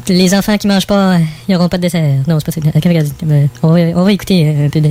les 0.07 0.33
enfants 0.33 0.57
qui 0.57 0.67
mangent 0.67 0.87
pas, 0.87 1.17
ils 1.47 1.53
n'auront 1.53 1.69
pas 1.69 1.77
de 1.77 1.83
dessert. 1.83 2.15
Non, 2.27 2.39
c'est 2.39 2.45
pas 2.45 2.51
ça. 2.51 2.61
Euh, 2.61 3.47
on, 3.63 3.67
va, 3.69 3.79
on 3.99 4.03
va 4.03 4.11
écouter 4.11 4.47
euh, 4.47 4.65
un 4.65 4.69
peu 4.69 4.81
de... 4.81 4.89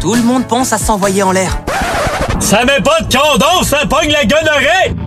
Tout 0.00 0.14
le 0.14 0.22
monde 0.22 0.46
pense 0.46 0.72
à 0.72 0.78
s'envoyer 0.78 1.24
en 1.24 1.32
l'air. 1.32 1.58
Ça 2.38 2.64
met 2.64 2.80
pas 2.80 3.00
de 3.00 3.12
condom, 3.12 3.64
ça 3.64 3.84
pogne 3.86 4.12
la 4.12 4.24
gonorrhée! 4.24 5.01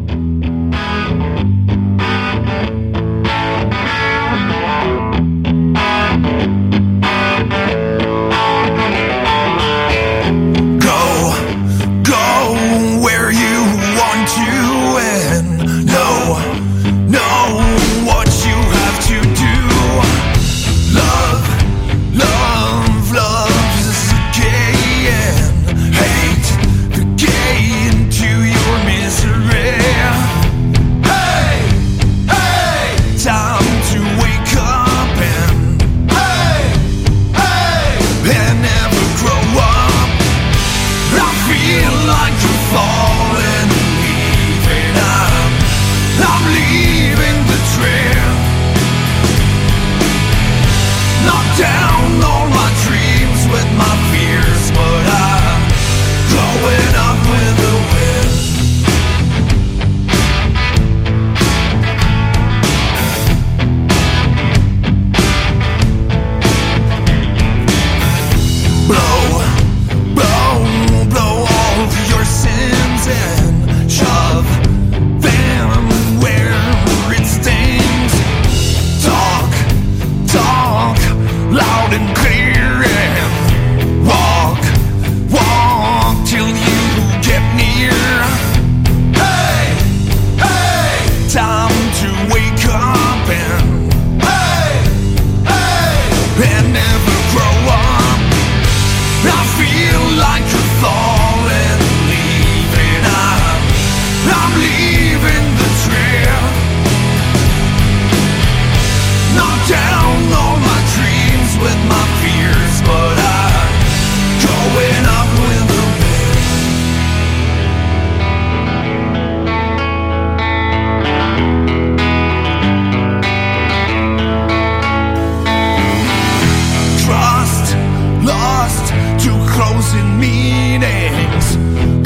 Closing 129.56 130.20
meetings. 130.20 131.56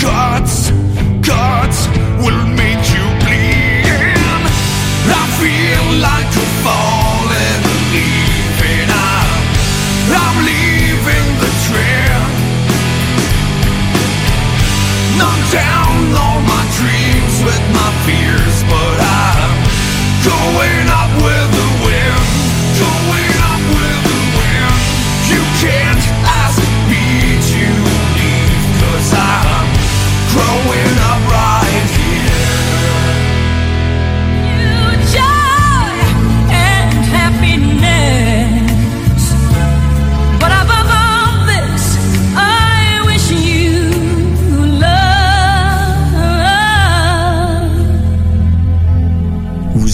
Guts, 0.01 0.69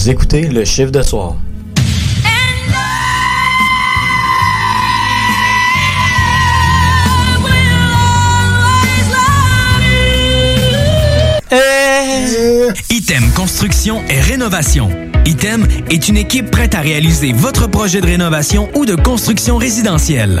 Vous 0.06 0.12
écoutez 0.12 0.46
le 0.46 0.64
chiffre 0.64 0.92
de 0.92 1.02
soir. 1.02 1.34
Item 12.88 13.32
Construction 13.34 14.00
et 14.08 14.20
Rénovation. 14.20 14.90
Item 15.24 15.66
est 15.90 16.06
une 16.08 16.16
équipe 16.16 16.52
prête 16.52 16.76
à 16.76 16.80
réaliser 16.82 17.32
votre 17.32 17.66
projet 17.66 18.00
de 18.00 18.06
rénovation 18.06 18.68
ou 18.76 18.86
de 18.86 18.94
construction 18.94 19.56
résidentielle. 19.56 20.40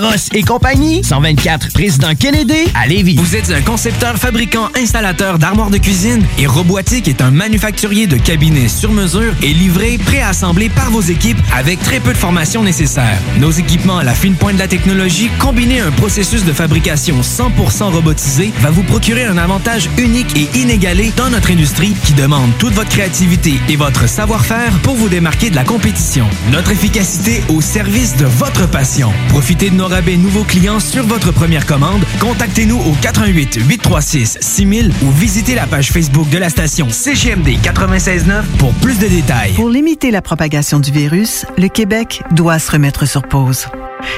Eros 0.00 0.30
et 0.32 0.42
compagnie, 0.42 1.04
124 1.04 1.72
Président 1.74 2.14
Kennedy 2.18 2.64
à 2.74 2.86
Lévis. 2.86 3.16
Vous 3.16 3.36
êtes 3.36 3.50
un 3.50 3.60
concepteur, 3.60 4.16
fabricant, 4.16 4.68
installateur 4.74 5.38
d'armoires 5.38 5.68
de 5.68 5.76
cuisine 5.76 6.24
et 6.38 6.46
Robotique 6.46 7.06
est 7.06 7.20
un 7.20 7.30
manufacturier 7.30 8.06
de 8.06 8.16
cabinets 8.16 8.68
sur 8.68 8.92
mesure 8.92 9.34
et 9.42 9.52
livré, 9.52 9.98
préassemblé 9.98 10.70
par 10.70 10.90
vos 10.90 11.02
équipes 11.02 11.38
avec 11.54 11.82
très 11.82 12.00
peu 12.00 12.12
de 12.12 12.16
formation 12.16 12.62
nécessaire. 12.62 13.18
Nos 13.40 13.50
équipements 13.50 13.98
à 13.98 14.04
la 14.04 14.14
fine 14.14 14.36
pointe 14.36 14.54
de 14.54 14.60
la 14.60 14.68
technologie, 14.68 15.30
combinés 15.38 15.80
à 15.80 15.88
un 15.88 15.90
processus 15.90 16.44
de 16.44 16.52
fabrication 16.52 17.20
100% 17.20 17.92
robotisé, 17.92 18.52
va 18.60 18.70
vous 18.70 18.84
procurer 18.84 19.24
un 19.24 19.36
avantage 19.36 19.90
unique 19.98 20.34
et 20.34 20.48
inégalé 20.58 21.12
dans 21.16 21.28
notre 21.28 21.50
industrie 21.50 21.94
qui 22.04 22.14
demande 22.14 22.50
toute 22.58 22.72
votre 22.72 22.90
créativité 22.90 23.60
et 23.68 23.76
votre 23.76 24.08
savoir-faire 24.08 24.72
pour 24.82 24.94
vous 24.94 25.10
démarquer 25.10 25.50
de 25.50 25.56
la 25.56 25.64
compétition. 25.64 26.26
Notre 26.52 26.70
efficacité 26.70 27.42
au 27.48 27.60
service 27.60 28.16
de 28.16 28.24
votre 28.24 28.66
passion. 28.66 29.12
Profitez 29.28 29.68
de 29.68 29.74
nos 29.80 29.88
rabais 29.88 30.18
nouveaux 30.18 30.44
clients 30.44 30.78
sur 30.78 31.06
votre 31.06 31.32
première 31.32 31.64
commande. 31.64 32.04
Contactez-nous 32.20 32.76
au 32.76 32.94
88 33.00 33.60
836 33.66 34.36
6000 34.38 34.92
ou 35.02 35.10
visitez 35.10 35.54
la 35.54 35.66
page 35.66 35.90
Facebook 35.90 36.28
de 36.28 36.36
la 36.36 36.50
station 36.50 36.90
CGMD 36.90 37.56
969 37.64 38.46
pour 38.58 38.74
plus 38.74 38.98
de 38.98 39.06
détails. 39.06 39.54
Pour 39.54 39.70
limiter 39.70 40.10
la 40.10 40.20
propagation 40.20 40.80
du 40.80 40.90
virus, 40.90 41.46
le 41.56 41.68
Québec 41.68 42.22
doit 42.30 42.58
se 42.58 42.72
remettre 42.72 43.06
sur 43.06 43.22
pause. 43.22 43.68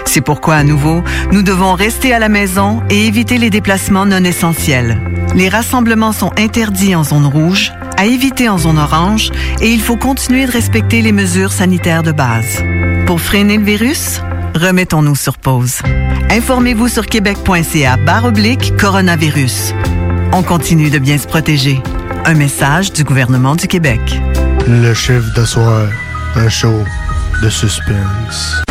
C'est 0.05 0.21
pourquoi, 0.21 0.57
à 0.57 0.65
nouveau, 0.65 1.05
nous 1.31 1.43
devons 1.43 1.75
rester 1.75 2.13
à 2.13 2.19
la 2.19 2.29
maison 2.29 2.83
et 2.91 3.07
éviter 3.07 3.39
les 3.39 3.51
déplacements 3.51 4.07
non 4.07 4.25
essentiels. 4.25 4.99
Les 5.37 5.49
rassemblements 5.49 6.13
sont 6.13 6.33
interdits 6.39 6.97
en 6.97 7.05
zone 7.05 7.27
rouge, 7.27 7.73
à 7.97 8.07
éviter 8.07 8.49
en 8.49 8.59
zone 8.59 8.79
orange, 8.79 9.31
et 9.61 9.71
il 9.71 9.81
faut 9.81 9.97
continuer 9.97 10.45
de 10.47 10.51
respecter 10.51 11.03
les 11.03 11.13
mesures 11.13 11.53
sanitaires 11.53 12.03
de 12.03 12.13
base. 12.13 12.65
Pour 13.07 13.21
freiner 13.21 13.59
le 13.59 13.65
virus, 13.65 14.23
remettons-nous 14.55 15.17
sur 15.17 15.39
pause. 15.39 15.81
Informez-vous 16.31 16.89
sur 16.89 17.07
québec.ca 17.07 17.97
barre 17.97 18.27
oblique 18.27 18.77
coronavirus. 18.77 19.73
On 20.33 20.43
continue 20.43 20.91
de 20.91 20.99
bien 20.99 21.19
se 21.19 21.27
protéger. 21.27 21.81
Un 22.25 22.35
message 22.35 22.93
du 22.93 23.05
gouvernement 23.05 23.55
du 23.57 23.69
Québec. 23.69 24.01
Le 24.67 24.95
chiffre 24.95 25.35
de 25.35 25.45
soir, 25.45 25.89
un 26.37 26.49
show 26.49 26.85
de 27.43 27.49
suspense. 27.49 28.63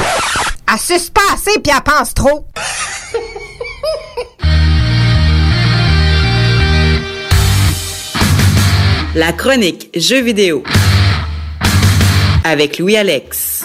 Pas 1.13 1.33
assez 1.33 1.59
puis 1.59 1.71
elle 1.75 1.83
pense 1.83 2.13
trop. 2.13 2.47
La 9.13 9.33
chronique 9.33 9.89
Jeux 9.93 10.21
vidéo 10.21 10.63
avec 12.45 12.79
Louis 12.79 12.95
Alex. 12.95 13.60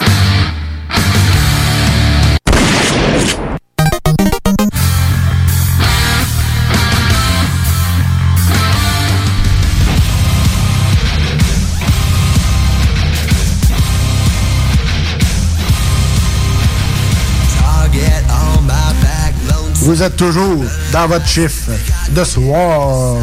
Vous 19.87 20.03
êtes 20.03 20.17
toujours 20.17 20.65
dans 20.91 21.07
votre 21.07 21.25
chiffre 21.25 21.71
de 22.11 22.21
soir. 22.25 23.15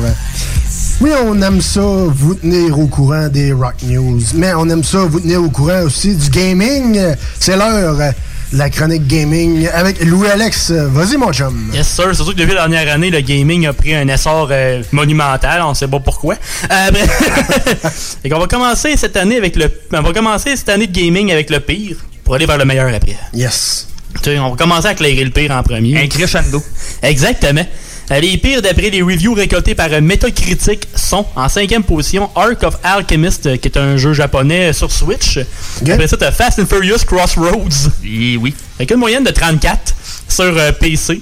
Oui, 0.98 1.10
on 1.26 1.42
aime 1.42 1.60
ça, 1.60 1.82
vous 1.82 2.34
tenir 2.36 2.78
au 2.78 2.86
courant 2.86 3.28
des 3.28 3.52
rock 3.52 3.74
news, 3.82 4.22
mais 4.34 4.54
on 4.54 4.66
aime 4.70 4.82
ça, 4.82 5.00
vous 5.00 5.20
tenir 5.20 5.42
au 5.42 5.50
courant 5.50 5.82
aussi 5.82 6.16
du 6.16 6.30
gaming. 6.30 6.98
C'est 7.38 7.58
l'heure, 7.58 7.98
la 8.54 8.70
chronique 8.70 9.06
gaming 9.06 9.68
avec 9.74 10.02
Louis-Alex. 10.02 10.70
Vas-y, 10.70 11.18
mon 11.18 11.34
chum. 11.34 11.70
Yes, 11.74 11.86
sir. 11.86 12.16
Surtout 12.16 12.32
que 12.32 12.38
depuis 12.38 12.54
la 12.54 12.66
dernière 12.66 12.94
année, 12.94 13.10
le 13.10 13.20
gaming 13.20 13.66
a 13.66 13.74
pris 13.74 13.94
un 13.94 14.08
essor 14.08 14.48
euh, 14.50 14.82
monumental. 14.90 15.60
On 15.60 15.74
sait 15.74 15.86
pas 15.86 16.00
pourquoi. 16.00 16.36
Euh, 16.70 16.90
bref. 16.92 18.16
Et 18.24 18.30
qu'on 18.30 18.38
va 18.38 18.46
commencer 18.46 18.96
cette 18.96 19.18
année 19.18 19.36
avec 19.36 19.56
le. 19.56 19.70
On 19.92 20.00
va 20.00 20.12
commencer 20.14 20.56
cette 20.56 20.70
année 20.70 20.86
de 20.86 20.98
gaming 20.98 21.30
avec 21.30 21.50
le 21.50 21.60
pire 21.60 21.98
pour 22.24 22.36
aller 22.36 22.46
vers 22.46 22.56
le 22.56 22.64
meilleur 22.64 22.88
après. 22.94 23.18
Yes. 23.34 23.88
On 24.26 24.50
va 24.50 24.56
commencer 24.56 24.88
à 24.88 24.92
éclairer 24.92 25.24
le 25.24 25.30
pire 25.30 25.50
en 25.50 25.62
premier. 25.62 25.98
Un 25.98 26.06
crescendo. 26.08 26.62
Exactement. 27.02 27.64
Euh, 28.10 28.20
Les 28.20 28.36
pires, 28.36 28.60
d'après 28.60 28.90
les 28.90 29.00
reviews 29.02 29.32
récoltés 29.34 29.74
par 29.74 29.88
Metacritic, 30.02 30.86
sont 30.94 31.24
en 31.36 31.48
cinquième 31.48 31.82
position 31.82 32.28
Ark 32.36 32.62
of 32.62 32.76
Alchemist, 32.82 33.46
euh, 33.46 33.56
qui 33.56 33.68
est 33.68 33.78
un 33.78 33.96
jeu 33.96 34.12
japonais 34.12 34.72
sur 34.74 34.92
Switch. 34.92 35.38
Après 35.90 36.06
ça, 36.06 36.16
t'as 36.18 36.30
Fast 36.30 36.58
and 36.58 36.66
Furious 36.66 36.98
Crossroads. 37.06 37.90
oui. 38.02 38.54
Avec 38.78 38.90
une 38.90 38.98
moyenne 38.98 39.24
de 39.24 39.30
34 39.30 39.94
sur 40.28 40.44
euh, 40.44 40.72
PC. 40.72 41.20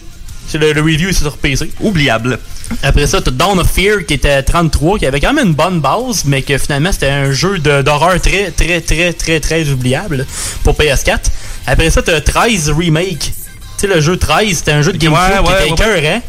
C'est 0.53 0.59
le, 0.59 0.75
le 0.75 0.83
review 0.83 1.13
c'est 1.13 1.23
sur 1.25 1.39
PC. 1.39 1.71
Oubliable. 1.81 2.39
Après 2.83 3.07
ça, 3.07 3.23
t'as 3.23 3.31
Dawn 3.31 3.59
of 3.59 3.71
Fear 3.71 4.05
qui 4.07 4.13
était 4.13 4.33
à 4.33 4.43
33, 4.43 4.99
qui 4.99 5.07
avait 5.07 5.19
quand 5.19 5.33
même 5.33 5.47
une 5.47 5.55
bonne 5.55 5.81
base, 5.81 6.27
mais 6.27 6.43
que 6.43 6.59
finalement 6.59 6.93
c'était 6.93 7.09
un 7.09 7.33
jeu 7.33 7.59
d'horreur 7.59 8.21
très, 8.21 8.51
très, 8.51 8.83
très, 8.83 9.15
très, 9.15 9.41
très 9.41 9.67
oubliable 9.71 10.27
pour 10.63 10.75
PS4. 10.75 11.21
Après 11.67 11.89
ça, 11.89 12.03
t'as 12.03 12.21
13 12.21 12.69
Remake. 12.69 13.21
Tu 13.21 13.33
sais, 13.79 13.87
le 13.87 14.03
jeu 14.03 14.19
13, 14.19 14.59
c'était 14.59 14.73
un 14.73 14.83
jeu 14.83 14.93
de 14.93 14.99
GameCube 14.99 15.23
Ouais, 15.23 15.43
qui 15.43 15.53
ouais, 15.53 15.71
était 15.71 15.85
ouais, 15.85 15.99
écœurant. 16.01 16.23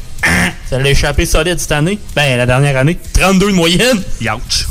Ça 0.69 0.79
l'a 0.79 0.89
échappé 0.89 1.25
solide 1.25 1.59
cette 1.59 1.73
année. 1.73 1.99
Ben, 2.15 2.37
la 2.37 2.45
dernière 2.45 2.77
année. 2.77 2.97
32 3.19 3.47
de 3.47 3.51
moyenne. 3.51 4.01
Youch. 4.21 4.67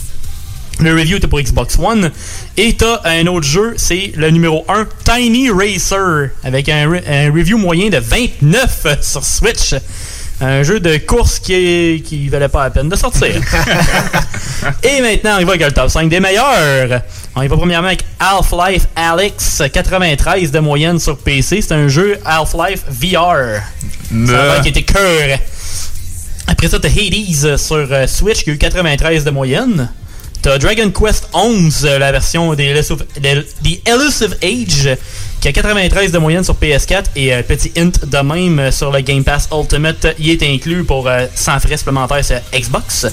Le 0.81 0.93
review 0.95 1.19
était 1.19 1.29
pour 1.29 1.41
Xbox 1.41 1.79
One. 1.79 2.11
Et 2.57 2.75
t'as 2.75 3.01
un 3.05 3.27
autre 3.29 3.47
jeu, 3.47 3.75
c'est 3.77 4.13
le 4.17 4.31
numéro 4.31 4.65
1, 4.69 4.87
Tiny 5.05 5.49
Racer, 5.51 6.31
avec 6.43 6.69
un, 6.69 6.89
re- 6.91 7.03
un 7.09 7.33
review 7.33 7.57
moyen 7.59 7.89
de 7.89 7.99
29 7.99 8.87
sur 9.01 9.23
Switch. 9.25 9.75
Un 10.41 10.65
jeu 10.65 10.81
de 10.81 10.97
course 10.97 11.39
qui, 11.39 12.03
qui 12.05 12.29
valait 12.29 12.49
pas 12.49 12.65
la 12.65 12.71
peine 12.71 12.89
de 12.89 12.97
sortir. 12.97 13.29
Et 14.83 15.01
maintenant, 15.01 15.37
on 15.37 15.41
y 15.41 15.45
va 15.45 15.51
avec 15.53 15.65
le 15.65 15.71
top 15.73 15.89
5 15.89 16.09
des 16.09 16.19
meilleurs. 16.19 17.03
On 17.37 17.43
y 17.43 17.47
va 17.49 17.57
premièrement 17.57 17.87
avec 17.89 18.03
Half-Life 18.19 18.87
Alyx, 18.97 19.63
93 19.73 20.51
de 20.51 20.59
moyenne 20.59 20.99
sur 20.99 21.17
PC. 21.19 21.61
C'est 21.63 21.73
un 21.75 21.87
jeu 21.87 22.19
Half-Life 22.25 22.83
VR. 22.89 23.61
Ça 24.27 24.47
va 24.47 24.61
qui 24.61 24.71
était 24.71 24.83
cœur. 24.83 25.39
Après 26.49 26.69
ça, 26.69 26.79
t'as 26.81 26.89
Hades 26.89 27.57
sur 27.57 27.77
euh, 27.77 28.07
Switch 28.09 28.43
qui 28.43 28.51
a 28.51 28.53
eu 28.55 28.59
93 28.59 29.25
de 29.25 29.31
moyenne. 29.31 29.89
T'as 30.43 30.59
Dragon 30.59 30.91
Quest 30.91 31.29
11, 31.35 31.85
euh, 31.85 31.99
la 32.01 32.11
version 32.11 32.53
des 32.55 32.75
des 33.17 33.83
Elusive 33.87 34.37
Age, 34.43 34.99
qui 35.43 35.49
a 35.49 35.53
93 35.53 36.13
de 36.13 36.19
moyenne 36.19 36.45
sur 36.45 36.55
PS4 36.55 37.03
et 37.17 37.35
euh, 37.35 37.43
petit 37.43 37.73
hint 37.77 37.91
de 38.07 38.19
même 38.19 38.61
euh, 38.61 38.71
sur 38.71 38.93
le 38.93 39.01
Game 39.01 39.25
Pass 39.25 39.49
Ultimate, 39.53 40.15
il 40.21 40.31
est 40.31 40.43
inclus 40.45 40.85
pour 40.85 41.09
euh, 41.09 41.27
100 41.35 41.59
frais 41.59 41.77
supplémentaires 41.77 42.25
sur 42.25 42.37
Xbox. 42.55 43.09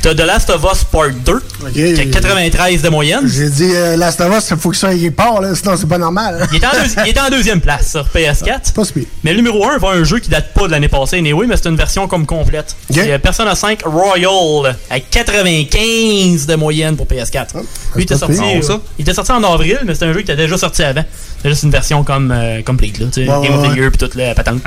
T'as 0.00 0.14
The 0.14 0.20
Last 0.20 0.48
of 0.50 0.64
Us 0.72 0.84
Part 0.84 1.10
2, 1.24 1.42
qui 1.72 2.00
a 2.00 2.04
93 2.06 2.82
de 2.82 2.88
moyenne. 2.88 3.26
J'ai 3.26 3.50
dit 3.50 3.72
euh, 3.74 3.96
Last 3.96 4.20
of 4.20 4.32
Us, 4.38 4.48
il 4.52 4.56
faut 4.58 4.70
que 4.70 4.76
ça 4.76 4.88
aille 4.88 5.10
part, 5.10 5.40
là, 5.40 5.56
sinon 5.56 5.76
c'est 5.76 5.88
pas 5.88 5.98
normal. 5.98 6.46
Il 6.52 6.58
est, 6.62 6.66
en 6.66 6.70
deuxi- 6.70 7.02
il 7.04 7.08
est 7.16 7.20
en 7.20 7.28
deuxième 7.30 7.60
place 7.60 7.90
sur 7.90 8.04
PS4. 8.14 8.72
Pas 8.74 8.84
si 8.84 9.08
Mais 9.24 9.32
le 9.32 9.38
numéro 9.38 9.66
1 9.66 9.78
va 9.78 9.88
un 9.88 10.04
jeu 10.04 10.20
qui 10.20 10.30
date 10.30 10.54
pas 10.54 10.68
de 10.68 10.70
l'année 10.70 10.88
passée, 10.88 11.18
anyway, 11.18 11.46
mais 11.48 11.56
c'est 11.56 11.68
une 11.68 11.76
version 11.76 12.06
comme 12.06 12.26
complète. 12.26 12.76
C'est 12.90 13.10
euh, 13.10 13.18
Persona 13.18 13.56
5 13.56 13.80
Royal 13.86 14.76
à 14.88 15.00
95 15.00 16.46
de 16.46 16.54
moyenne 16.54 16.96
pour 16.96 17.06
PS4. 17.06 17.46
Lui, 17.56 17.64
il 17.96 18.02
était 18.02 18.16
sorti, 18.16 18.36
Ça? 18.62 18.80
il 18.98 19.02
était 19.02 19.14
sorti 19.14 19.32
en 19.32 19.42
avril, 19.42 19.80
mais 19.84 19.96
c'est 19.96 20.04
un 20.04 20.12
jeu 20.12 20.20
qui 20.20 20.30
était 20.30 20.36
déjà 20.36 20.56
sorti 20.56 20.84
avant. 20.84 21.04
C'est 21.42 21.48
juste 21.48 21.64
une 21.64 21.70
version 21.70 22.04
comme 22.04 22.30
euh, 22.30 22.62
complete, 22.62 22.98
là, 22.98 23.06
tu 23.12 23.24
sais, 23.24 23.30
Ouais, 23.30 23.46
Game 23.48 23.58
of 23.58 23.62
ouais, 23.66 23.74
the 23.74 23.76
Year 23.76 23.90
puis 23.90 23.98
toute 23.98 24.14
la 24.14 24.34
patente. 24.34 24.62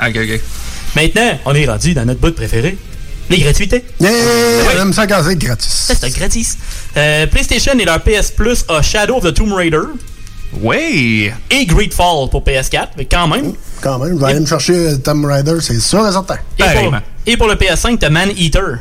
Maintenant, 0.94 1.38
on 1.46 1.54
est 1.54 1.66
rendu 1.66 1.94
dans 1.94 2.04
notre 2.04 2.20
bout 2.20 2.34
préféré. 2.34 2.76
Les 3.28 3.38
gratuités. 3.38 3.84
Yeah, 3.98 4.10
on 4.76 4.82
aime 4.82 4.92
ça 4.92 5.06
quand 5.06 5.20
c'est 5.26 5.36
gratis. 5.36 5.92
C'est 6.00 6.16
gratis. 6.16 6.58
Euh, 6.96 7.26
PlayStation 7.26 7.72
et 7.78 7.84
leur 7.84 8.00
PS 8.02 8.30
Plus 8.30 8.64
a 8.68 8.82
Shadow 8.82 9.16
of 9.16 9.24
the 9.24 9.34
Tomb 9.34 9.52
Raider. 9.52 9.80
Oui. 10.60 11.30
Et 11.50 11.66
Greedfall 11.66 12.28
pour 12.30 12.44
PS4, 12.44 12.90
mais 12.96 13.04
quand 13.06 13.26
même. 13.26 13.54
Quand 13.80 13.98
même, 13.98 14.14
je 14.16 14.20
vais 14.20 14.30
aller 14.30 14.40
me 14.40 14.46
chercher 14.46 14.74
euh, 14.74 14.96
Tomb 14.96 15.24
Raider, 15.24 15.56
c'est 15.60 15.80
sûr 15.80 16.06
et 16.06 16.12
certain. 16.12 16.36
Et 16.58 16.62
pour, 16.62 16.94
et 17.26 17.36
pour 17.36 17.48
le 17.48 17.54
PS5, 17.54 17.98
t'as 17.98 18.10
Man 18.10 18.30
Eater. 18.36 18.78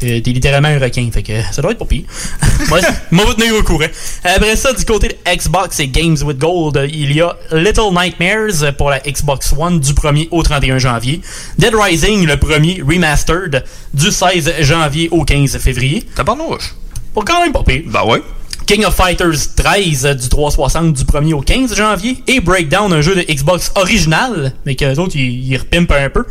Que 0.00 0.18
t'es 0.20 0.30
littéralement 0.30 0.68
un 0.68 0.78
requin, 0.78 1.08
fait 1.10 1.22
que 1.22 1.32
ça 1.52 1.62
doit 1.62 1.72
être 1.72 1.78
pas 1.78 1.86
pire. 1.86 2.04
Moi, 2.68 3.24
vous 3.24 3.34
tenir 3.34 3.54
au 3.54 3.62
courant. 3.62 3.86
Après 4.24 4.56
ça, 4.56 4.72
du 4.74 4.84
côté 4.84 5.08
de 5.08 5.34
Xbox 5.34 5.80
et 5.80 5.88
Games 5.88 6.16
with 6.22 6.38
Gold, 6.38 6.88
il 6.92 7.12
y 7.12 7.22
a 7.22 7.34
Little 7.52 7.92
Nightmares 7.92 8.74
pour 8.76 8.90
la 8.90 9.00
Xbox 9.00 9.54
One 9.56 9.80
du 9.80 9.92
1er 9.92 10.28
au 10.30 10.42
31 10.42 10.78
janvier. 10.78 11.22
Dead 11.58 11.74
Rising, 11.74 12.26
le 12.26 12.36
premier 12.36 12.82
remastered, 12.86 13.64
du 13.94 14.10
16 14.10 14.52
janvier 14.60 15.08
au 15.10 15.24
15 15.24 15.56
février. 15.58 16.04
Tabarnouche. 16.14 16.74
Pour 17.14 17.24
quand 17.24 17.40
même 17.40 17.52
pas 17.52 17.62
pire. 17.62 17.82
Bah 17.86 18.04
ouais. 18.04 18.22
King 18.66 18.84
of 18.84 18.94
Fighters 18.96 19.54
13 19.54 20.06
euh, 20.06 20.14
du 20.14 20.28
360 20.28 20.92
du 20.92 21.04
1er 21.04 21.34
au 21.34 21.40
15 21.40 21.74
janvier. 21.74 22.18
Et 22.26 22.40
Breakdown, 22.40 22.92
un 22.92 23.00
jeu 23.00 23.14
de 23.14 23.22
Xbox 23.22 23.70
original, 23.76 24.52
mais 24.66 24.74
que 24.74 24.84
les 24.84 24.98
autres, 24.98 25.14
ils, 25.14 25.52
ils 25.52 25.56
repimpent 25.56 25.92
un 25.92 26.10
peu. 26.10 26.24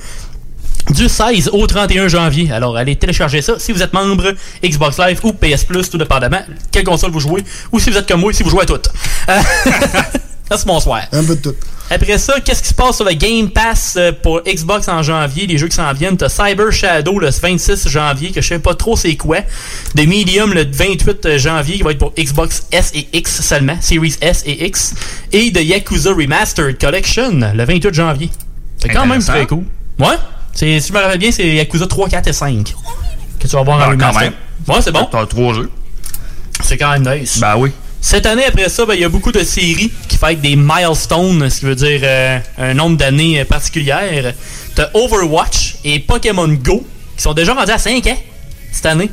Du 0.92 1.10
16 1.10 1.50
au 1.52 1.66
31 1.66 2.08
janvier. 2.08 2.52
Alors, 2.52 2.78
allez 2.78 2.96
télécharger 2.96 3.42
ça 3.42 3.58
si 3.58 3.72
vous 3.72 3.82
êtes 3.82 3.94
membre 3.94 4.34
Xbox 4.64 5.00
Live 5.00 5.20
ou 5.24 5.34
PS 5.34 5.64
Plus, 5.64 5.90
tout 5.90 5.98
dépendamment 5.98 6.42
quelle 6.72 6.84
console 6.84 7.12
vous 7.12 7.20
jouez, 7.20 7.44
ou 7.72 7.80
si 7.80 7.90
vous 7.90 7.98
êtes 7.98 8.08
comme 8.08 8.22
moi, 8.22 8.32
si 8.34 8.44
vous 8.44 8.50
jouez 8.50 8.64
à 8.64 8.66
toutes. 8.66 8.90
Euh, 9.30 9.40
Ça, 10.50 10.60
c'est 10.60 10.68
bonsoir. 10.68 11.02
Un 11.12 11.24
peu 11.24 11.36
de 11.36 11.42
tout. 11.42 11.56
Après 11.90 12.20
ça, 12.20 12.40
qu'est-ce 12.40 12.62
qui 12.62 12.68
se 12.70 12.74
passe 12.76 12.98
sur 12.98 13.06
le 13.06 13.14
Game 13.14 13.50
Pass 13.50 13.96
euh, 13.98 14.12
pour 14.12 14.42
Xbox 14.44 14.88
en 14.88 15.02
janvier, 15.02 15.48
les 15.48 15.58
jeux 15.58 15.68
qui 15.68 15.76
s'en 15.76 15.92
viennent? 15.92 16.18
T'as 16.18 16.30
Cyber 16.30 16.72
Shadow 16.72 17.18
le 17.18 17.32
26 17.32 17.88
janvier, 17.88 18.32
que 18.32 18.42
je 18.42 18.48
sais 18.50 18.60
pas 18.60 18.76
trop 18.76 18.96
c'est 18.96 19.16
quoi. 19.16 19.38
The 19.96 20.06
Medium 20.06 20.54
le 20.54 20.66
28 20.72 21.38
janvier, 21.38 21.78
qui 21.78 21.84
va 21.84 21.92
être 21.92 21.98
pour 21.98 22.14
Xbox 22.14 22.68
S 22.72 22.92
et 22.94 23.08
X 23.14 23.42
seulement, 23.42 23.78
Series 23.82 24.18
S 24.22 24.44
et 24.46 24.68
X. 24.68 24.94
Et 25.32 25.52
The 25.52 25.64
Yakuza 25.64 26.12
Remastered 26.14 26.80
Collection 26.80 27.40
le 27.54 27.66
28 27.66 27.94
janvier. 27.94 28.30
C'est 28.78 28.90
quand 28.90 29.08
même 29.08 29.24
très 29.24 29.48
cool. 29.48 29.64
Ouais? 29.98 30.16
C'est, 30.56 30.80
si 30.80 30.88
je 30.88 30.94
me 30.94 31.00
rappelle 31.00 31.20
bien, 31.20 31.32
c'est 31.32 31.48
Yakuza 31.48 31.86
3, 31.86 32.10
4 32.10 32.28
et 32.28 32.34
5. 32.34 32.74
Que 33.40 33.48
tu 33.48 33.56
vas 33.56 33.62
voir 33.64 33.78
en 33.78 33.82
Ah, 33.82 33.86
quand 33.86 33.92
remaster. 33.92 34.22
même. 34.22 34.34
Ouais, 34.68 34.82
c'est 34.82 34.92
bon. 34.92 35.08
T'as 35.12 35.26
trois 35.28 35.54
jeux. 35.54 35.70
C'est 36.64 36.78
quand 36.78 36.98
même 36.98 37.20
nice. 37.20 37.40
Ben 37.40 37.56
oui. 37.58 37.72
Cette 38.02 38.26
année, 38.26 38.46
après 38.46 38.70
ça, 38.70 38.86
ben, 38.86 38.94
il 38.94 39.02
y 39.02 39.04
a 39.04 39.10
beaucoup 39.10 39.32
de 39.32 39.44
séries 39.44 39.92
qui 40.08 40.18
fêtent 40.18 40.42
des 40.42 40.56
milestones, 40.56 41.50
ce 41.50 41.60
qui 41.60 41.66
veut 41.66 41.76
dire 41.76 42.00
euh, 42.04 42.40
un 42.58 42.74
nombre 42.74 42.98
d'années 42.98 43.42
euh, 43.42 43.46
particulières. 43.46 44.34
T'as 44.76 44.90
Overwatch 44.94 45.76
et 45.84 46.00
Pokémon 46.00 46.48
Go, 46.48 46.86
qui 47.18 47.24
sont 47.24 47.34
déjà 47.34 47.54
rendus 47.54 47.72
à 47.72 47.78
5 47.78 48.06
ans 48.08 48.18
cette 48.72 48.86
année. 48.86 49.10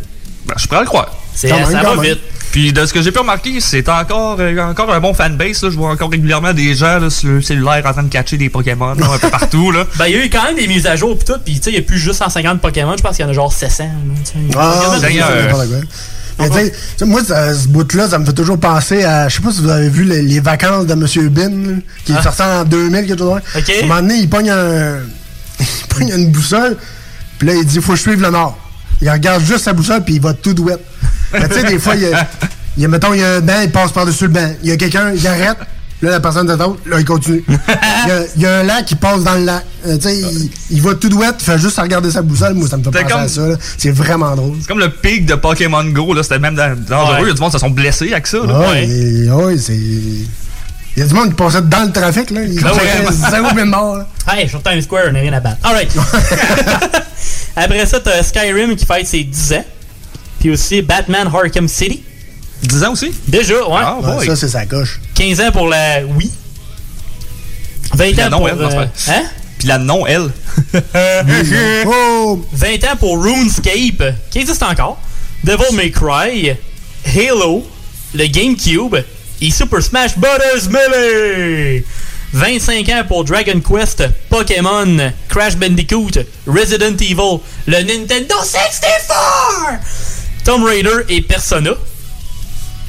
Ben, 0.47 0.55
je 0.59 0.67
pourrais 0.67 0.81
le 0.81 0.87
croire. 0.87 1.11
C'est- 1.35 1.51
même, 1.53 1.65
ça 1.67 1.83
va 1.83 1.95
même. 1.97 2.03
vite. 2.05 2.21
Puis 2.51 2.73
de 2.75 2.85
ce 2.85 2.93
que 2.93 3.01
j'ai 3.01 3.11
pu 3.13 3.19
remarquer, 3.21 3.61
c'est 3.61 3.89
encore, 3.89 4.37
euh, 4.39 4.59
encore 4.71 4.93
un 4.93 5.01
bon 5.01 5.15
fanbase. 5.15 5.63
Là. 5.63 5.71
Je 5.71 5.77
vois 5.77 5.89
encore 5.91 6.11
régulièrement 6.11 6.53
des 6.53 6.75
gens 6.75 6.99
là, 6.99 7.09
sur 7.09 7.31
le 7.31 7.41
cellulaire 7.41 7.83
en 7.87 7.93
train 7.93 8.03
de 8.03 8.11
catcher 8.11 8.37
des 8.37 8.51
Pokémon 8.51 8.93
là, 8.95 9.07
un 9.15 9.19
peu 9.19 9.31
partout. 9.31 9.71
Là. 9.71 9.87
Ben, 9.99 10.07
il 10.09 10.13
y 10.13 10.19
a 10.21 10.25
eu 10.27 10.29
quand 10.31 10.45
même 10.45 10.57
des 10.57 10.67
mises 10.67 10.87
à 10.87 10.95
jour 10.95 11.19
pis 11.19 11.25
tout, 11.25 11.33
sais, 11.47 11.71
il 11.71 11.75
y 11.75 11.79
a 11.79 11.83
plus 11.83 11.99
juste 11.99 12.19
150 12.19 12.61
Pokémon, 12.61 12.95
je 12.97 13.03
pense 13.03 13.17
qu'il 13.17 13.25
y 13.25 13.27
en 13.27 13.31
a 13.31 13.33
genre 13.33 13.51
700. 13.53 13.85
là, 13.85 13.91
tu 14.23 14.33
sais. 14.33 14.59
Ah, 14.59 14.83
quoi. 15.51 15.67
Mais 16.39 16.49
tu 16.49 16.55
sais, 16.57 16.71
tu 16.71 16.77
sais, 16.99 17.05
moi, 17.07 17.23
ça- 17.25 17.55
ce 17.55 17.69
bout-là, 17.69 18.09
ça 18.09 18.19
me 18.19 18.25
fait 18.27 18.33
toujours 18.33 18.59
penser 18.59 19.05
à. 19.05 19.29
Je 19.29 19.37
sais 19.37 19.43
pas 19.43 19.53
si 19.53 19.61
vous 19.63 19.69
avez 19.71 19.89
vu 19.89 20.05
les, 20.05 20.23
les 20.23 20.41
vacances 20.41 20.87
de 20.87 20.93
M. 20.93 21.29
Bin, 21.31 21.49
là, 21.49 21.77
qui 22.05 22.13
est 22.13 22.17
Ah. 22.19 22.23
sorti 22.23 22.43
en 22.43 22.65
2000, 22.65 23.07
quelque 23.07 23.19
chose 23.19 23.29
de 23.29 23.35
même. 23.35 23.43
Ok. 23.57 23.71
À 23.71 23.85
un 23.85 23.87
moment 23.87 24.01
donné, 24.03 24.15
il 24.17 24.29
pogne 24.29 24.51
un. 24.51 24.97
il 25.61 25.67
pogne 25.89 26.09
une 26.17 26.31
boussole, 26.33 26.77
puis 27.39 27.49
là, 27.49 27.55
il 27.55 27.65
dit 27.65 27.81
faut 27.81 27.93
que 27.93 27.97
je 27.99 28.03
suive 28.03 28.21
le 28.23 28.31
nord. 28.31 28.59
Il 29.03 29.11
regarde 29.11 29.45
juste 29.45 29.65
sa 29.65 29.73
boussole, 29.75 30.03
puis 30.05 30.15
il 30.15 30.21
va 30.23 30.33
tout 30.33 30.55
douette. 30.55 30.81
Mais 31.33 31.49
tu 31.49 31.55
sais, 31.57 31.65
des 31.65 31.79
fois, 31.79 31.95
il 31.97 32.03
y 32.03 32.07
a, 32.15 32.27
il 32.77 32.83
y 32.83 32.87
a, 32.87 32.89
mettons, 32.89 33.13
il 33.13 33.21
y 33.21 33.25
a 33.25 33.35
un 33.35 33.41
banc, 33.41 33.61
il 33.63 33.71
passe 33.71 33.93
par-dessus 33.93 34.25
le 34.25 34.31
banc. 34.31 34.51
Il 34.63 34.69
y 34.69 34.73
a 34.73 34.77
quelqu'un, 34.77 35.11
il 35.15 35.27
arrête. 35.27 35.57
Là, 36.03 36.11
la 36.11 36.21
personne 36.21 36.47
de 36.49 36.53
l'autre, 36.55 36.81
là, 36.87 36.99
il 36.99 37.05
continue. 37.05 37.45
Il 37.49 38.09
y, 38.09 38.11
a, 38.11 38.21
il 38.35 38.43
y 38.43 38.47
a 38.47 38.59
un 38.59 38.63
lac 38.65 38.85
qui 38.87 38.97
passe 38.97 39.23
dans 39.23 39.35
le 39.37 39.45
lac. 39.45 39.65
Euh, 39.87 39.95
tu 39.99 40.03
sais, 40.09 40.19
il, 40.19 40.51
il 40.71 40.83
va 40.83 40.95
tout 40.97 41.09
douette, 41.09 41.37
il 41.39 41.45
fait 41.45 41.59
juste 41.61 41.79
regarder 41.79 42.11
sa 42.11 42.23
boussole. 42.23 42.55
Moi, 42.55 42.67
ça 42.69 42.77
me 42.77 42.83
fait 42.83 42.91
penser 42.91 43.05
comme- 43.13 43.21
à 43.21 43.29
ça. 43.29 43.43
C'est 43.79 43.93
vraiment 43.93 44.35
drôle. 44.35 44.57
C'est 44.61 44.67
comme 44.67 44.81
le 44.81 44.91
pic 44.91 45.27
de 45.27 45.37
Pokémon 45.37 45.85
Go. 45.85 46.13
là, 46.13 46.25
C'était 46.25 46.41
même 46.41 46.57
dan- 46.57 46.75
dangereux. 46.89 47.19
Il 47.21 47.29
y 47.29 47.31
a 47.31 47.35
du 47.35 47.41
monde 47.41 47.51
qui 47.51 47.59
se 47.59 47.59
sont 47.61 47.71
blessés 47.71 48.11
avec 48.11 48.27
ça. 48.27 48.39
Là. 48.39 48.81
Et- 48.83 49.31
ouais, 49.31 49.57
c'est. 49.59 49.77
Il 49.77 50.27
y 50.97 51.03
a 51.03 51.07
du 51.07 51.15
monde 51.15 51.29
qui 51.29 51.35
passait 51.37 51.63
dans 51.63 51.85
le 51.85 51.93
trafic, 51.93 52.31
là. 52.33 52.43
Il 52.43 52.61
Ben 52.61 52.71
ouais. 52.73 52.79
faisait 53.07 53.31
zéro 53.31 53.55
bien 53.55 53.65
de 53.67 53.71
mort, 53.71 53.97
là. 53.99 54.07
Hey, 54.37 54.49
sur 54.49 54.61
Times 54.61 54.83
Square, 54.83 55.05
on 55.11 55.13
n'a 55.13 55.21
rien 55.21 55.33
à 55.35 55.41
battre. 55.41 55.59
Alright. 55.63 55.93
Après 57.57 57.85
ça, 57.87 58.01
t'as 58.01 58.23
Skyrim 58.23 58.77
qui 58.77 58.87
fête 58.87 59.07
ses 59.07 59.25
10 59.25 59.53
ans. 59.55 59.65
Puis 60.41 60.51
aussi 60.51 60.83
Batman 60.83 61.29
Arkham 61.33 61.69
City. 61.69 62.03
10 62.63 62.85
ans 62.85 62.93
aussi? 62.93 63.13
Déjà, 63.29 63.55
ouais. 63.55 63.81
Ah, 63.83 63.99
Ouais, 64.01 64.27
ça, 64.27 64.37
c'est 64.37 64.49
sa 64.49 64.67
coche. 64.67 65.01
15 65.15 65.41
ans 65.41 65.53
pour 65.53 65.69
la 65.69 66.05
Wii. 66.05 66.31
20 67.95 68.05
Puis 68.05 68.13
la 68.15 68.27
ans 68.27 68.31
non, 68.31 68.39
pour... 68.39 68.49
elle, 68.49 68.61
euh, 68.61 68.87
hein? 69.09 69.23
Puis 69.59 69.69
la 69.69 69.79
non, 69.79 70.07
elle. 70.07 70.31
oh! 71.87 72.45
20 72.53 72.85
ans 72.85 72.97
pour 72.99 73.23
RuneScape, 73.23 74.15
qui 74.31 74.39
existe 74.39 74.63
encore. 74.63 74.99
Devil 75.45 75.75
May 75.75 75.91
Cry. 75.91 76.57
Halo. 77.05 77.67
Le 78.15 78.27
GameCube. 78.27 78.97
Et 79.41 79.51
Super 79.51 79.83
Smash 79.83 80.17
Bros. 80.17 80.29
Melee. 80.71 81.85
25 82.33 82.89
ans 82.89 83.03
pour 83.07 83.25
Dragon 83.25 83.61
Quest, 83.61 84.05
Pokémon, 84.31 85.13
Crash 85.29 85.57
Bandicoot, 85.57 86.13
Resident 86.47 86.97
Evil, 86.97 87.41
le 87.67 87.83
Nintendo 87.83 88.35
64, 88.43 89.81
Tomb 90.45 90.65
Raider 90.65 91.05
et 91.09 91.21
Persona. 91.21 91.73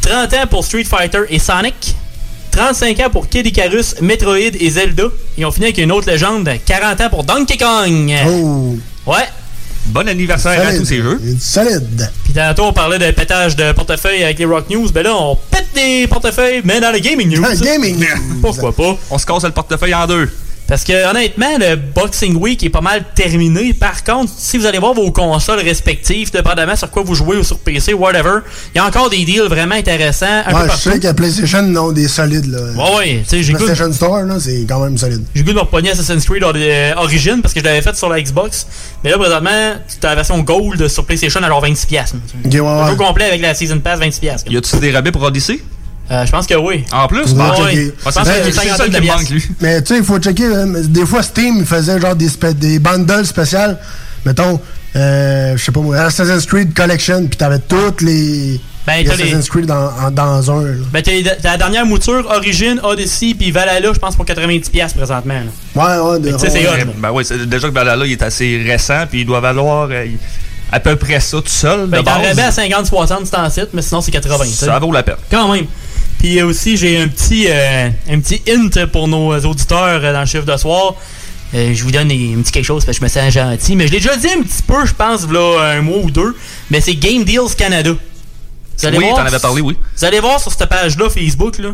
30 0.02 0.34
ans 0.34 0.48
pour 0.50 0.66
Street 0.66 0.86
Fighter 0.86 1.22
et 1.30 1.40
Sonic. 1.40 1.96
35 2.52 3.00
ans 3.00 3.10
pour 3.10 3.28
Kid 3.28 3.48
Icarus, 3.48 3.96
Metroid 4.02 4.38
et 4.38 4.70
Zelda. 4.70 5.06
Et 5.38 5.44
on 5.44 5.52
finit 5.52 5.66
avec 5.68 5.78
une 5.80 5.92
autre 5.92 6.10
légende, 6.10 6.50
40 6.66 7.02
ans 7.02 7.10
pour 7.10 7.24
Donkey 7.24 7.58
Kong. 7.58 8.14
Oh! 8.28 8.78
Ouais. 9.06 9.28
Bon 9.88 10.08
anniversaire 10.08 10.66
à 10.68 10.74
tous 10.74 10.86
ces 10.86 11.02
jeux. 11.02 11.20
Solide. 11.40 12.10
Puis 12.24 12.34
tantôt, 12.34 12.64
on 12.64 12.74
parlait 12.74 13.00
de 13.00 13.12
pétage 13.12 13.56
de 13.56 13.72
portefeuille 13.74 14.24
avec 14.24 14.40
les 14.40 14.46
Rock 14.46 14.70
News. 14.70 14.90
Ben 14.92 15.04
là, 15.04 15.16
on 15.16 15.36
pète 15.36 15.68
des 15.76 16.08
portefeuilles, 16.08 16.62
mais 16.64 16.80
dans 16.80 16.92
le 16.92 17.00
Gaming 17.00 17.30
News. 17.30 17.44
Ah, 17.46 17.56
gaming 17.56 18.00
news. 18.00 18.40
Pourquoi 18.42 18.74
pas? 18.74 18.98
On 19.12 19.18
se 19.18 19.26
casse 19.26 19.44
le 19.44 19.52
portefeuille 19.52 19.94
en 19.94 20.08
deux. 20.08 20.30
Parce 20.68 20.84
que 20.86 21.10
honnêtement, 21.10 21.58
le 21.60 21.76
Boxing 21.76 22.36
Week 22.38 22.64
est 22.64 22.70
pas 22.70 22.82
mal 22.82 23.04
terminé. 23.16 23.74
Par 23.74 24.04
contre, 24.04 24.32
si 24.36 24.58
vous 24.58 24.66
allez 24.66 24.80
voir 24.80 24.94
vos 24.94 25.12
consoles 25.12 25.60
respectives, 25.60 26.32
dépendamment 26.32 26.76
sur 26.76 26.90
quoi 26.90 27.04
vous 27.04 27.16
jouez 27.16 27.38
ou 27.38 27.44
sur 27.44 27.60
PC, 27.60 27.94
whatever, 27.94 28.40
il 28.74 28.78
y 28.78 28.82
a 28.82 28.86
encore 28.86 29.10
des 29.10 29.24
deals 29.26 29.42
vraiment 29.50 29.76
intéressants 29.76 30.26
un 30.26 30.44
peu 30.52 30.56
Ouais, 30.56 30.62
je 30.64 30.68
partout. 30.68 30.90
sais 30.92 31.00
que 31.00 31.12
PlayStation 31.12 31.60
ont 31.76 31.92
des 31.92 32.08
solides, 32.08 32.46
là. 32.48 32.60
Ouais, 32.62 32.96
ouais, 32.98 33.20
tu 33.24 33.30
sais, 33.30 33.44
j'ai 33.44 33.54
goût, 33.54 33.66
PlayStation 33.66 33.92
Store, 33.94 34.22
là, 34.24 34.36
c'est 34.40 34.66
quand 34.68 34.80
même 34.80 34.98
solide. 34.98 35.24
j'ai 35.36 35.44
goût 35.44 35.50
de 35.52 35.56
me 35.56 35.62
repogner 35.62 35.92
Assassin's 35.92 36.26
Creed 36.26 36.44
euh, 36.44 36.94
Origin 36.96 37.42
parce 37.42 37.54
que 37.54 37.60
je 37.60 37.66
l'avais 37.66 37.82
fait 37.82 37.96
sur 37.96 38.10
la 38.10 38.22
Xbox. 38.22 38.66
Mais 39.04 39.10
là, 39.12 39.18
présentement, 39.18 39.74
tu 40.00 40.06
as 40.08 40.10
la 40.10 40.16
version 40.16 40.40
Gold 40.40 40.88
sur 40.88 41.06
PlayStation 41.06 41.44
à 41.44 41.48
genre 41.48 41.64
26$. 41.64 41.86
piastres. 41.88 42.16
Ok, 42.46 42.52
ouais, 42.54 42.58
Le 42.58 42.62
ouais. 42.64 42.90
jeu 42.90 42.96
complet 42.96 43.26
avec 43.26 43.42
la 43.42 43.54
Season 43.54 43.80
Pass, 43.80 44.00
26$. 44.00 44.20
piastres. 44.22 44.52
Y 44.52 44.58
a-tu 44.58 44.78
des 44.78 44.92
rabais 44.92 45.12
pour 45.12 45.24
Odyssey? 45.24 45.60
Euh, 46.12 46.26
je 46.26 46.32
pense 46.32 46.46
que 46.46 46.54
oui. 46.56 46.84
En 46.92 47.08
plus? 47.08 47.22
Ouais, 47.22 47.26
Je 47.32 48.02
pense 48.04 48.14
ça 48.14 48.22
que 48.24 48.28
c'est 48.28 48.52
c'est 48.52 48.52
ça 48.70 48.76
50 48.78 48.86
qui 48.88 48.92
me 48.92 49.00
piastres. 49.02 49.22
manque, 49.22 49.30
lui. 49.30 49.44
Mais 49.62 49.82
tu 49.82 49.94
sais, 49.94 50.00
il 50.00 50.06
faut 50.06 50.20
checker. 50.20 50.46
hein, 50.46 50.66
mais 50.68 50.82
des 50.82 51.06
fois, 51.06 51.24
Steam 51.24 51.58
il 51.60 51.66
faisait 51.66 52.00
genre 52.00 52.16
des, 52.16 52.28
des 52.56 52.80
bundles 52.80 53.26
spéciales. 53.26 53.80
Mettons, 54.26 54.60
euh, 54.96 55.58
je 55.58 55.64
sais 55.64 55.72
pas 55.72 55.80
moi, 55.80 55.98
Assassin's 55.98 56.46
Creed 56.46 56.74
Collection, 56.74 57.26
puis 57.28 57.38
t'avais 57.38 57.60
toutes 57.60 58.02
les, 58.02 58.60
Ben, 58.86 59.02
les 59.04 59.10
Assassin's 59.10 59.50
Creed 59.50 59.66
dans, 59.66 59.90
en- 60.02 60.12
dans 60.12 60.52
un. 60.52 60.64
là. 60.64 60.74
Ben, 60.92 61.02
t'as 61.02 61.12
t'as 61.42 61.52
la 61.52 61.58
dernière 61.58 61.86
mouture, 61.86 62.26
Origin, 62.30 62.80
Odyssey, 62.84 63.34
puis 63.38 63.52
Valhalla, 63.52 63.92
je 63.94 64.00
pense, 64.00 64.16
pour 64.16 64.26
90$ 64.26 64.70
piastres 64.70 64.98
présentement. 64.98 65.34
là. 65.76 66.02
Ouais, 66.04 66.12
ouais, 66.12 66.20
de, 66.20 66.38
c'est. 66.38 66.68
Ben 66.98 67.12
oui, 67.12 67.26
c'est- 67.26 67.46
déjà 67.46 67.70
que 67.70 67.74
Valhalla 67.74 68.06
il 68.06 68.12
est 68.12 68.22
assez 68.24 68.62
récent, 68.66 69.06
puis 69.10 69.22
il 69.22 69.26
doit 69.26 69.40
valoir 69.40 69.88
euh, 69.92 70.06
à 70.72 70.80
peu 70.80 70.96
près 70.96 71.20
ça 71.20 71.38
tout 71.38 71.44
seul. 71.48 71.88
Ben, 71.88 72.00
de 72.00 72.06
t'en 72.06 72.12
à 72.14 72.50
50-60 72.50 73.26
c'est 73.26 73.36
en 73.38 73.50
site, 73.50 73.70
mais 73.74 73.82
sinon 73.82 74.02
c'est 74.02 74.12
80. 74.12 74.46
tu 74.46 74.52
sais. 74.52 74.66
Ça 74.68 74.80
vaut 74.80 74.92
la 74.92 75.04
peine. 75.04 75.16
Quand 75.32 75.52
même. 75.52 75.66
Puis 76.24 76.40
euh, 76.40 76.46
aussi, 76.46 76.78
j'ai 76.78 76.98
un 77.02 77.10
petit, 77.10 77.48
euh, 77.50 77.90
un 78.10 78.20
petit 78.22 78.42
hint 78.50 78.86
pour 78.86 79.10
nos 79.10 79.38
auditeurs 79.42 80.00
euh, 80.02 80.14
dans 80.14 80.22
le 80.22 80.26
chiffre 80.26 80.46
de 80.46 80.56
soir. 80.56 80.96
Euh, 81.54 81.74
je 81.74 81.84
vous 81.84 81.92
donne 81.92 82.10
un 82.10 82.42
petit 82.42 82.52
quelque 82.54 82.64
chose 82.64 82.86
parce 82.86 82.98
que 82.98 83.06
je 83.06 83.20
me 83.20 83.26
sens 83.26 83.34
gentil. 83.34 83.76
Mais 83.76 83.88
je 83.88 83.92
l'ai 83.92 84.00
déjà 84.00 84.16
dit 84.16 84.30
un 84.30 84.42
petit 84.42 84.64
peu, 84.66 84.86
je 84.86 84.94
pense, 84.94 85.28
là, 85.30 85.74
un 85.76 85.82
mois 85.82 85.98
ou 85.98 86.10
deux. 86.10 86.34
Mais 86.72 86.80
c'est 86.80 86.96
Game 86.96 87.26
Deals 87.26 87.54
Canada. 87.58 87.92
Vous 87.92 88.86
allez 88.86 88.98
Oui, 89.00 89.04
voir- 89.04 89.18
t'en 89.18 89.26
avais 89.26 89.38
parlé, 89.40 89.62
oui. 89.62 89.76
Vous 89.98 90.06
allez 90.06 90.22
voir 90.22 90.40
sur 90.40 90.50
cette 90.54 90.70
page-là, 90.70 91.10
Facebook, 91.10 91.58
là. 91.58 91.72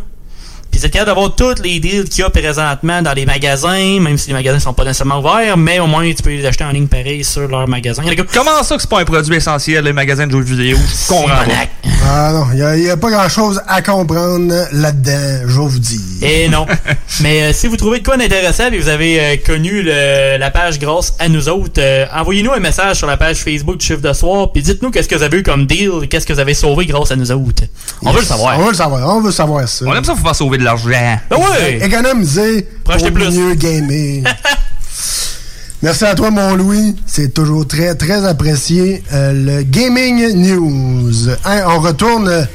Puis 0.71 0.79
c'est 0.79 0.89
capable 0.89 1.07
d'avoir 1.11 1.35
tous 1.35 1.61
les 1.63 1.79
deals 1.79 2.05
qu'il 2.05 2.21
y 2.21 2.23
a 2.23 2.29
présentement 2.29 3.01
dans 3.01 3.13
les 3.13 3.25
magasins, 3.25 3.99
même 3.99 4.17
si 4.17 4.27
les 4.27 4.33
magasins 4.33 4.59
sont 4.59 4.73
pas 4.73 4.83
nécessairement 4.83 5.19
ouverts, 5.19 5.57
mais 5.57 5.79
au 5.79 5.87
moins 5.87 6.09
tu 6.13 6.21
peux 6.21 6.29
les 6.29 6.45
acheter 6.45 6.63
en 6.63 6.69
ligne 6.71 6.87
pareil 6.87 7.23
sur 7.23 7.47
leur 7.47 7.67
magasin. 7.67 8.03
Comment 8.33 8.63
ça 8.63 8.75
que 8.75 8.81
c'est 8.81 8.89
pas 8.89 8.99
un 9.01 9.05
produit 9.05 9.35
essentiel, 9.35 9.83
les 9.83 9.93
magasins 9.93 10.27
de 10.27 10.31
jeux 10.31 10.41
vidéo? 10.41 10.77
Je 10.77 11.07
comprends 11.07 11.27
pas. 11.27 11.45
Monac. 11.45 11.69
Ah 12.11 12.31
non, 12.33 12.45
il 12.53 12.81
n'y 12.81 12.89
a, 12.89 12.97
pas 12.97 13.09
grand-chose 13.11 13.61
à 13.67 13.81
comprendre 13.81 14.53
là-dedans, 14.71 15.47
je 15.47 15.59
vous 15.59 15.79
dis. 15.79 16.01
Et 16.21 16.47
non. 16.49 16.65
Mais 17.21 17.43
euh, 17.43 17.53
si 17.53 17.67
vous 17.67 17.77
trouvez 17.77 17.99
de 17.99 18.05
quoi 18.05 18.17
d'intéressant 18.17 18.67
et 18.71 18.77
vous 18.79 18.87
avez 18.89 19.19
euh, 19.19 19.35
connu 19.45 19.81
le- 19.83 20.37
la 20.37 20.51
page 20.51 20.79
grâce 20.79 21.13
à 21.19 21.27
nous 21.29 21.49
autres, 21.49 21.79
euh, 21.79 22.05
envoyez-nous 22.15 22.51
un 22.51 22.59
message 22.59 22.97
sur 22.97 23.07
la 23.07 23.17
page 23.17 23.37
Facebook 23.43 23.77
du 23.77 23.85
chiffre 23.85 24.01
de 24.01 24.13
soir, 24.13 24.51
puis 24.51 24.61
dites-nous 24.61 24.91
qu'est-ce 24.91 25.07
que 25.07 25.15
vous 25.15 25.23
avez 25.23 25.37
eu 25.39 25.43
comme 25.43 25.65
deal, 25.65 26.07
qu'est-ce 26.09 26.25
que 26.25 26.33
vous 26.33 26.39
avez 26.39 26.53
sauvé 26.53 26.85
grâce 26.85 27.11
à 27.11 27.15
nous 27.15 27.31
autres. 27.31 27.63
On 28.03 28.11
veut 28.11 28.21
le 28.21 28.25
savoir. 28.25 28.57
On 28.59 28.63
veut 28.63 28.71
le 28.71 28.77
savoir, 28.77 29.15
on 29.15 29.21
veut 29.21 29.31
savoir 29.31 29.67
ça. 29.67 29.85
On 29.87 29.93
aime 29.95 30.03
ça, 30.03 30.15
faut 30.15 30.23
faire 30.23 30.35
sauver 30.35 30.57
de 30.59 30.63
l'argent. 30.63 30.89
Ben 31.29 31.37
ouais! 31.37 31.79
Économiser 31.85 32.67
pour 32.83 32.93
acheter 32.93 33.11
plus. 33.11 33.29
mieux 33.31 33.55
gamer. 33.55 34.23
Merci 35.81 36.03
à 36.05 36.13
toi, 36.13 36.29
mon 36.29 36.55
Louis. 36.55 36.95
C'est 37.05 37.33
toujours 37.33 37.65
très, 37.65 37.95
très 37.95 38.25
apprécié. 38.25 39.01
Euh, 39.13 39.31
le 39.31 39.63
Gaming 39.63 40.33
News. 40.35 41.29
Hein, 41.45 41.61
on 41.67 41.79
retourne 41.79 42.47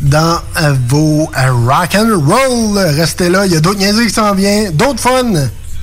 dans 0.00 0.38
euh, 0.62 0.74
vos 0.88 1.30
euh, 1.36 1.52
rock 1.52 1.94
and 1.94 2.18
roll. 2.26 2.78
Restez 2.78 3.28
là. 3.28 3.44
Il 3.44 3.52
y 3.52 3.56
a 3.56 3.60
d'autres 3.60 3.78
niaiseries 3.78 4.06
qui 4.06 4.14
s'en 4.14 4.34
viennent. 4.34 4.72
D'autres 4.72 5.00
fun. 5.00 5.32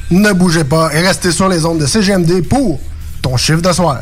Ne 0.10 0.34
bougez 0.34 0.64
pas 0.64 0.92
et 0.94 1.02
restez 1.02 1.32
sur 1.32 1.48
les 1.48 1.64
ondes 1.66 1.80
de 1.80 1.86
CGMD 1.86 2.42
pour 2.48 2.80
ton 3.22 3.38
chiffre 3.38 3.62
de 3.62 3.72
soir. 3.72 4.02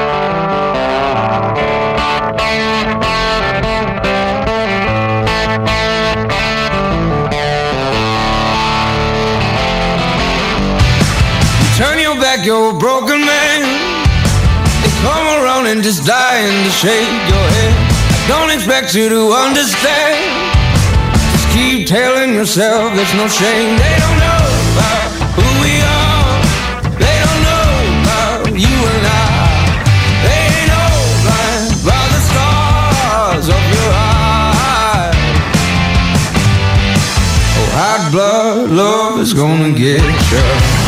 Back, 12.41 12.47
you're 12.47 12.75
a 12.75 12.79
broken 12.79 13.21
man. 13.21 13.61
They 14.81 14.89
come 15.05 15.27
around 15.43 15.67
and 15.67 15.83
just 15.83 16.07
dying 16.07 16.63
to 16.63 16.71
shake 16.71 17.05
your 17.29 17.47
head. 17.53 17.73
I 17.77 18.27
don't 18.27 18.49
expect 18.49 18.95
you 18.95 19.09
to 19.09 19.29
understand. 19.29 20.25
Just 21.33 21.47
keep 21.53 21.85
telling 21.85 22.33
yourself 22.33 22.95
there's 22.95 23.13
no 23.13 23.27
shame. 23.27 23.77
They 23.77 23.95
don't 24.01 24.17
know 24.25 24.45
about 24.73 25.09
who 25.37 25.45
we 25.61 25.85
are. 25.85 26.41
They 26.97 27.17
don't 27.21 27.41
know 27.45 27.69
about 28.01 28.49
you 28.57 28.73
and 28.89 29.05
I. 29.05 29.37
They 30.25 30.41
by 31.85 32.03
the 32.09 32.21
stars 32.25 33.47
of 33.49 33.61
your 33.75 33.89
eyes. 33.93 35.13
Oh, 37.53 37.69
hot 37.77 38.09
blood 38.11 38.71
love 38.71 39.19
is 39.19 39.31
gonna 39.31 39.77
get. 39.77 40.01
You 40.01 40.80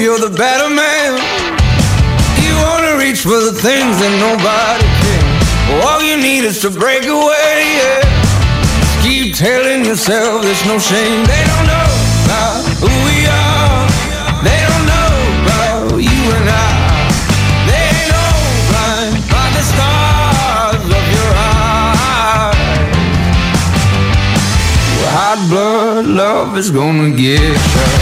you're 0.00 0.18
the 0.18 0.30
better 0.30 0.72
man. 0.72 1.12
You 2.40 2.56
wanna 2.64 2.96
reach 2.96 3.20
for 3.20 3.36
the 3.36 3.52
things 3.52 4.00
that 4.00 4.14
nobody 4.16 4.88
can. 5.04 5.24
All 5.84 6.00
you 6.00 6.16
need 6.16 6.44
is 6.48 6.60
to 6.64 6.70
break 6.70 7.04
away, 7.04 7.76
yeah. 7.76 8.00
Just 8.80 8.96
keep 9.04 9.36
telling 9.36 9.84
yourself 9.84 10.40
there's 10.40 10.64
no 10.64 10.78
shame. 10.80 11.20
They 11.28 11.44
don't 11.52 11.66
know 11.68 11.92
about 12.24 12.64
who 12.80 12.88
we 13.04 13.28
are. 13.28 13.84
They 14.40 14.60
don't 14.64 14.86
know 14.88 15.12
about 15.44 16.00
you 16.00 16.20
and 16.32 16.48
I. 16.48 16.72
They 17.68 17.84
ain't 17.92 18.08
know 18.08 18.32
blind 18.72 19.12
by 19.28 19.46
the 19.52 19.64
stars 19.68 20.80
of 20.80 21.04
your 21.12 21.32
eyes. 21.36 22.56
Hot 25.12 25.40
blood 25.52 26.06
love 26.06 26.56
is 26.56 26.70
gonna 26.70 27.10
get 27.10 27.52
you. 27.52 27.99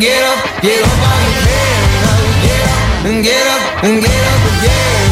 Get 0.00 0.22
up, 0.24 0.60
get 0.60 0.82
up 0.82 0.92
feet. 0.92 1.86
Now 2.02 2.16
you 2.20 2.32
get 2.44 2.66
up 2.68 3.04
get 3.24 3.46
up 3.46 3.84
get 4.02 4.24
up 4.32 4.42
again. 4.58 5.05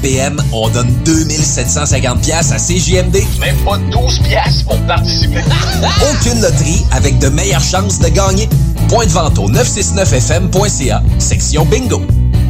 PM, 0.00 0.40
on 0.52 0.68
donne 0.70 0.90
2750 1.04 2.20
pièces 2.22 2.52
à 2.52 2.56
CJMD. 2.56 3.22
Même 3.38 3.56
pas 3.64 3.78
12 3.78 4.20
pièces 4.20 4.62
pour 4.62 4.78
participer. 4.86 5.40
Aucune 6.10 6.40
loterie 6.40 6.84
avec 6.92 7.18
de 7.18 7.28
meilleures 7.28 7.62
chances 7.62 7.98
de 7.98 8.08
gagner. 8.08 8.48
Point 8.88 9.06
de 9.06 9.10
vente 9.10 9.38
au 9.38 9.50
969fm.ca, 9.50 11.02
section 11.18 11.64
bingo. 11.66 12.02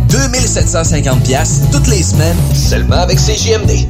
2750 0.08 1.22
pièces 1.24 1.62
toutes 1.72 1.88
les 1.88 2.02
semaines, 2.02 2.36
seulement 2.54 3.00
avec 3.00 3.18
CJMD. 3.18 3.88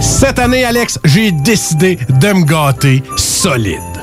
Cette 0.00 0.38
année, 0.38 0.64
Alex, 0.64 0.98
j'ai 1.04 1.32
décidé 1.32 1.98
de 2.20 2.32
me 2.32 2.44
gâter 2.44 3.02
solide. 3.16 3.95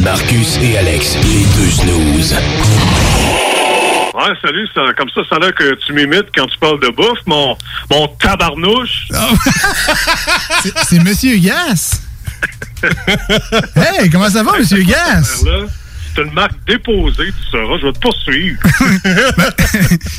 Marcus 0.00 0.58
et 0.62 0.78
Alex, 0.78 1.16
les 1.24 1.44
deux 1.56 1.70
snooze. 1.70 2.34
Ouais, 4.14 4.32
salut, 4.42 4.66
ça, 4.74 4.80
comme 4.96 5.08
ça, 5.14 5.20
ça 5.28 5.36
a 5.36 5.38
l'air 5.40 5.54
que 5.54 5.74
tu 5.86 5.92
m'imites 5.92 6.26
quand 6.34 6.46
tu 6.46 6.58
parles 6.58 6.80
de 6.80 6.88
bouffe, 6.88 7.20
mon, 7.26 7.56
mon 7.90 8.08
tabarnouche. 8.20 9.08
C'est- 10.62 10.72
C'est 10.88 10.98
Monsieur 11.04 11.36
Gas. 11.38 12.00
hey, 13.76 14.10
comment 14.10 14.30
ça 14.30 14.42
va, 14.42 14.58
Monsieur 14.58 14.82
Gas? 14.82 15.44
C'est 16.14 16.22
une 16.22 16.32
marque 16.32 16.52
déposée, 16.66 17.26
tu 17.26 17.50
sauras, 17.52 17.78
je 17.80 17.86
vais 17.86 17.92
te 17.92 17.98
poursuivre. 18.00 18.58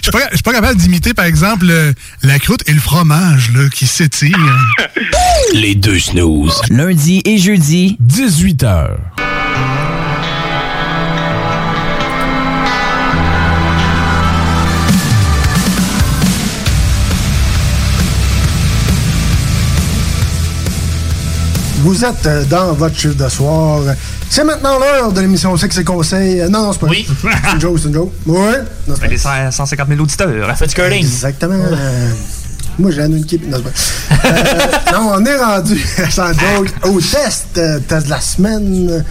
Je 0.04 0.10
suis 0.10 0.12
pas, 0.12 0.30
je 0.32 0.36
suis 0.38 0.44
pas 0.44 0.54
capable 0.54 0.78
d'imiter, 0.80 1.14
par 1.14 1.26
exemple, 1.26 1.66
le- 1.66 1.94
la 2.24 2.40
croûte 2.40 2.64
et 2.68 2.72
le 2.74 2.80
fromage 2.80 3.52
là, 3.54 3.68
qui 3.74 3.86
s'étirent. 3.86 4.38
Les 5.54 5.76
deux 5.76 6.00
snooze. 6.00 6.62
Lundi 6.70 7.22
et 7.26 7.38
jeudi, 7.38 7.98
18h. 8.02 8.88
Vous 21.82 22.06
êtes 22.06 22.26
euh, 22.28 22.44
dans 22.46 22.74
votre 22.74 22.96
chiffre 22.98 23.16
de 23.16 23.28
soir. 23.30 23.80
C'est 24.30 24.44
maintenant 24.44 24.78
l'heure 24.80 25.12
de 25.12 25.20
l'émission 25.22 25.56
Sexe 25.58 25.78
et 25.80 25.84
Conseil. 25.84 26.42
Euh, 26.42 26.48
Non, 26.50 26.64
non, 26.68 26.74
c'est 26.74 26.80
pas 26.80 26.88
Oui. 26.88 27.08
C'est 27.08 27.54
une 27.54 27.62
joke, 27.62 27.80
c'est 27.80 27.88
une 27.88 27.94
joke. 27.96 28.12
Ouais. 28.28 28.60
Non, 28.88 28.96
c'est 29.00 29.08
Les 29.08 29.18
100 29.18 29.52
150 29.52 29.88
000 29.88 30.00
auditeurs. 30.02 30.30
Du 30.68 30.74
curling. 30.74 31.00
Exactement. 31.00 31.56
Euh, 31.56 32.12
Moi, 32.78 32.92
j'ai 32.92 33.02
un 33.02 33.14
équipe. 33.18 33.48
Non, 33.50 33.58
c'est 33.58 34.18
pas- 34.22 34.28
Euh, 34.28 34.94
non, 34.94 35.12
on 35.16 35.26
est 35.26 35.38
rendu, 35.38 35.78
sans 36.12 36.28
joke, 36.34 36.70
au 36.86 37.00
test, 37.02 37.48
euh, 37.58 37.80
test 37.80 38.06
de 38.06 38.10
la 38.12 38.22
semaine. 38.22 39.04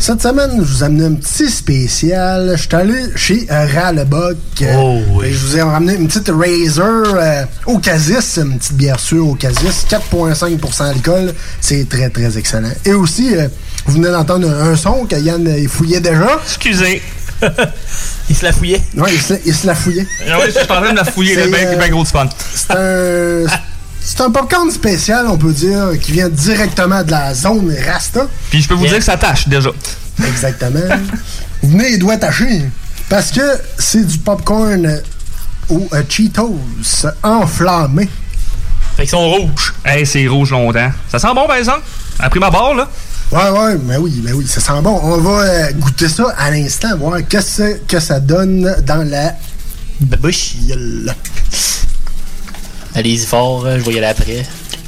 Cette 0.00 0.22
semaine, 0.22 0.50
je 0.58 0.62
vous 0.62 0.82
ai 0.82 0.86
amené 0.86 1.04
un 1.06 1.14
petit 1.14 1.50
spécial. 1.50 2.52
Je 2.56 2.62
suis 2.62 2.74
allé 2.74 2.94
chez 3.16 3.46
Ralebock. 3.50 4.36
euh, 4.62 5.22
et 5.24 5.32
Je 5.32 5.38
vous 5.38 5.56
ai 5.56 5.62
ramené 5.62 5.94
une 5.94 6.06
petite 6.06 6.30
Razer 6.30 6.84
euh, 7.16 7.44
au 7.66 7.78
Casis, 7.78 8.38
une 8.38 8.58
petite 8.58 8.74
bière 8.74 9.00
sûre 9.00 9.26
au 9.28 9.34
Casis, 9.34 9.86
4,5% 9.90 10.78
d'alcool. 10.92 11.34
C'est 11.60 11.88
très, 11.88 12.08
très 12.10 12.38
excellent. 12.38 12.70
Et 12.84 12.92
aussi, 12.92 13.34
euh, 13.36 13.48
vous 13.86 13.94
venez 13.94 14.08
d'entendre 14.10 14.48
un, 14.48 14.70
un 14.72 14.76
son 14.76 15.04
que 15.04 15.16
Yann 15.16 15.46
euh, 15.46 15.58
il 15.58 15.68
fouillait 15.68 16.00
déjà. 16.00 16.38
Excusez. 16.44 17.02
il 18.30 18.36
se 18.36 18.44
la 18.44 18.52
fouillait. 18.52 18.80
Oui, 18.96 19.10
il 19.12 19.20
se, 19.20 19.34
il 19.44 19.54
se 19.54 19.66
la 19.66 19.74
fouillait. 19.74 20.06
Ah 20.30 20.36
oui, 20.38 20.44
je 20.46 20.52
suis 20.52 20.62
en 20.62 20.80
train 20.80 20.92
de 20.92 20.96
la 20.96 21.04
fouiller, 21.04 21.34
le 21.34 21.48
bien 21.48 21.66
euh, 21.66 21.76
ben 21.76 21.90
gros 21.90 22.04
du 22.04 22.10
fun. 22.10 22.28
C'est 22.54 22.70
un, 22.70 23.44
c'est 24.00 24.20
un 24.20 24.30
popcorn 24.30 24.70
spécial, 24.70 25.26
on 25.28 25.36
peut 25.36 25.52
dire, 25.52 25.90
qui 26.00 26.12
vient 26.12 26.28
directement 26.28 27.02
de 27.02 27.10
la 27.10 27.34
zone 27.34 27.74
Rasta. 27.86 28.26
Puis 28.50 28.62
je 28.62 28.68
peux 28.68 28.74
vous 28.74 28.86
dire 28.86 28.98
que 28.98 29.04
ça 29.04 29.16
tâche 29.16 29.48
déjà. 29.48 29.70
Exactement. 30.26 30.80
Venez 31.62 31.90
les 31.90 31.98
doigts 31.98 32.16
tachés. 32.16 32.62
Parce 33.08 33.30
que 33.30 33.42
c'est 33.78 34.06
du 34.06 34.18
popcorn 34.18 35.00
aux 35.68 35.88
euh, 35.92 36.02
Cheetos 36.08 36.58
enflammé. 37.22 38.08
Fait 38.96 39.02
qu'ils 39.02 39.10
sont 39.10 39.30
rouges. 39.30 39.74
Hey, 39.84 40.04
c'est 40.04 40.26
rouge 40.26 40.50
longtemps. 40.50 40.90
Ça 41.10 41.18
sent 41.18 41.28
bon, 41.34 41.46
par 41.46 41.56
exemple? 41.56 41.82
Après 42.18 42.40
ma 42.40 42.50
barre, 42.50 42.74
là? 42.74 42.88
Ouais, 43.30 43.50
ouais, 43.50 43.78
mais 43.84 43.96
oui, 43.98 44.22
mais 44.24 44.32
oui, 44.32 44.46
ça 44.46 44.60
sent 44.60 44.80
bon. 44.82 44.98
On 45.02 45.18
va 45.18 45.40
euh, 45.42 45.72
goûter 45.72 46.08
ça 46.08 46.34
à 46.36 46.50
l'instant, 46.50 46.96
voir 46.96 47.18
qu'est-ce 47.28 47.76
que 47.86 48.00
ça 48.00 48.20
donne 48.20 48.74
dans 48.86 49.08
la 49.08 49.34
bouche. 50.00 50.54
Allez-y 52.94 53.24
fort, 53.26 53.64
euh, 53.66 53.78
je 53.78 53.84
vais 53.84 53.92
y 53.94 53.98
aller 53.98 54.06
après. 54.06 54.46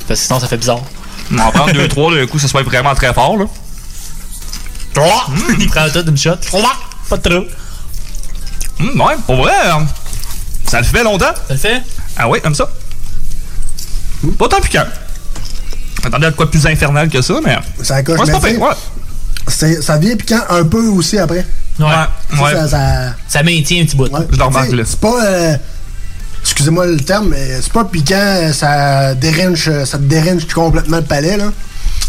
Parce 0.09 0.21
que 0.21 0.27
sinon, 0.27 0.41
ça 0.41 0.47
fait 0.49 0.57
bizarre. 0.57 0.81
On 1.33 1.37
va 1.37 1.47
en 1.47 1.53
prendre 1.53 1.73
deux, 1.73 1.87
trois, 1.89 2.13
d'un 2.15 2.27
coup, 2.27 2.39
ça 2.39 2.49
soit 2.49 2.63
vraiment 2.63 2.95
très 2.95 3.13
fort, 3.15 3.37
là. 3.37 3.45
Il 5.59 5.69
prend 5.69 5.89
tout 5.91 6.03
d'une 6.03 6.17
shot. 6.17 6.37
Pas 7.09 7.17
de 7.17 7.23
trop. 7.29 7.45
Hum, 8.81 9.01
ouais, 9.01 9.15
pour 9.27 9.37
vrai, 9.37 9.53
euh, 9.67 9.73
ça 10.67 10.79
le 10.79 10.85
fait 10.87 11.03
longtemps. 11.05 11.35
Ça 11.49 11.55
le 11.55 11.57
fait? 11.59 11.83
Ah 12.17 12.29
oui, 12.29 12.41
comme 12.41 12.55
ça. 12.55 12.69
Pas 14.39 14.49
tant 14.49 14.61
piquant. 14.61 14.85
Attendez 16.05 16.27
à 16.27 16.31
de 16.31 16.37
quoi 16.37 16.51
plus 16.51 16.67
infernal 16.67 17.09
que 17.09 17.21
ça, 17.23 17.35
mais. 17.45 17.57
Ça 17.83 18.03
coche 18.03 18.19
Ouais, 18.19 18.27
c'est 18.27 18.33
pas 18.33 18.67
ouais. 18.67 18.75
c'est- 19.49 19.83
Ça 19.83 19.99
vient 19.99 20.17
piquant 20.17 20.41
un 20.49 20.65
peu 20.65 20.87
aussi 20.89 21.19
après. 21.19 21.47
Ouais. 21.79 21.87
Ça, 21.87 22.43
ouais. 22.43 22.53
ça- 22.55 22.69
ça- 22.69 23.15
Ça 23.29 23.43
maintient 23.43 23.83
un 23.83 23.85
petit 23.87 23.97
bout. 23.97 24.09
Ouais. 24.09 24.21
Je 24.31 24.37
le 24.37 24.43
remarque, 24.45 24.73
là. 24.73 24.83
C'est 24.87 24.99
pas. 25.01 25.25
euh, 25.25 25.57
Excusez-moi 26.43 26.87
le 26.87 26.97
terme, 27.01 27.29
mais 27.31 27.61
c'est 27.61 27.73
pas 27.73 27.85
piquant, 27.85 28.51
ça 28.53 29.15
dérange, 29.15 29.71
ça 29.85 29.99
te 29.99 30.03
dérange 30.05 30.47
complètement 30.53 30.99
le 30.99 31.03
palais, 31.05 31.37
là. 31.37 31.53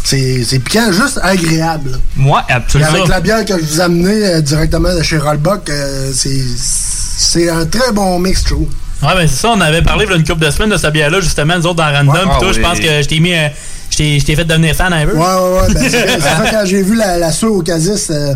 C'est 0.04 0.42
c'est 0.44 0.58
piquant, 0.58 0.90
juste 0.90 1.20
agréable. 1.22 2.00
Moi, 2.16 2.42
absolument. 2.48 2.90
avec 2.90 3.08
la 3.08 3.20
bière 3.20 3.44
que 3.44 3.56
je 3.58 3.64
vous 3.64 3.78
ai 3.80 3.82
amenée 3.84 4.26
euh, 4.26 4.40
directement 4.40 4.92
de 4.94 5.02
chez 5.02 5.16
Rollbuck, 5.18 5.68
euh, 5.70 6.10
c'est 6.14 6.42
c'est 6.56 7.48
un 7.48 7.66
très 7.66 7.92
bon 7.92 8.18
mix, 8.18 8.40
je 8.40 8.46
trouve. 8.54 8.68
Ouais, 9.02 9.14
ben 9.14 9.28
c'est 9.28 9.36
ça, 9.42 9.50
on 9.54 9.60
avait 9.60 9.82
parlé 9.82 10.04
il 10.06 10.10
y 10.10 10.14
a 10.14 10.16
une 10.16 10.24
couple 10.24 10.44
de 10.44 10.50
semaines 10.50 10.70
de 10.70 10.76
cette 10.76 10.92
bière-là, 10.92 11.20
justement, 11.20 11.56
nous 11.56 11.66
autres 11.66 11.76
dans 11.76 11.92
Random. 11.92 12.08
Ouais. 12.14 12.20
Pis 12.20 12.38
toi, 12.40 12.48
Ah 12.48 12.52
je 12.52 12.58
oui. 12.58 12.62
pense 12.64 12.78
que 12.80 13.02
je 13.02 13.08
t'ai 13.08 13.20
mis. 13.20 13.34
euh, 13.34 13.48
je 13.90 13.96
t'ai 13.98 14.18
je 14.20 14.24
t'ai 14.24 14.34
fait 14.36 14.44
devenir 14.44 14.74
fan 14.74 14.92
un 14.92 15.06
peu. 15.06 15.12
Ouais, 15.12 15.20
ouais, 15.20 15.60
ouais. 15.68 15.74
Ben, 15.74 15.80
c'est 15.90 15.90
c'est 16.08 16.20
ça, 16.20 16.42
quand 16.50 16.64
j'ai 16.64 16.82
vu 16.82 16.96
la, 16.96 17.18
la 17.18 17.30
soie 17.30 17.50
au 17.50 17.62
Casis 17.62 18.08
euh, 18.10 18.34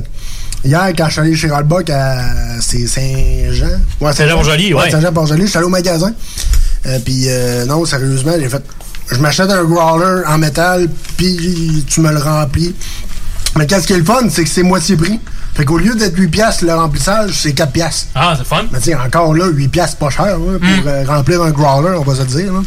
hier, 0.67 0.93
quand 0.97 1.07
je 1.07 1.13
suis 1.13 1.21
allé 1.21 1.37
chez 1.37 1.49
Rollbuck 1.49 1.91
à 1.91 2.61
c'est 2.61 2.87
Saint-Jean. 2.87 3.81
Ouais, 4.01 4.13
Saint-Jean-Port-Joli, 4.13 4.75
ouais. 4.75 4.91
Saint-Jean-Port-Joli, 4.91 5.43
je 5.43 5.47
suis 5.47 5.57
allé 5.57 5.67
au 5.67 5.71
magasin. 5.71 6.13
Euh, 6.87 6.99
puis, 7.05 7.25
euh, 7.29 7.65
non, 7.65 7.85
sérieusement, 7.85 8.33
j'ai 8.39 8.49
fait. 8.49 8.63
Je 9.11 9.19
m'achète 9.19 9.51
un 9.51 9.65
growler 9.65 10.23
en 10.27 10.39
métal, 10.39 10.89
puis 11.17 11.85
tu 11.89 12.01
me 12.01 12.11
le 12.11 12.19
remplis. 12.19 12.75
Mais 13.57 13.67
qu'est-ce 13.67 13.87
qui 13.87 13.93
est 13.95 13.99
le 13.99 14.05
fun, 14.05 14.29
c'est 14.29 14.45
que 14.45 14.51
c'est 14.51 14.63
moitié 14.63 14.97
prix. 14.97 15.21
Fait 15.55 15.65
qu'au 15.65 15.79
lieu 15.79 15.95
d'être 15.95 16.19
8 16.19 16.29
piastres, 16.29 16.65
le 16.67 16.75
remplissage, 16.75 17.31
c'est 17.33 17.55
4 17.55 17.73
piastres. 17.73 18.09
Ah, 18.15 18.35
c'est 18.37 18.47
fun. 18.47 18.65
Mais 18.71 18.79
tu 18.79 18.87
sais, 18.87 18.95
encore 18.95 19.33
là, 19.33 19.47
8 19.47 19.69
piastres, 19.69 19.97
pas 19.97 20.11
cher 20.11 20.37
hein, 20.37 20.59
pour 20.59 20.91
euh, 20.91 21.05
remplir 21.07 21.41
un 21.43 21.51
growler, 21.51 21.97
on 21.99 22.03
va 22.03 22.15
se 22.15 22.21
le 22.21 22.27
dire. 22.27 22.53
Là. 22.53 22.61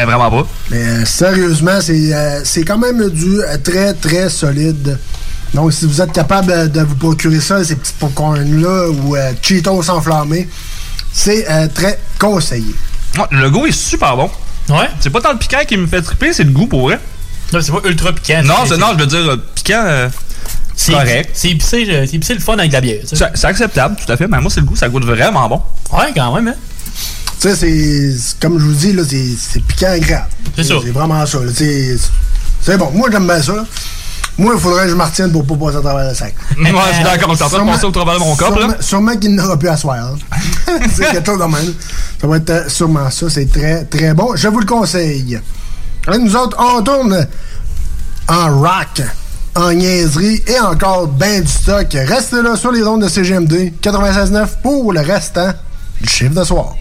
Eh, 0.00 0.04
vraiment 0.06 0.30
pas. 0.30 0.46
Mais 0.70 0.78
euh, 0.78 1.04
sérieusement, 1.04 1.80
c'est 1.82 2.64
quand 2.64 2.78
même 2.78 3.10
du 3.10 3.40
très, 3.62 3.92
très 3.92 4.30
solide. 4.30 4.98
Donc, 5.54 5.72
si 5.72 5.86
vous 5.86 6.00
êtes 6.02 6.12
capable 6.12 6.50
euh, 6.52 6.66
de 6.66 6.80
vous 6.82 6.96
procurer 6.96 7.40
ça, 7.40 7.62
ces 7.64 7.76
petits 7.76 7.92
popcorn-là, 8.00 8.88
ou 8.90 9.16
euh, 9.16 9.32
Cheetos 9.40 9.88
enflammés, 9.88 10.48
c'est 11.12 11.48
euh, 11.50 11.68
très 11.72 11.98
conseillé. 12.18 12.74
Ouais, 13.16 13.24
le 13.30 13.48
goût 13.50 13.66
est 13.66 13.72
super 13.72 14.16
bon. 14.16 14.30
Ouais. 14.68 14.88
C'est 15.00 15.10
pas 15.10 15.20
tant 15.20 15.32
le 15.32 15.38
piquant 15.38 15.60
qui 15.66 15.76
me 15.76 15.86
fait 15.86 16.02
triper, 16.02 16.32
c'est 16.32 16.44
le 16.44 16.50
goût 16.50 16.66
pour 16.66 16.82
vrai. 16.88 16.98
Non, 17.52 17.60
c'est 17.60 17.70
pas 17.72 17.80
ultra 17.88 18.12
piquant. 18.12 18.42
Non, 18.44 18.54
c'est- 18.64 18.70
c'est- 18.74 18.76
non, 18.80 18.88
je 18.94 18.98
veux 19.00 19.06
dire, 19.06 19.30
euh, 19.30 19.36
piquant, 19.54 19.82
euh, 19.86 20.08
C'est 20.76 20.90
correct. 20.92 21.30
C'est 21.34 21.50
épicé, 21.50 21.84
c'est 22.08 22.16
épicé 22.16 22.34
le 22.34 22.40
fun 22.40 22.54
avec 22.58 22.72
la 22.72 22.80
bière. 22.80 23.02
C'est 23.06 23.16
c'est 23.34 23.46
acceptable, 23.46 23.94
tout 24.04 24.10
à 24.10 24.16
fait. 24.16 24.26
Mais 24.26 24.40
moi, 24.40 24.50
c'est 24.52 24.58
le 24.60 24.66
goût, 24.66 24.74
ça 24.74 24.88
goûte 24.88 25.04
vraiment 25.04 25.48
bon. 25.48 25.62
Ouais, 25.92 26.06
quand 26.16 26.34
même, 26.34 26.48
hein. 26.48 26.54
Tu 27.40 27.48
sais, 27.48 27.54
c'est-. 27.54 28.40
Comme 28.40 28.58
je 28.58 28.64
vous 28.64 28.72
dis, 28.72 28.92
là, 28.92 29.02
c'est 29.08 29.24
c'est 29.38 29.60
piquant 29.60 29.90
agréable. 29.92 30.26
C'est 30.56 30.64
ça. 30.64 30.74
C'est 30.82 30.90
vraiment 30.90 31.24
ça. 31.26 31.38
là, 31.38 31.52
tu 31.52 31.64
sais, 31.64 31.96
C'est 32.60 32.76
bon. 32.76 32.90
Moi, 32.92 33.08
j'aime 33.12 33.26
bien 33.26 33.40
ça. 33.40 33.52
là. 33.54 33.64
Moi, 34.36 34.54
il 34.56 34.60
faudrait 34.60 34.84
que 34.84 34.90
je 34.90 34.94
me 34.96 35.02
retienne 35.04 35.30
pour 35.30 35.46
pas 35.46 35.66
passer 35.66 35.76
à 35.78 35.80
travers 35.80 36.08
le 36.08 36.14
sac. 36.14 36.34
Ouais, 36.58 36.64
je 36.90 36.94
suis 36.94 37.04
d'accord. 37.04 37.32
De 37.32 37.36
Sûrement- 37.36 37.72
passer 37.72 37.84
au 37.86 37.90
travers 37.92 38.14
de 38.14 38.18
mon 38.20 38.34
là. 38.68 38.76
sûrement- 38.80 39.16
qu'il 39.16 39.34
n'aura 39.34 39.56
plus 39.56 39.68
à 39.68 39.76
soir. 39.76 39.96
hein. 39.98 40.16
c'est 40.92 41.10
quelque 41.12 41.26
chose 41.26 41.38
de 41.38 41.44
même. 41.44 41.74
Ça 42.20 42.26
va 42.26 42.36
être 42.38 42.50
euh, 42.50 42.68
sûrement 42.68 43.10
ça. 43.10 43.30
C'est 43.30 43.50
très, 43.50 43.84
très 43.84 44.12
bon. 44.12 44.34
Je 44.34 44.48
vous 44.48 44.58
le 44.60 44.66
conseille. 44.66 45.38
Et 46.12 46.18
nous 46.18 46.34
autres, 46.36 46.56
on 46.58 46.82
tourne 46.82 47.26
en 48.28 48.58
rock, 48.60 49.02
en 49.54 49.72
niaiserie 49.72 50.42
et 50.48 50.58
encore 50.60 51.06
ben 51.06 51.40
du 51.42 51.48
stock. 51.48 51.86
Restez 51.92 52.42
là 52.42 52.56
sur 52.56 52.72
les 52.72 52.82
ondes 52.82 53.02
de 53.02 53.08
CGMD 53.08 53.72
96.9 53.80 54.46
pour 54.62 54.92
le 54.92 55.00
restant 55.00 55.52
du 56.00 56.08
chiffre 56.08 56.34
de 56.34 56.42
soir. 56.44 56.74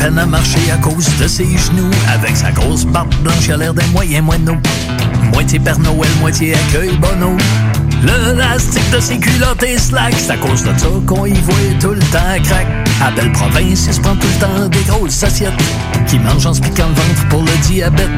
Peine 0.00 0.18
à 0.18 0.26
marcher 0.26 0.70
à 0.72 0.78
cause 0.78 1.06
de 1.20 1.28
ses 1.28 1.44
genoux. 1.44 1.90
Avec 2.08 2.36
sa 2.36 2.50
grosse 2.50 2.84
barbe 2.84 3.14
blanche, 3.22 3.46
il 3.46 3.52
a 3.52 3.56
l'air 3.58 3.74
d'un 3.74 3.86
moyen 3.88 4.22
moineau. 4.22 4.56
Moitié 5.32 5.58
Père 5.58 5.78
Noël, 5.78 6.10
moitié 6.20 6.54
accueil 6.54 6.96
bono. 6.96 7.36
Le 8.02 8.32
lastique 8.32 8.90
de 8.90 9.00
ses 9.00 9.18
culottes 9.18 9.62
est 9.62 9.78
slack. 9.78 10.14
C'est 10.16 10.32
à 10.32 10.36
cause 10.38 10.62
de 10.64 10.78
ça 10.78 10.88
qu'on 11.06 11.26
y 11.26 11.34
voit 11.40 11.54
tout 11.80 11.90
le 11.90 12.00
temps 12.00 12.42
crack. 12.42 12.66
À 13.02 13.10
belle 13.10 13.30
province, 13.32 13.86
il 13.86 13.94
se 13.94 14.00
prend 14.00 14.16
tout 14.16 14.26
le 14.26 14.40
temps 14.40 14.68
des 14.68 14.82
grosses 14.84 15.22
assiettes. 15.22 15.52
Qui 16.06 16.18
mange 16.18 16.46
en 16.46 16.54
se 16.54 16.60
piquant 16.60 16.88
le 16.88 16.94
ventre 16.94 17.28
pour 17.28 17.42
le 17.42 17.52
diabète. 17.66 18.08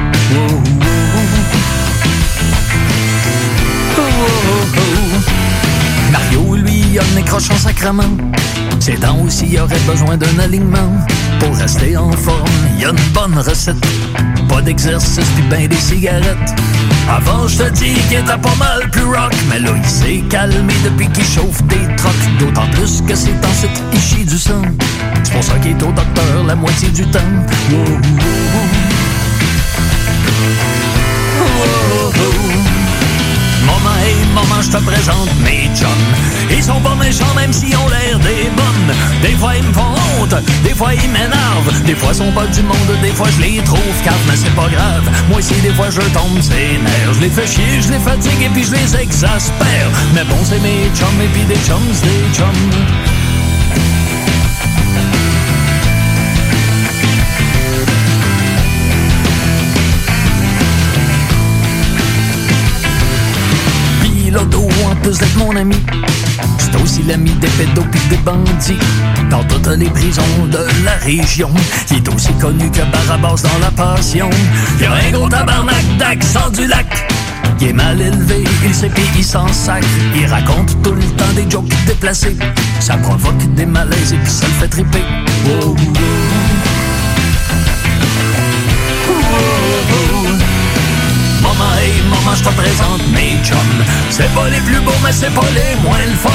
Mario, 6.12 6.54
lui, 6.54 6.98
a 6.98 7.02
le 7.02 7.14
nez 7.16 7.24
crochon 7.24 7.56
sacrement. 7.56 8.16
Ses 8.78 8.96
dents 8.96 9.18
aussi 9.24 9.46
il 9.50 9.60
aurait 9.60 9.78
besoin 9.86 10.16
d'un 10.16 10.38
alignement. 10.38 10.92
Pour 11.42 11.56
rester 11.56 11.96
en 11.96 12.12
forme, 12.12 12.48
y 12.78 12.84
a 12.84 12.90
une 12.90 13.12
bonne 13.12 13.36
recette. 13.36 13.84
Pas 14.48 14.62
d'exercice 14.62 15.26
puis 15.34 15.44
ben 15.50 15.66
des 15.66 15.76
cigarettes. 15.76 16.54
Avant, 17.08 17.48
je 17.48 17.58
te 17.58 17.70
dis 17.70 17.94
qu'il 18.08 18.18
était 18.18 18.38
pas 18.38 18.54
mal 18.58 18.88
plus 18.90 19.04
rock. 19.04 19.34
Mais 19.48 19.58
là, 19.58 19.70
il 19.76 19.88
s'est 19.88 20.22
calmé 20.30 20.72
depuis 20.84 21.08
qu'il 21.08 21.24
chauffe 21.24 21.62
des 21.64 21.96
trocs. 21.96 22.12
D'autant 22.38 22.68
plus 22.70 23.02
que 23.02 23.14
c'est 23.16 23.34
en 23.44 23.52
site, 23.54 23.82
il 23.92 24.00
chie 24.00 24.24
du 24.24 24.38
sang. 24.38 24.62
C'est 25.24 25.32
pour 25.32 25.42
ça 25.42 25.58
qu'il 25.58 25.72
est 25.72 25.82
au 25.82 25.90
docteur 25.92 26.44
la 26.46 26.54
moitié 26.54 26.88
du 26.90 27.04
temps. 27.06 27.18
Hey, 34.02 34.16
maman, 34.34 34.60
je 34.60 34.70
te 34.70 34.78
présente 34.78 35.30
mes 35.44 35.70
chums. 35.76 35.88
Ils 36.50 36.62
sont 36.62 36.80
pas 36.80 36.96
méchants 36.96 37.34
même 37.36 37.52
s'ils 37.52 37.76
ont 37.76 37.88
l'air 37.88 38.18
des 38.18 38.50
bonnes. 38.50 38.94
Des 39.22 39.36
fois 39.36 39.54
ils 39.56 39.62
me 39.62 39.72
font 39.72 39.94
honte, 40.18 40.34
des 40.64 40.74
fois 40.74 40.92
ils 40.92 41.08
m'énervent. 41.08 41.82
Des 41.84 41.94
fois 41.94 42.10
ils 42.12 42.16
sont 42.16 42.32
pas 42.32 42.46
du 42.46 42.62
monde, 42.62 42.92
des 43.00 43.12
fois 43.12 43.28
je 43.36 43.42
les 43.42 43.62
trouve 43.62 43.96
caves, 44.02 44.24
mais 44.26 44.36
c'est 44.36 44.54
pas 44.56 44.68
grave. 44.68 45.04
Moi 45.28 45.38
aussi 45.38 45.54
des 45.60 45.72
fois 45.74 45.88
je 45.90 46.00
tombe 46.10 46.40
ses 46.40 46.78
nerfs. 46.82 47.14
Je 47.14 47.20
les 47.20 47.30
fais 47.30 47.46
chier, 47.46 47.80
je 47.80 47.92
les 47.92 48.00
fatigue 48.00 48.42
et 48.42 48.48
puis 48.48 48.64
je 48.64 48.72
les 48.72 48.96
exaspère. 48.96 49.88
Mais 50.14 50.24
bon 50.24 50.38
c'est 50.42 50.60
mes 50.60 50.90
chums 50.96 51.22
et 51.22 51.28
puis 51.28 51.44
des 51.44 51.60
chums, 51.64 51.92
des 52.02 52.36
chums. 52.36 53.01
Plus 65.12 65.18
d'être 65.18 65.36
mon 65.36 65.54
ami, 65.56 65.76
c'est 66.56 66.74
aussi 66.82 67.02
l'ami 67.02 67.32
des 67.32 67.48
pédos 67.48 67.84
pis 67.92 67.98
des 68.08 68.16
bandits. 68.16 68.78
Dans 69.28 69.44
toutes 69.44 69.66
les 69.76 69.90
prisons 69.90 70.22
de 70.50 70.56
la 70.86 70.92
région, 71.02 71.50
il 71.90 71.98
est 71.98 72.08
aussi 72.08 72.32
connu 72.40 72.70
que 72.70 72.80
Barabas 72.90 73.42
dans 73.42 73.58
la 73.60 73.70
passion. 73.72 74.30
Il 74.80 74.86
a 74.86 74.94
un 74.94 75.10
gros 75.10 75.28
tabarnak 75.28 75.84
d'accent 75.98 76.48
du 76.48 76.66
lac. 76.66 76.86
Il 77.60 77.68
est 77.68 77.72
mal 77.74 78.00
élevé, 78.00 78.44
il 78.64 78.74
sait 78.74 78.88
pis 78.88 79.02
il 79.14 79.22
s'en 79.22 79.48
sac. 79.48 79.84
Il 80.16 80.24
raconte 80.24 80.82
tout 80.82 80.94
le 80.94 81.02
temps 81.02 81.32
des 81.36 81.50
jokes 81.50 81.68
déplacés. 81.86 82.36
Ça 82.80 82.96
provoque 82.96 83.54
des 83.54 83.66
malaises 83.66 84.14
et 84.14 84.16
puis 84.16 84.30
ça 84.30 84.46
le 84.46 84.52
fait 84.54 84.68
triper. 84.68 85.02
Maman, 92.24 92.36
je 92.36 92.42
te 92.44 92.48
présente 92.50 93.02
mes 93.12 93.36
chums. 93.42 93.84
C'est 94.10 94.32
pas 94.34 94.48
les 94.48 94.60
plus 94.60 94.78
beaux, 94.80 94.92
mais 95.04 95.12
c'est 95.12 95.32
pas 95.34 95.48
les 95.54 95.74
moins 95.82 95.98
le 95.98 96.14
fun. 96.14 96.30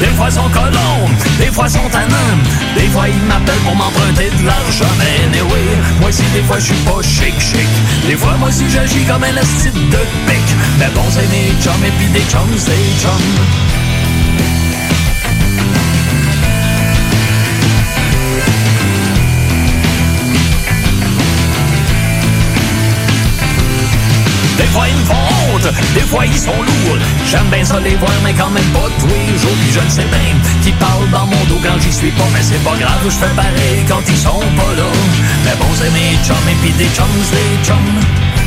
Des 0.00 0.06
fois, 0.16 0.30
sont 0.30 0.48
colons, 0.48 1.08
des 1.38 1.46
fois, 1.46 1.68
sont 1.68 1.88
tannants. 1.90 2.38
Des 2.76 2.88
fois, 2.88 3.08
ils 3.08 3.22
m'appellent 3.28 3.62
pour 3.64 3.76
m'emprunter 3.76 4.30
de 4.30 4.46
l'argent. 4.46 4.90
Mais 4.98 5.26
anyway, 5.26 5.78
moi 6.00 6.08
aussi, 6.08 6.24
des 6.34 6.42
fois, 6.42 6.58
je 6.58 6.66
suis 6.66 6.84
pas 6.84 7.02
chic, 7.02 7.38
chic. 7.38 7.68
Des 8.06 8.16
fois, 8.16 8.34
moi 8.38 8.48
aussi, 8.48 8.64
j'agis 8.68 9.04
comme 9.04 9.22
un 9.22 9.36
asti 9.36 9.70
de 9.70 10.02
pic. 10.26 10.46
Mais 10.78 10.88
bon, 10.94 11.04
c'est 11.10 11.28
mes 11.30 11.54
chums 11.62 11.84
et 11.84 11.92
puis 11.98 12.08
des 12.08 12.26
chums, 12.30 12.50
des 12.50 13.00
chums. 13.00 13.69
Des 25.94 26.06
fois 26.06 26.26
ils 26.26 26.38
sont 26.38 26.56
lourds. 26.62 26.98
J'aime 27.30 27.48
bien 27.50 27.64
ça 27.64 27.78
les 27.80 27.96
voir, 27.96 28.12
mais 28.24 28.34
quand 28.34 28.50
même 28.50 28.70
pas 28.72 28.88
tous 28.98 29.06
les 29.06 29.38
jours. 29.38 29.56
Puis 29.60 29.72
je 29.72 29.80
ne 29.80 29.90
sais 29.90 30.08
bien 30.10 30.30
qui 30.62 30.72
parle 30.72 31.08
dans 31.10 31.26
mon 31.26 31.44
dos 31.48 31.60
quand 31.62 31.78
j'y 31.80 31.92
suis 31.92 32.10
pas. 32.12 32.28
Mais 32.32 32.42
c'est 32.42 32.62
pas 32.64 32.76
grave, 32.76 33.00
je 33.04 33.10
fais 33.10 33.34
pareil 33.34 33.84
quand 33.88 34.02
ils 34.06 34.16
sont 34.16 34.44
pas 34.56 34.72
là. 34.76 34.90
Mais 35.44 35.56
bon, 35.58 35.70
c'est 35.74 35.90
mes 35.90 36.16
chums 36.24 36.48
et 36.50 36.56
puis 36.62 36.72
des 36.72 36.90
chums, 36.94 37.20
des 37.32 37.66
chums. 37.66 38.39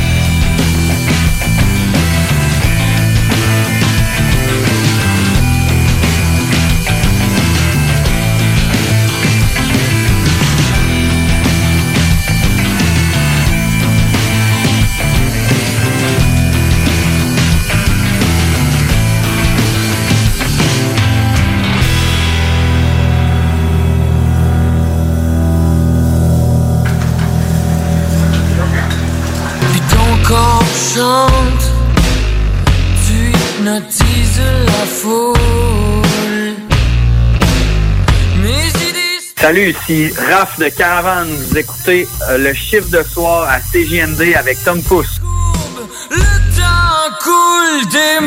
Salut, 39.44 39.74
ici 39.78 40.10
Raph 40.30 40.58
de 40.58 40.70
Caravane. 40.70 41.28
Vous 41.28 41.58
écoutez 41.58 42.08
euh, 42.30 42.38
le 42.38 42.54
chiffre 42.54 42.88
de 42.88 43.02
soir 43.02 43.46
à 43.46 43.60
CJMD 43.60 44.34
avec 44.34 44.56
Tom 44.64 44.82
Pousse. 44.82 45.20
Le 46.10 46.16
temps 46.56 47.14
coule 47.22 47.86
des 47.90 48.20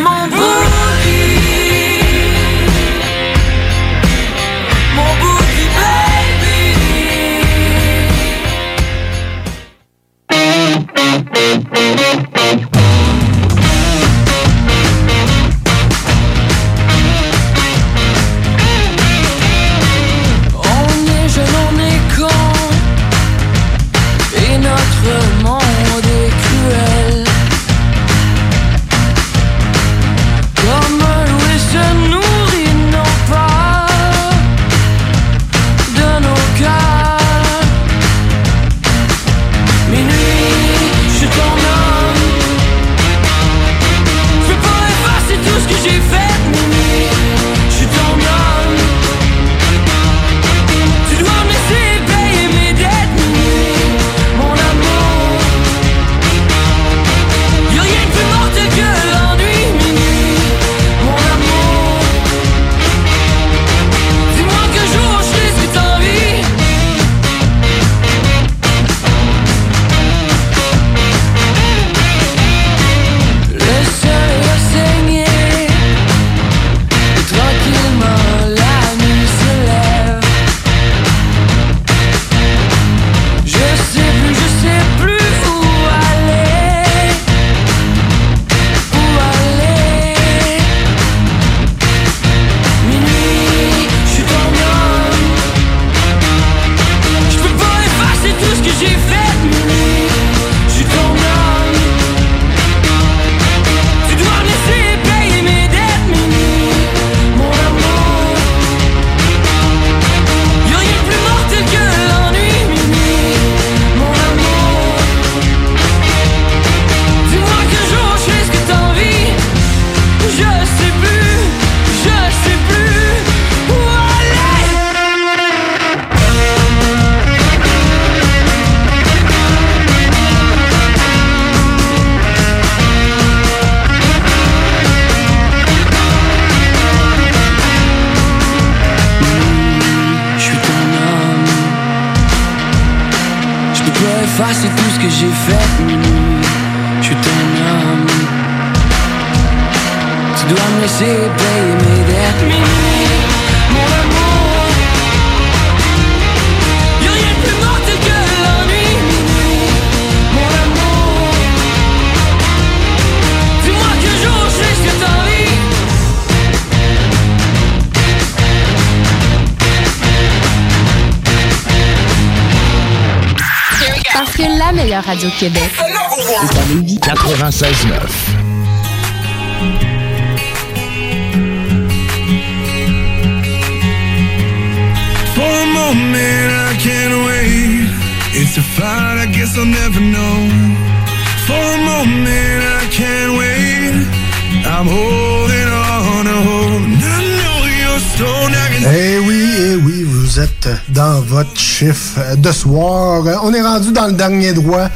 de 202.38 202.52
soir. 202.52 203.24
On 203.44 203.54
est 203.54 203.62
rendu 203.62 203.92
dans 203.92 204.08
le 204.08 204.14
dernier 204.14 204.54
droit 204.54 204.90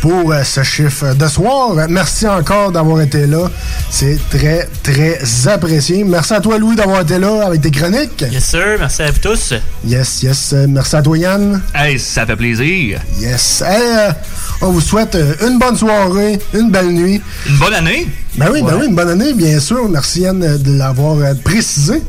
pour 0.00 0.32
euh, 0.32 0.42
ce 0.44 0.62
chiffre 0.62 1.14
de 1.14 1.26
soir. 1.28 1.70
Merci 1.88 2.26
encore 2.28 2.70
d'avoir 2.72 3.00
été 3.00 3.26
là. 3.26 3.48
C'est 3.90 4.18
très, 4.30 4.68
très 4.82 5.18
apprécié. 5.48 6.04
Merci 6.04 6.34
à 6.34 6.40
toi, 6.40 6.58
Louis, 6.58 6.76
d'avoir 6.76 7.00
été 7.00 7.18
là 7.18 7.46
avec 7.46 7.62
tes 7.62 7.70
chroniques. 7.70 8.24
Yes, 8.30 8.44
sir. 8.44 8.76
Merci 8.78 9.02
à 9.02 9.10
vous 9.10 9.18
tous. 9.18 9.54
Yes, 9.86 10.22
yes. 10.22 10.54
Merci 10.68 10.96
à 10.96 11.02
toi, 11.02 11.16
Yann. 11.18 11.62
Hey, 11.74 11.98
ça 11.98 12.26
fait 12.26 12.36
plaisir. 12.36 13.00
Yes. 13.18 13.62
Hey, 13.66 13.80
euh, 13.82 14.10
on 14.60 14.70
vous 14.70 14.80
souhaite 14.80 15.14
euh, 15.14 15.34
une 15.48 15.58
bonne 15.58 15.76
soirée, 15.76 16.38
une 16.52 16.70
belle 16.70 16.88
nuit. 16.90 17.22
Une 17.48 17.56
bonne 17.58 17.74
année. 17.74 18.06
Ben 18.36 18.48
oui, 18.52 18.62
ben 18.62 18.74
Ouais. 18.74 18.80
oui, 18.80 18.86
une 18.88 18.94
bonne 18.96 19.10
année, 19.10 19.32
bien 19.32 19.60
sûr. 19.60 19.88
Merci 19.88 20.22
Yann 20.22 20.38
de 20.40 20.78
l'avoir 20.78 21.16
précisé. 21.44 22.02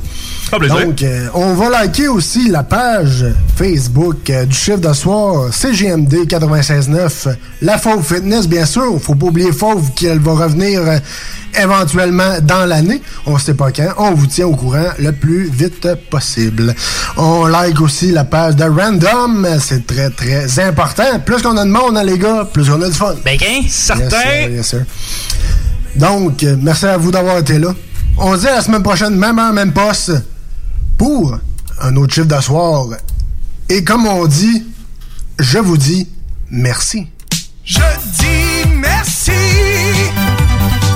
Plaisir. 0.58 0.86
Donc, 0.86 1.02
euh, 1.04 1.28
on 1.34 1.54
va 1.54 1.70
liker 1.70 2.08
aussi 2.08 2.50
la 2.50 2.64
page 2.64 3.26
Facebook 3.56 4.30
euh, 4.30 4.45
du 4.45 4.56
chiffre 4.56 4.80
de 4.80 4.91
soir 4.94 5.53
CGMD 5.53 6.26
96.9. 6.27 7.36
La 7.61 7.77
Fauve 7.77 8.03
Fitness, 8.03 8.48
bien 8.48 8.65
sûr. 8.65 8.99
Faut 9.02 9.15
pas 9.15 9.27
oublier 9.27 9.52
Fauve 9.52 9.91
qu'elle 9.95 10.19
va 10.19 10.34
revenir 10.34 10.82
euh, 10.82 10.98
éventuellement 11.57 12.40
dans 12.41 12.65
l'année. 12.65 13.02
On 13.26 13.38
sait 13.38 13.53
pas 13.53 13.72
quand. 13.72 13.94
On 13.98 14.14
vous 14.14 14.27
tient 14.27 14.48
au 14.48 14.56
courant 14.56 14.90
le 14.99 15.11
plus 15.11 15.49
vite 15.49 15.88
possible. 16.10 16.76
On 17.18 17.45
like 17.45 17.80
aussi 17.80 18.11
la 18.11 18.26
page 18.26 18.56
de 18.57 18.65
Random. 18.65 19.48
C'est 19.60 19.88
très, 19.88 20.10
très 20.10 20.60
important. 20.60 21.19
Plus 21.26 21.41
qu'on 21.41 21.56
a 21.57 21.64
de 21.64 21.69
monde, 21.69 21.98
hein, 21.98 22.03
les 22.03 22.18
gars, 22.18 22.48
plus 22.52 22.69
on 22.69 22.82
a 22.82 22.88
de 22.88 22.94
fun. 22.94 23.15
Ben, 23.23 23.38
qu'un? 23.38 23.61
Certain. 23.69 24.03
Yes, 24.03 24.11
sir, 24.11 24.49
yes, 24.49 24.68
sir. 24.68 24.86
Donc, 25.95 26.44
euh, 26.44 26.57
merci 26.61 26.86
à 26.86 26.98
vous 26.98 27.11
d'avoir 27.11 27.38
été 27.38 27.57
là. 27.57 27.69
On 28.18 28.36
se 28.36 28.41
dit 28.41 28.48
à 28.48 28.56
la 28.56 28.61
semaine 28.61 28.84
prochaine, 28.84 29.15
même 29.15 29.40
heure, 29.40 29.53
même 29.53 29.72
poste, 29.72 30.11
pour 30.98 31.38
un 31.82 31.95
autre 31.95 32.14
chiffre 32.14 32.27
de 32.27 32.41
soir. 32.41 32.88
Et 33.70 33.84
comme 33.84 34.06
on 34.06 34.28
dit, 34.28 34.64
je 35.40 35.58
vous 35.58 35.78
dis 35.78 36.08
merci. 36.52 37.08
Je 37.64 37.80
dis 38.20 38.70
merci 38.76 39.32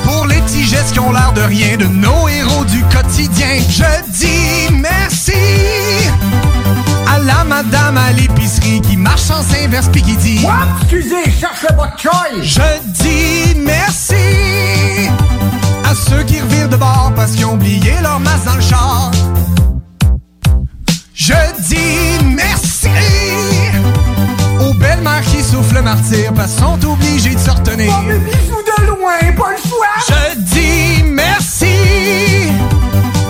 pour 0.04 0.28
les 0.28 0.40
petits 0.42 0.66
gestes 0.66 0.94
qui 0.94 1.00
ont 1.00 1.12
l'air 1.12 1.34
de 1.34 1.42
rien 1.42 1.78
de 1.78 1.86
nos 1.86 2.28
héros 2.28 2.64
du 2.66 2.84
quotidien. 2.84 3.58
Je 3.70 4.12
dis 4.12 4.74
merci 4.76 5.32
à 7.08 7.18
la 7.18 7.44
madame 7.44 7.98
à 7.98 8.12
l'épicerie 8.12 8.82
qui 8.82 8.98
marche 8.98 9.22
sans 9.22 9.44
inverse 9.64 9.90
puis 9.92 10.04
qui 10.04 10.16
dit 10.18 10.46
What? 10.46 10.68
Excusez, 10.84 11.32
cherchez 11.40 11.74
votre 11.76 12.00
choix. 12.00 12.28
Je 12.40 12.62
dis 13.04 13.56
merci 13.58 14.14
à 15.84 15.96
ceux 15.96 16.22
qui 16.24 16.40
revirent 16.40 16.70
de 16.70 16.78
bord 16.78 17.12
parce 17.16 17.32
qu'ils 17.32 17.46
ont 17.46 17.54
oublié 17.56 17.94
leur 18.04 18.20
masse 18.20 18.46
dans 18.46 18.56
le 18.56 18.62
char. 18.62 19.12
Je 21.30 21.62
dis 21.62 22.26
merci 22.26 22.88
aux 24.60 24.74
belles 24.74 25.02
mères 25.02 25.22
qui 25.22 25.44
soufflent 25.44 25.76
le 25.76 25.84
martyr 25.84 26.34
parce 26.34 26.56
sont 26.56 26.84
obligés 26.84 27.36
de 27.36 27.40
se 27.40 27.52
retenir. 27.52 27.94
Oh, 28.00 28.64
de 28.66 28.88
loin, 28.88 29.20
pas 29.38 29.52
le 29.52 29.70
choix. 29.70 29.86
Je 30.08 30.40
dis 30.40 31.04
merci 31.04 31.76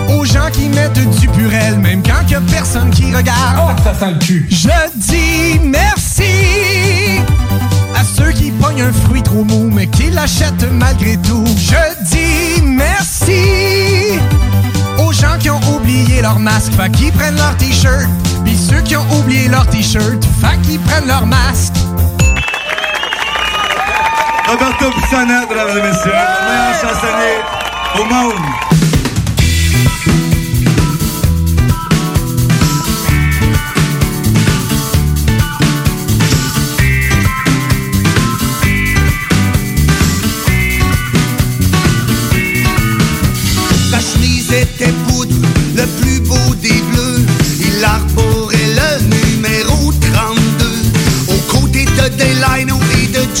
aux 0.08 0.24
gens 0.24 0.50
qui 0.50 0.70
mettent 0.70 1.10
du 1.18 1.28
purel, 1.28 1.78
même 1.78 2.02
quand 2.02 2.26
y 2.26 2.34
a 2.36 2.40
personne 2.40 2.88
qui 2.88 3.14
regarde. 3.14 3.58
Oh, 3.58 3.82
ça 3.84 3.92
sent 3.92 4.12
le 4.12 4.18
cul. 4.18 4.46
Je 4.48 4.68
dis 4.94 5.60
merci 5.62 6.22
à 7.94 8.02
ceux 8.02 8.32
qui 8.32 8.50
pognent 8.50 8.80
un 8.80 8.92
fruit 8.92 9.22
trop 9.22 9.44
mou, 9.44 9.68
mais 9.70 9.86
qui 9.88 10.08
l'achètent 10.08 10.72
malgré 10.72 11.18
tout. 11.18 11.44
Je 11.44 12.04
dis 12.06 12.62
merci 12.62 14.18
gens 15.20 15.38
qui 15.38 15.50
ont 15.50 15.60
oublié 15.74 16.22
leur 16.22 16.38
masque, 16.38 16.72
fait 16.72 16.90
qu'ils 16.90 17.12
prennent 17.12 17.36
leur 17.36 17.56
t-shirt. 17.56 18.08
Puis 18.44 18.56
ceux 18.56 18.80
qui 18.80 18.96
ont 18.96 19.06
oublié 19.18 19.48
leur 19.48 19.66
t-shirt, 19.66 20.24
fait 20.40 20.60
qu'ils 20.62 20.80
prennent 20.80 21.06
leur 21.06 21.26
masque. 21.26 21.74
Roberto 24.48 24.90
Pissonnette, 24.90 25.48
mesdames 25.48 25.78
et 25.78 25.82
messieurs, 25.82 26.12
le 26.12 26.48
meilleur 26.48 26.74
chansonnier 26.80 27.36
au 27.98 28.04
monde. 28.04 28.69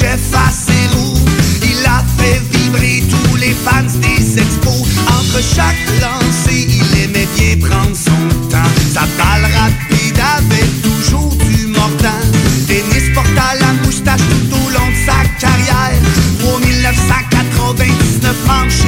De 0.00 0.06
Jeff 0.06 0.34
Acero. 0.34 1.14
Il 1.62 1.86
a 1.86 2.02
fait 2.18 2.40
vibrer 2.52 3.02
tous 3.08 3.36
les 3.36 3.52
fans 3.52 3.82
des 4.00 4.38
expos. 4.38 4.88
Entre 5.08 5.40
chaque 5.42 5.76
lancée, 6.00 6.66
il 6.68 7.04
aimait 7.04 7.28
bien 7.36 7.56
prendre 7.66 7.96
son 7.96 8.28
temps. 8.48 8.70
Sa 8.92 9.02
balle 9.18 9.46
rapide 9.54 10.20
avait 10.36 10.70
toujours 10.82 11.34
du 11.36 11.66
mordant. 11.66 12.24
Dennis 12.66 13.10
porta 13.14 13.54
la 13.60 13.72
moustache 13.84 14.20
tout 14.30 14.54
au 14.54 14.70
long 14.70 14.88
de 14.88 14.96
sa 15.06 15.24
carrière. 15.38 16.00
3999 16.40 18.36
manches 18.46 18.84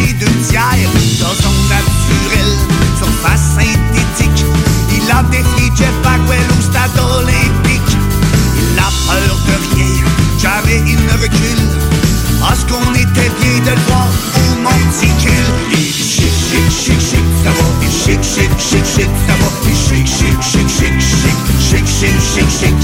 de 13.64 13.70
le 13.70 13.76
voir 13.86 14.08
au 14.34 14.60
monticule. 14.60 15.30
Il 15.72 15.78
est 15.78 15.92
chic, 15.92 16.32
chic, 16.48 16.70
chic, 16.70 17.00
chic, 17.00 17.26
ça 17.44 17.50
va. 17.50 17.64
Il 17.82 17.90
chic, 17.90 18.22
chic, 18.22 18.50
chic, 18.58 18.84
chic, 18.84 19.10
ça 19.26 19.34
va. 19.38 19.48
Il 19.64 19.76
chic, 19.76 20.06
chic, 20.06 20.42
chic, 20.42 20.68
chic, 20.68 21.00
chic, 21.00 21.28
chic, 21.68 21.86
chic, 21.86 22.16
chic, 22.20 22.50
chic. 22.50 22.76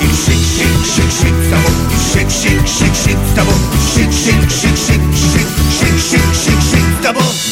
Il 0.00 0.10
chic, 0.24 0.42
chic, 0.54 0.74
chic, 0.94 1.10
chic, 1.18 1.36
ça 1.50 1.56
va. 1.56 1.70
Il 1.90 2.00
chic, 2.10 2.28
chic, 2.30 2.66
chic, 2.66 2.94
chic, 2.94 3.18
ça 3.34 3.42
va. 3.42 3.52
Il 3.72 3.80
chic, 3.92 4.10
chic, 4.12 4.42
chic, 4.48 4.76
chic, 4.76 5.02
chic, 5.12 5.48
chic, 5.78 6.26
chic, 6.42 6.60
chic, 6.70 6.86
ça 7.02 7.12
va. 7.12 7.51